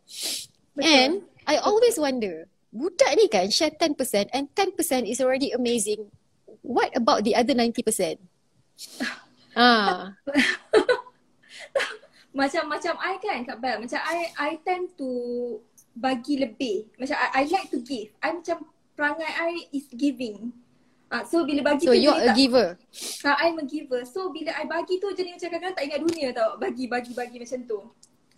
And 0.79 1.27
I 1.43 1.59
always 1.59 1.99
wonder, 1.99 2.47
budak 2.71 3.11
ni 3.19 3.27
kan 3.27 3.51
share 3.51 3.75
10% 3.75 4.31
and 4.31 4.47
10% 4.55 5.09
is 5.09 5.19
already 5.19 5.51
amazing. 5.51 6.07
What 6.61 6.95
about 6.95 7.27
the 7.27 7.35
other 7.35 7.53
90%? 7.53 8.19
ah. 9.57 10.13
macam 12.37 12.69
macam 12.69 12.93
I 13.01 13.17
kan 13.17 13.41
Kak 13.49 13.57
Bel, 13.57 13.81
macam 13.81 13.97
I 13.97 14.29
I 14.37 14.51
tend 14.61 14.93
to 15.01 15.09
bagi 15.97 16.37
lebih. 16.37 16.93
Macam 17.01 17.17
I, 17.17 17.27
I 17.41 17.43
like 17.49 17.69
to 17.73 17.81
give. 17.81 18.13
I 18.21 18.37
macam 18.37 18.69
perangai 18.93 19.31
I 19.33 19.51
is 19.73 19.89
giving. 19.89 20.53
Ah, 21.07 21.23
so 21.23 21.47
bila 21.47 21.63
bagi 21.63 21.87
so 21.87 21.95
tu 21.95 22.03
you're 22.03 22.19
a 22.19 22.31
tak, 22.31 22.35
giver. 22.35 22.69
Ha, 23.23 23.31
I'm 23.47 23.55
a 23.63 23.65
giver. 23.65 24.03
So 24.03 24.27
bila 24.29 24.51
I 24.51 24.67
bagi 24.67 24.99
tu 24.99 25.07
jadi 25.15 25.31
macam 25.31 25.47
kadang-kadang 25.47 25.75
tak 25.79 25.83
ingat 25.87 25.99
dunia 26.03 26.27
tau. 26.35 26.49
Bagi 26.59 26.85
bagi 26.91 27.11
bagi 27.15 27.37
macam 27.39 27.59
tu. 27.63 27.79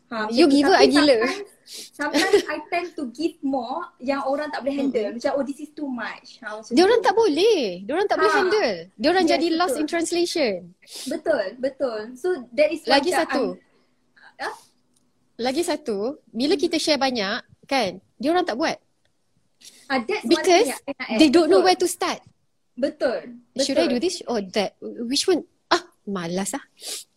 Ha, 0.10 0.26
you 0.34 0.46
giver 0.50 0.74
I 0.74 0.90
gila. 0.90 1.22
Sometimes, 1.70 2.42
I 2.50 2.66
tend 2.74 2.98
to 2.98 3.14
give 3.14 3.38
more 3.46 3.94
yang 4.02 4.26
orang 4.26 4.50
tak 4.50 4.66
boleh 4.66 4.86
handle. 4.86 5.06
Mm-hmm. 5.06 5.22
Macam 5.22 5.32
oh 5.38 5.44
this 5.46 5.62
is 5.62 5.70
too 5.74 5.90
much. 5.90 6.42
Ha, 6.46 6.62
dia 6.70 6.84
orang 6.86 7.02
tak 7.02 7.14
boleh. 7.18 7.86
Dia 7.86 7.94
orang 7.94 8.10
tak 8.10 8.18
ha. 8.18 8.22
boleh 8.22 8.34
handle. 8.38 8.74
Dia 8.98 9.08
orang 9.14 9.26
yes, 9.26 9.34
jadi 9.34 9.48
betul. 9.50 9.60
lost 9.62 9.76
in 9.78 9.86
translation. 9.90 10.54
Betul, 11.10 11.46
betul. 11.58 12.00
So 12.18 12.28
that 12.54 12.70
is 12.70 12.86
lagi 12.86 13.14
satu. 13.14 13.58
Uh, 14.38 14.56
lagi 15.40 15.64
satu, 15.64 16.20
bila 16.30 16.54
kita 16.60 16.76
share 16.76 17.00
banyak, 17.00 17.40
kan, 17.70 18.02
dia 18.18 18.34
orang 18.34 18.44
tak 18.44 18.58
buat. 18.58 18.82
Uh, 19.86 20.02
that's 20.10 20.26
Because 20.26 20.74
they 21.22 21.30
don't 21.30 21.54
know 21.54 21.62
where 21.62 21.78
to 21.78 21.86
start. 21.86 22.26
Betul. 22.74 23.38
betul. 23.54 23.62
Should 23.62 23.78
I 23.78 23.88
do 23.92 24.00
this 24.02 24.26
or 24.26 24.42
that? 24.58 24.74
Which 24.82 25.30
one? 25.30 25.46
malas 26.10 26.58
ah. 26.58 26.64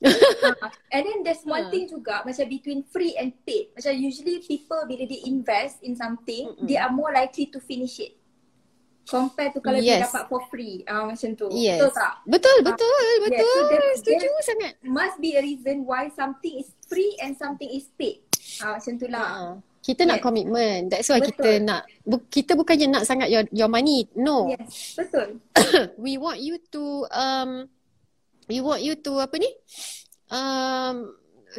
uh, 0.04 0.68
and 0.92 1.02
then 1.02 1.18
there's 1.24 1.42
one 1.48 1.66
uh. 1.66 1.70
thing 1.72 1.88
juga 1.88 2.20
macam 2.22 2.44
between 2.46 2.84
free 2.84 3.16
and 3.16 3.32
paid. 3.48 3.72
Macam 3.72 3.96
usually 3.96 4.44
people 4.44 4.84
bila 4.84 5.08
they 5.08 5.24
invest 5.24 5.80
in 5.80 5.96
something, 5.96 6.52
Mm-mm. 6.52 6.68
they 6.68 6.76
are 6.76 6.92
more 6.92 7.10
likely 7.10 7.48
to 7.48 7.58
finish 7.58 7.98
it. 7.98 8.20
Compare 9.02 9.50
to 9.50 9.58
kalau 9.58 9.82
yes. 9.82 9.98
dia 9.98 10.06
dapat 10.06 10.24
for 10.30 10.46
free. 10.46 10.86
Ah 10.86 11.02
uh, 11.02 11.04
macam 11.10 11.34
tu. 11.34 11.50
Yes. 11.50 11.82
Betul 11.82 11.90
tak? 11.90 12.14
Betul, 12.22 12.56
betul, 12.62 12.94
uh, 13.02 13.18
betul. 13.26 13.34
Yeah, 13.34 13.50
so 13.50 13.60
there, 13.66 13.94
Setuju 13.98 14.28
there 14.30 14.46
sangat. 14.46 14.72
Must 14.86 15.16
be 15.18 15.30
a 15.34 15.42
reason 15.42 15.82
why 15.82 16.06
something 16.14 16.54
is 16.62 16.70
free 16.86 17.18
and 17.18 17.34
something 17.34 17.66
is 17.66 17.90
paid. 17.98 18.22
Ah 18.62 18.62
uh, 18.62 18.72
macam 18.78 18.94
tu 19.00 19.08
lah. 19.10 19.26
Uh. 19.26 19.54
Kita 19.82 20.06
yes. 20.06 20.10
nak 20.14 20.18
komitmen. 20.22 20.86
That's 20.86 21.10
why 21.10 21.18
betul. 21.18 21.34
kita 21.34 21.50
nak 21.58 21.82
bu- 22.06 22.26
kita 22.30 22.54
bukannya 22.54 22.86
nak 22.86 23.04
sangat 23.04 23.28
your 23.28 23.42
your 23.50 23.66
money. 23.66 24.06
No. 24.14 24.54
Yes, 24.54 24.94
betul. 24.94 25.42
We 26.04 26.22
want 26.22 26.38
you 26.38 26.62
to 26.70 27.10
um 27.10 27.66
we 28.46 28.62
want 28.62 28.82
you 28.82 28.94
to 28.98 29.22
apa 29.22 29.36
ni 29.38 29.50
um, 30.32 31.12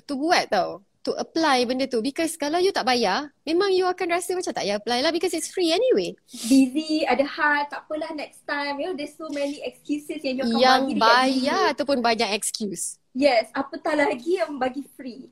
to 0.08 0.14
buat 0.18 0.50
tau 0.50 0.82
to 1.04 1.12
apply 1.20 1.68
benda 1.68 1.84
tu 1.84 2.00
because 2.00 2.40
kalau 2.40 2.64
you 2.64 2.72
tak 2.72 2.88
bayar 2.88 3.28
memang 3.44 3.76
you 3.76 3.84
akan 3.84 4.16
rasa 4.16 4.40
macam 4.40 4.56
tak 4.56 4.64
payah 4.64 4.80
apply 4.80 5.04
lah 5.04 5.12
because 5.12 5.36
it's 5.36 5.52
free 5.52 5.76
anyway 5.76 6.16
busy 6.48 7.04
ada 7.04 7.28
hal 7.28 7.68
tak 7.68 7.84
apalah 7.84 8.08
next 8.16 8.40
time 8.48 8.80
you 8.80 8.88
know 8.88 8.96
there's 8.96 9.12
so 9.20 9.28
many 9.36 9.60
excuses 9.68 10.24
yang 10.24 10.40
you 10.40 10.48
akan 10.48 10.64
yang 10.64 10.82
bagi 10.96 11.44
bayar 11.44 11.76
ataupun 11.76 12.00
banyak 12.00 12.32
excuse 12.32 12.96
yes 13.12 13.52
apatah 13.52 14.00
lagi 14.00 14.40
yang 14.40 14.56
bagi 14.56 14.88
free 14.96 15.28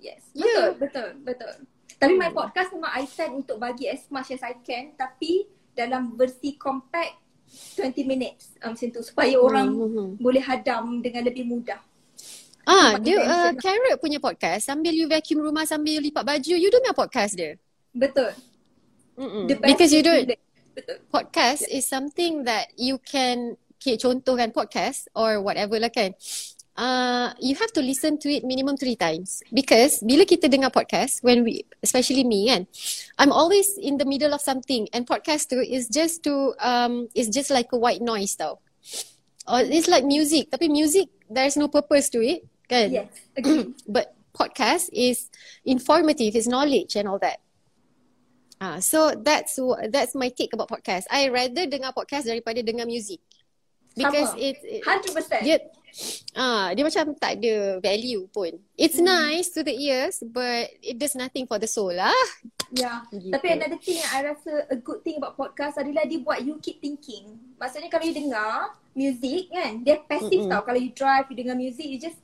yes 0.00 0.24
betul 0.32 0.48
yeah. 0.48 0.68
betul 0.80 1.08
betul 1.20 1.54
tapi 2.00 2.16
my 2.16 2.32
hmm. 2.32 2.38
podcast 2.40 2.72
memang 2.72 2.92
I 2.96 3.04
send 3.04 3.44
untuk 3.44 3.60
bagi 3.60 3.84
as 3.92 4.08
much 4.08 4.32
as 4.32 4.40
I 4.40 4.56
can 4.64 4.96
tapi 4.96 5.44
dalam 5.76 6.16
versi 6.16 6.56
compact 6.56 7.20
20 7.76 8.08
minutes 8.08 8.56
um, 8.64 8.72
macam 8.72 8.88
tu 8.88 9.04
supaya 9.04 9.36
hmm, 9.36 9.44
orang 9.44 9.68
hmm, 9.68 9.90
hmm. 9.92 10.08
boleh 10.16 10.42
hadam 10.42 11.04
dengan 11.04 11.28
lebih 11.28 11.44
mudah. 11.44 11.80
Ah, 12.64 12.96
dia 13.02 13.18
uh, 13.18 13.50
Carrot 13.58 13.98
punya 13.98 14.22
podcast 14.22 14.70
sambil 14.70 14.94
you 14.94 15.10
vacuum 15.10 15.42
rumah 15.42 15.66
sambil 15.66 15.98
you 15.98 16.02
lipat 16.08 16.22
baju, 16.22 16.54
you 16.54 16.70
dengar 16.70 16.94
podcast 16.94 17.34
dia. 17.34 17.58
Betul. 17.92 18.32
Because 19.60 19.92
you 19.92 20.00
don't 20.00 20.30
Betul. 20.70 21.02
Podcast 21.10 21.66
yeah. 21.66 21.82
is 21.82 21.84
something 21.84 22.46
that 22.46 22.70
you 22.78 23.02
can 23.02 23.58
okay, 23.76 23.98
contohkan 23.98 24.54
podcast 24.54 25.10
or 25.18 25.42
whatever 25.42 25.76
lah 25.76 25.90
kan 25.90 26.14
uh, 26.80 27.36
you 27.38 27.54
have 27.60 27.70
to 27.76 27.82
listen 27.84 28.16
to 28.16 28.32
it 28.32 28.42
minimum 28.42 28.80
three 28.80 28.96
times 28.96 29.44
because 29.52 30.00
bila 30.00 30.24
kita 30.24 30.48
dengar 30.48 30.72
podcast 30.72 31.20
when 31.20 31.44
we 31.44 31.68
especially 31.84 32.24
me 32.24 32.48
kan 32.48 32.64
I'm 33.20 33.30
always 33.30 33.76
in 33.76 34.00
the 34.00 34.08
middle 34.08 34.32
of 34.32 34.40
something 34.40 34.88
and 34.96 35.04
podcast 35.04 35.52
tu 35.52 35.60
is 35.60 35.92
just 35.92 36.24
to 36.24 36.56
um 36.64 37.12
is 37.12 37.28
just 37.28 37.52
like 37.52 37.68
a 37.76 37.78
white 37.78 38.00
noise 38.00 38.32
tau 38.34 38.56
or 39.44 39.60
it's 39.60 39.92
like 39.92 40.08
music 40.08 40.48
tapi 40.48 40.72
music 40.72 41.12
there's 41.28 41.60
no 41.60 41.68
purpose 41.68 42.08
to 42.16 42.24
it 42.24 42.48
kan 42.64 42.88
yes 42.88 43.12
but 43.94 44.16
podcast 44.32 44.88
is 44.96 45.28
informative 45.68 46.32
is 46.32 46.48
knowledge 46.48 46.96
and 46.96 47.04
all 47.04 47.20
that 47.20 47.44
Ah, 48.60 48.76
uh, 48.76 48.80
so 48.84 49.16
that's 49.16 49.56
that's 49.88 50.12
my 50.12 50.28
take 50.28 50.52
about 50.52 50.68
podcast. 50.68 51.08
I 51.08 51.32
rather 51.32 51.64
dengar 51.64 51.96
podcast 51.96 52.28
daripada 52.28 52.60
dengar 52.60 52.84
music. 52.84 53.24
Because 53.96 54.36
Sama. 54.36 54.44
it, 54.52 54.56
it 54.60 54.80
100%. 54.84 55.48
Dia, 55.48 55.56
Ah, 56.38 56.70
dia 56.72 56.86
macam 56.86 57.14
tak 57.18 57.42
ada 57.42 57.82
value 57.82 58.24
pun. 58.30 58.54
It's 58.78 58.98
hmm. 58.98 59.10
nice 59.10 59.50
to 59.54 59.66
the 59.66 59.74
ears 59.74 60.22
but 60.22 60.70
it 60.80 60.96
does 60.96 61.18
nothing 61.18 61.44
for 61.50 61.58
the 61.58 61.66
soul 61.66 61.90
lah. 61.90 62.14
Yeah. 62.70 63.02
Gitu. 63.10 63.34
Tapi 63.34 63.46
another 63.50 63.78
thing 63.82 63.98
yang 63.98 64.10
I 64.14 64.20
rasa 64.30 64.70
a 64.70 64.78
good 64.78 65.02
thing 65.02 65.18
about 65.18 65.34
podcast 65.34 65.76
adalah 65.82 66.06
dia 66.06 66.22
buat 66.22 66.40
you 66.46 66.56
keep 66.62 66.78
thinking. 66.78 67.34
Maksudnya 67.58 67.90
kalau 67.90 68.06
you 68.06 68.14
dengar 68.14 68.78
music 68.94 69.50
kan, 69.50 69.82
dia 69.82 69.98
passive 70.06 70.46
mm-hmm. 70.46 70.50
tau. 70.54 70.62
Kalau 70.62 70.78
you 70.78 70.90
drive, 70.94 71.26
you 71.28 71.36
dengar 71.36 71.58
music, 71.58 71.86
you 71.86 71.98
just 71.98 72.18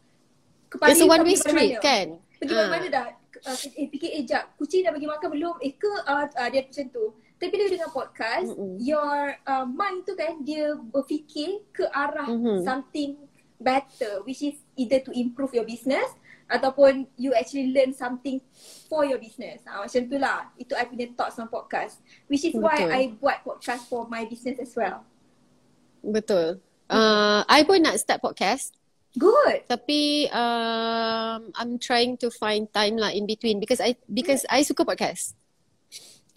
kepala 0.71 0.95
It's 0.95 1.03
a 1.03 1.07
one 1.11 1.23
way 1.27 1.37
street 1.37 1.83
kan? 1.83 2.23
Pergi 2.39 2.55
uh. 2.55 2.71
mana 2.71 2.87
dah? 2.87 3.07
Uh, 3.47 3.57
eh 3.77 3.87
fikir 3.93 4.11
eh 4.17 4.25
jap, 4.25 4.57
kucing 4.57 4.81
dah 4.87 4.95
bagi 4.95 5.05
makan 5.05 5.29
belum? 5.29 5.55
Eh 5.61 5.77
ke 5.77 5.91
uh, 6.09 6.25
uh, 6.25 6.49
dia 6.49 6.63
macam 6.65 6.87
tu. 6.95 7.05
Tapi 7.37 7.53
bila 7.53 7.65
dengan 7.69 7.91
podcast, 7.93 8.49
mm-hmm. 8.49 8.81
your 8.81 9.37
uh, 9.45 9.67
mind 9.69 10.09
tu 10.09 10.17
kan 10.17 10.41
dia 10.41 10.73
berfikir 10.79 11.61
ke 11.75 11.85
arah 11.93 12.33
mm-hmm. 12.33 12.65
something 12.65 13.26
better 13.61 14.23
which 14.25 14.43
is 14.43 14.57
either 14.77 15.01
to 15.01 15.13
improve 15.17 15.53
your 15.57 15.65
business 15.65 16.07
ataupun 16.47 17.11
you 17.19 17.35
actually 17.35 17.75
learn 17.75 17.91
something 17.91 18.39
for 18.87 19.03
your 19.03 19.19
business. 19.19 19.67
Ha, 19.67 19.83
macam 19.83 20.03
tu 20.07 20.17
lah. 20.19 20.47
Itu 20.55 20.79
I 20.79 20.87
punya 20.87 21.11
thoughts 21.19 21.43
on 21.43 21.51
podcast. 21.51 21.99
Which 22.31 22.47
is 22.47 22.55
Betul. 22.55 22.63
why 22.63 22.79
I 22.87 23.03
buat 23.19 23.43
podcast 23.43 23.91
for 23.91 24.07
my 24.07 24.23
business 24.31 24.63
as 24.63 24.71
well. 24.79 25.03
Betul. 26.07 26.63
Uh, 26.87 27.43
I 27.51 27.67
pun 27.67 27.83
nak 27.83 27.99
start 27.99 28.23
podcast. 28.23 28.79
Good. 29.19 29.67
Tapi 29.67 30.31
um, 30.31 31.51
I'm 31.59 31.83
trying 31.83 32.15
to 32.23 32.31
find 32.31 32.71
time 32.71 32.95
lah 32.95 33.11
in 33.11 33.27
between 33.27 33.59
because 33.59 33.83
I 33.83 33.99
because 34.07 34.47
I 34.47 34.63
suka 34.63 34.87
podcast. 34.87 35.35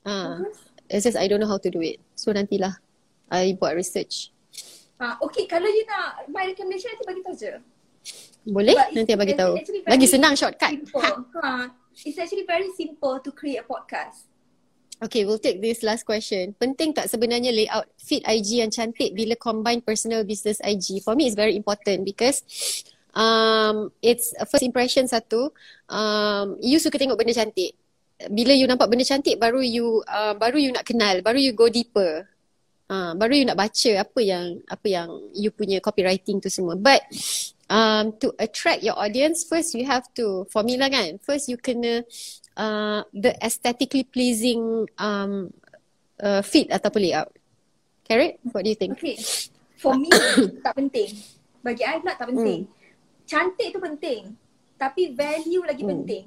Uh, 0.01 0.47
It's 0.89 1.05
just 1.05 1.21
I 1.21 1.29
don't 1.29 1.37
know 1.37 1.45
how 1.45 1.61
to 1.61 1.69
do 1.69 1.85
it. 1.85 2.01
So 2.17 2.33
nantilah 2.33 2.81
I 3.29 3.53
buat 3.53 3.77
research. 3.77 4.33
Uh, 4.99 5.15
okay, 5.23 5.47
kalau 5.47 5.71
you 5.71 5.87
nak 5.87 6.27
my 6.27 6.43
recommendation 6.43 6.91
nanti 6.91 7.05
bagi 7.07 7.21
tahu 7.23 7.35
je. 7.39 7.53
Boleh? 8.51 8.75
But 8.75 8.89
nanti 8.91 9.11
bagi 9.15 9.35
tahu. 9.35 9.53
Lagi 9.87 10.07
senang 10.11 10.35
shortcut. 10.35 10.75
Simple. 10.75 11.23
Ha. 11.39 11.71
It's 12.03 12.19
actually 12.19 12.43
very 12.43 12.67
simple 12.75 13.23
to 13.23 13.31
create 13.31 13.63
a 13.63 13.65
podcast. 13.67 14.27
Okay, 14.99 15.23
we'll 15.23 15.39
take 15.39 15.63
this 15.63 15.79
last 15.79 16.03
question. 16.03 16.51
Penting 16.59 16.91
tak 16.91 17.07
sebenarnya 17.07 17.55
layout 17.55 17.87
feed 17.95 18.19
IG 18.27 18.59
yang 18.59 18.67
cantik 18.67 19.15
bila 19.15 19.39
combine 19.39 19.79
personal 19.79 20.27
business 20.27 20.59
IG? 20.59 20.99
For 20.99 21.15
me, 21.15 21.31
it's 21.31 21.39
very 21.39 21.55
important 21.55 22.03
because 22.03 22.43
um, 23.15 23.95
it's 24.03 24.35
a 24.35 24.43
first 24.43 24.67
impression 24.67 25.07
satu. 25.07 25.55
Um, 25.87 26.59
you 26.59 26.83
suka 26.83 26.99
tengok 26.99 27.15
benda 27.15 27.31
cantik. 27.31 27.79
Bila 28.27 28.51
you 28.51 28.67
nampak 28.67 28.91
benda 28.91 29.07
cantik, 29.07 29.39
baru 29.39 29.63
you 29.63 30.03
uh, 30.03 30.35
baru 30.35 30.59
you 30.59 30.75
nak 30.75 30.83
kenal, 30.83 31.23
baru 31.23 31.39
you 31.39 31.55
go 31.55 31.71
deeper. 31.71 32.27
Uh, 32.89 33.13
baru 33.13 33.37
you 33.37 33.45
nak 33.45 33.61
baca 33.61 33.91
apa 34.01 34.17
yang 34.17 34.65
apa 34.65 34.87
yang 34.89 35.09
you 35.37 35.53
punya 35.53 35.77
copywriting 35.77 36.41
tu 36.41 36.49
semua. 36.49 36.73
But 36.73 37.05
um, 37.69 38.17
to 38.17 38.33
attract 38.41 38.81
your 38.81 38.97
audience, 38.97 39.45
first 39.45 39.77
you 39.77 39.85
have 39.85 40.09
to, 40.17 40.49
for 40.49 40.65
me 40.65 40.73
lah 40.73 40.89
kan, 40.89 41.21
first 41.21 41.45
you 41.45 41.61
kena 41.61 42.01
uh, 42.57 43.05
the 43.13 43.37
aesthetically 43.45 44.09
pleasing 44.09 44.89
um, 44.97 45.53
uh, 46.17 46.41
feed 46.41 46.73
ataupun 46.73 47.01
layout. 47.05 47.29
Carrot, 48.09 48.41
what 48.49 48.65
do 48.65 48.73
you 48.73 48.79
think? 48.79 48.97
Okay. 48.97 49.21
For 49.77 49.93
me, 49.93 50.09
tak 50.65 50.73
penting. 50.73 51.13
Bagi 51.61 51.85
I 51.85 52.01
pula 52.01 52.17
tak 52.17 52.33
penting. 52.33 52.65
Hmm. 52.65 52.73
Cantik 53.29 53.69
tu 53.69 53.77
penting. 53.77 54.33
Tapi 54.81 55.13
value 55.13 55.61
lagi 55.61 55.85
Hmm. 55.85 55.93
penting. 55.93 56.25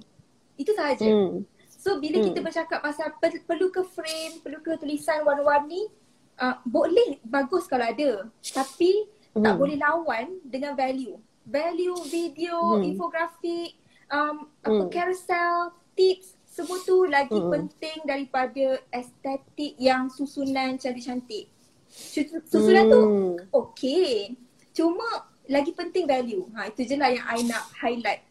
Itu 0.55 0.71
sahaja. 0.79 1.11
Hmm. 1.11 1.43
So 1.67 1.99
bila 1.99 2.23
Hmm. 2.23 2.31
kita 2.31 2.39
bercakap 2.39 2.79
pasal 2.79 3.11
per- 3.19 3.43
perlu 3.43 3.75
ke 3.75 3.83
frame, 3.83 4.39
perlu 4.39 4.63
ke 4.63 4.79
tulisan 4.79 5.27
warna-warni, 5.27 5.91
uh, 6.39 6.57
boleh 6.63 7.21
bagus 7.23 7.67
kalau 7.67 7.85
ada. 7.85 8.29
Tapi 8.41 9.09
tak 9.33 9.53
Hmm. 9.57 9.61
boleh 9.61 9.77
lawan 9.77 10.39
dengan 10.45 10.77
value. 10.77 11.17
Value, 11.43 11.99
video, 12.07 12.79
Hmm. 12.79 12.85
infografik, 12.85 13.75
um, 14.07 14.47
apa 14.61 14.83
Hmm. 14.87 14.93
carousel, 14.93 15.73
tips, 15.93 16.37
semua 16.45 16.77
tu 16.85 17.09
lagi 17.09 17.33
Hmm. 17.35 17.49
penting 17.49 18.05
daripada 18.05 18.79
estetik 18.93 19.73
yang 19.77 20.13
susunan 20.13 20.77
cantik-cantik. 20.77 21.49
Su- 21.89 22.45
Susunan 22.45 22.85
tu 22.89 23.01
Hmm. 23.03 23.35
okay. 23.51 24.37
Cuma 24.73 25.05
lagi 25.49 25.73
penting 25.73 26.05
value. 26.05 26.49
Ha, 26.53 26.69
itu 26.69 26.85
je 26.85 26.97
lah 26.97 27.09
yang 27.09 27.25
I 27.25 27.41
nak 27.45 27.65
highlight. 27.75 28.23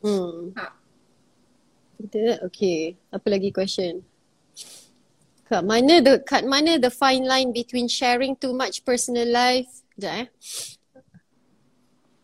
Hmm. 0.00 0.52
Ha. 0.56 0.76
Okay. 2.48 2.96
Apa 3.08 3.26
lagi 3.30 3.48
question? 3.48 4.04
Kat 5.52 5.68
mana 5.68 6.00
the 6.00 6.16
kat 6.24 6.48
mana 6.48 6.80
the 6.80 6.88
fine 6.88 7.28
line 7.28 7.52
between 7.52 7.84
sharing 7.84 8.32
too 8.40 8.56
much 8.56 8.80
personal 8.88 9.28
life? 9.28 9.68
Sekejap 10.00 10.16
eh. 10.16 10.26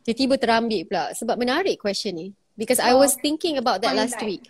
Tiba-tiba 0.09 0.41
terambil 0.41 0.89
pula 0.89 1.13
sebab 1.13 1.37
menarik 1.37 1.77
question 1.77 2.17
ni. 2.17 2.33
Because 2.57 2.81
I 2.81 2.97
Oh, 2.97 3.05
was 3.05 3.21
thinking 3.21 3.61
about 3.61 3.85
that 3.85 3.93
last 3.93 4.17
line. 4.25 4.41
week. 4.41 4.49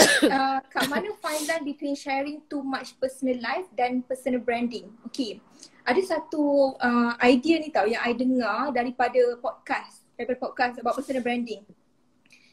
uh, 0.32 0.64
kat 0.72 0.88
mana 0.88 1.12
fine 1.20 1.44
line 1.44 1.68
between 1.68 1.92
sharing 1.92 2.40
too 2.48 2.64
much 2.64 2.96
personal 2.96 3.36
life 3.44 3.68
dan 3.76 4.00
personal 4.08 4.40
branding. 4.40 4.88
Okay. 5.12 5.44
Ada 5.84 6.16
satu 6.16 6.74
uh, 6.80 7.12
idea 7.20 7.60
ni 7.60 7.68
tau 7.68 7.84
yang 7.84 8.00
I 8.00 8.16
dengar 8.16 8.72
daripada 8.72 9.20
podcast. 9.36 10.00
Daripada 10.16 10.40
podcast 10.40 10.80
about 10.80 10.96
personal 10.96 11.20
branding. 11.20 11.60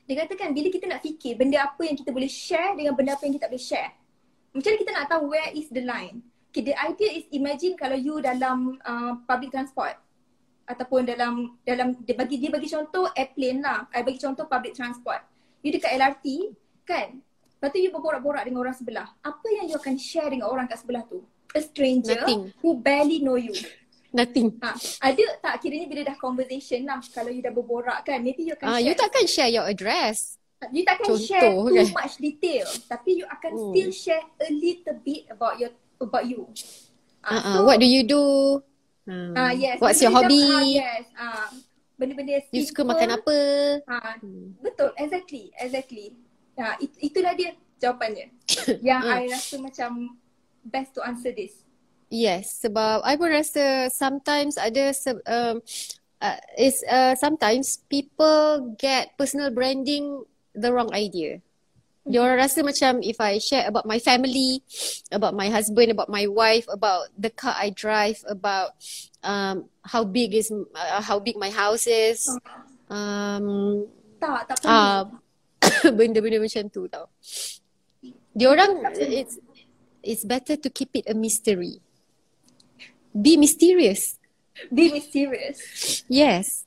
Dia 0.04 0.28
katakan 0.28 0.52
bila 0.52 0.68
kita 0.68 0.86
nak 0.92 1.00
fikir 1.00 1.40
benda 1.40 1.64
apa 1.64 1.80
yang 1.88 1.96
kita 1.96 2.12
boleh 2.12 2.28
share 2.28 2.76
dengan 2.76 2.92
benda 2.92 3.16
apa 3.16 3.24
yang 3.24 3.40
kita 3.40 3.48
tak 3.48 3.56
boleh 3.56 3.64
share. 3.64 3.92
Macam 4.58 4.70
mana 4.74 4.82
kita 4.82 4.92
nak 4.92 5.08
tahu 5.08 5.24
where 5.30 5.52
is 5.54 5.70
the 5.70 5.86
line? 5.86 6.26
Okay, 6.50 6.66
the 6.66 6.74
idea 6.74 7.22
is 7.22 7.30
imagine 7.30 7.78
kalau 7.78 7.94
you 7.94 8.18
dalam 8.18 8.82
uh, 8.82 9.22
public 9.30 9.54
transport 9.54 9.94
ataupun 10.66 11.06
dalam 11.06 11.54
dalam 11.62 11.94
dia 12.02 12.18
bagi 12.18 12.42
dia 12.42 12.50
bagi 12.50 12.66
contoh 12.66 13.06
airplane 13.14 13.62
lah. 13.62 13.86
I 13.94 14.02
bagi 14.02 14.18
contoh 14.18 14.50
public 14.50 14.74
transport. 14.74 15.22
You 15.62 15.70
dekat 15.70 15.94
LRT 15.94 16.26
kan? 16.84 17.22
Lepas 17.58 17.70
tu 17.70 17.78
you 17.78 17.94
berborak-borak 17.94 18.46
dengan 18.50 18.66
orang 18.66 18.74
sebelah. 18.74 19.08
Apa 19.22 19.48
yang 19.62 19.70
you 19.70 19.78
akan 19.78 19.96
share 19.98 20.30
dengan 20.34 20.50
orang 20.50 20.66
kat 20.66 20.82
sebelah 20.82 21.06
tu? 21.06 21.22
A 21.54 21.62
stranger 21.62 22.18
Nothing. 22.18 22.42
who 22.62 22.78
barely 22.78 23.22
know 23.22 23.38
you. 23.38 23.54
Nothing. 24.10 24.56
Ha, 24.64 24.74
ada 25.04 25.24
tak 25.44 25.62
kiranya 25.62 25.86
bila 25.86 26.02
dah 26.02 26.18
conversation 26.18 26.86
lah 26.86 26.98
kalau 27.14 27.30
you 27.30 27.44
dah 27.44 27.54
berborak 27.54 28.02
kan 28.08 28.24
maybe 28.24 28.46
you 28.46 28.58
akan 28.58 28.66
Ah, 28.66 28.80
share 28.80 28.86
you 28.88 28.94
takkan 28.98 29.26
share 29.30 29.52
your 29.52 29.66
address. 29.68 30.37
You 30.74 30.84
takkan 30.84 31.06
Contoh 31.14 31.22
share 31.22 31.52
too 31.54 31.76
kan? 31.76 31.88
much 31.94 32.16
detail 32.18 32.66
tapi 32.90 33.10
you 33.22 33.26
akan 33.30 33.52
Hmm. 33.54 33.62
still 33.72 33.92
share 33.94 34.24
a 34.42 34.50
little 34.52 34.98
bit 35.06 35.22
about 35.30 35.56
your 35.62 35.72
about 36.02 36.26
you. 36.26 36.46
Uh, 37.22 37.34
Ah, 37.38 37.42
uh, 37.60 37.62
what 37.66 37.78
do 37.78 37.88
you 37.88 38.02
do? 38.06 38.24
Hmm. 39.06 39.34
Ah 39.36 39.52
yes. 39.54 39.78
What's 39.80 40.02
your 40.02 40.14
hobby? 40.14 40.42
Ah, 40.42 40.64
yes. 40.66 41.04
Ah, 41.14 41.48
benda-benda 41.98 42.42
You 42.52 42.64
suka 42.66 42.82
simple. 42.84 42.92
makan 42.94 43.10
apa? 43.18 43.38
Ah, 43.86 44.14
Hmm. 44.22 44.54
betul, 44.62 44.92
exactly, 44.98 45.50
exactly. 45.58 46.14
Ah, 46.58 46.76
it, 46.82 46.90
itulah 47.00 47.34
dia 47.38 47.54
jawapannya. 47.78 48.34
yang 48.88 49.02
Hmm. 49.06 49.14
I 49.14 49.30
rasa 49.30 49.56
macam 49.62 50.18
best 50.66 50.94
to 50.98 51.02
answer 51.06 51.32
this. 51.34 51.54
Yes, 52.08 52.64
sebab 52.64 53.04
I 53.04 53.20
pun 53.20 53.30
rasa 53.36 53.92
sometimes 53.92 54.56
ada 54.56 54.96
se- 54.96 55.20
um, 55.28 55.60
uh, 56.24 56.40
is 56.56 56.80
uh, 56.88 57.20
sometimes 57.20 57.84
people 57.92 58.74
get 58.80 59.12
personal 59.20 59.52
branding 59.52 60.24
the 60.58 60.74
wrong 60.74 60.90
idea. 60.92 61.40
Dia 62.08 62.24
orang 62.24 62.40
rasa 62.40 62.64
macam 62.64 63.04
if 63.04 63.20
I 63.20 63.36
share 63.38 63.68
about 63.68 63.84
my 63.84 64.00
family, 64.00 64.64
about 65.18 65.36
my 65.36 65.52
husband, 65.52 65.92
about 65.92 66.08
my 66.08 66.24
wife, 66.26 66.64
about 66.72 67.12
the 67.20 67.30
car 67.30 67.52
I 67.54 67.70
drive, 67.70 68.24
about 68.26 68.80
um, 69.22 69.68
how 69.84 70.08
big 70.08 70.32
is 70.32 70.48
uh, 70.50 71.04
how 71.04 71.20
big 71.20 71.36
my 71.36 71.52
house 71.52 71.84
is, 71.84 72.24
um, 72.88 73.84
Tak, 74.24 74.50
tak 74.50 74.58
perlu. 74.64 74.72
uh, 74.72 75.04
benda-benda 76.00 76.40
macam 76.40 76.64
tu 76.72 76.88
tau. 76.88 77.12
Dia 78.32 78.48
orang 78.56 78.88
it's 79.04 79.36
it's 80.00 80.24
better 80.24 80.56
to 80.56 80.72
keep 80.72 80.96
it 80.96 81.12
a 81.12 81.16
mystery. 81.18 81.84
Be 83.12 83.36
mysterious. 83.36 84.16
Be 84.72 84.94
mysterious. 84.96 85.60
Yes. 86.08 86.64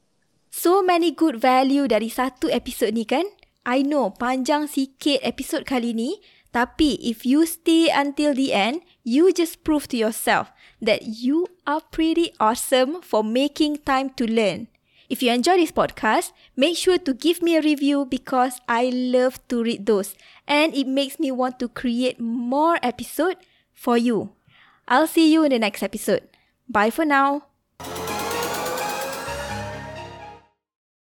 So 0.51 0.83
many 0.83 1.15
good 1.15 1.39
value 1.41 1.87
dari 1.87 2.11
satu 2.11 2.51
episod 2.51 2.93
ni 2.93 3.07
kan? 3.07 3.25
I 3.65 3.85
know 3.85 4.11
panjang 4.11 4.67
sikit 4.67 5.21
episod 5.21 5.69
kali 5.69 5.93
ni 5.93 6.21
tapi 6.51 6.99
if 6.99 7.23
you 7.23 7.47
stay 7.47 7.87
until 7.93 8.35
the 8.35 8.51
end, 8.51 8.83
you 9.07 9.31
just 9.31 9.63
prove 9.63 9.87
to 9.87 9.97
yourself 9.97 10.51
that 10.83 11.23
you 11.23 11.47
are 11.67 11.81
pretty 11.95 12.35
awesome 12.43 12.99
for 13.03 13.23
making 13.23 13.79
time 13.87 14.11
to 14.19 14.27
learn. 14.27 14.67
If 15.11 15.23
you 15.23 15.31
enjoy 15.31 15.59
this 15.59 15.75
podcast, 15.75 16.31
make 16.55 16.79
sure 16.79 16.99
to 16.99 17.15
give 17.15 17.43
me 17.43 17.57
a 17.57 17.63
review 17.63 18.07
because 18.07 18.63
I 18.69 18.91
love 18.95 19.43
to 19.49 19.63
read 19.63 19.87
those 19.87 20.15
and 20.47 20.75
it 20.75 20.87
makes 20.87 21.19
me 21.19 21.31
want 21.31 21.59
to 21.59 21.69
create 21.69 22.19
more 22.19 22.79
episode 22.83 23.37
for 23.75 23.99
you. 23.99 24.35
I'll 24.87 25.11
see 25.11 25.33
you 25.33 25.43
in 25.43 25.51
the 25.51 25.59
next 25.59 25.83
episode. 25.83 26.27
Bye 26.69 26.91
for 26.91 27.05
now. 27.05 27.47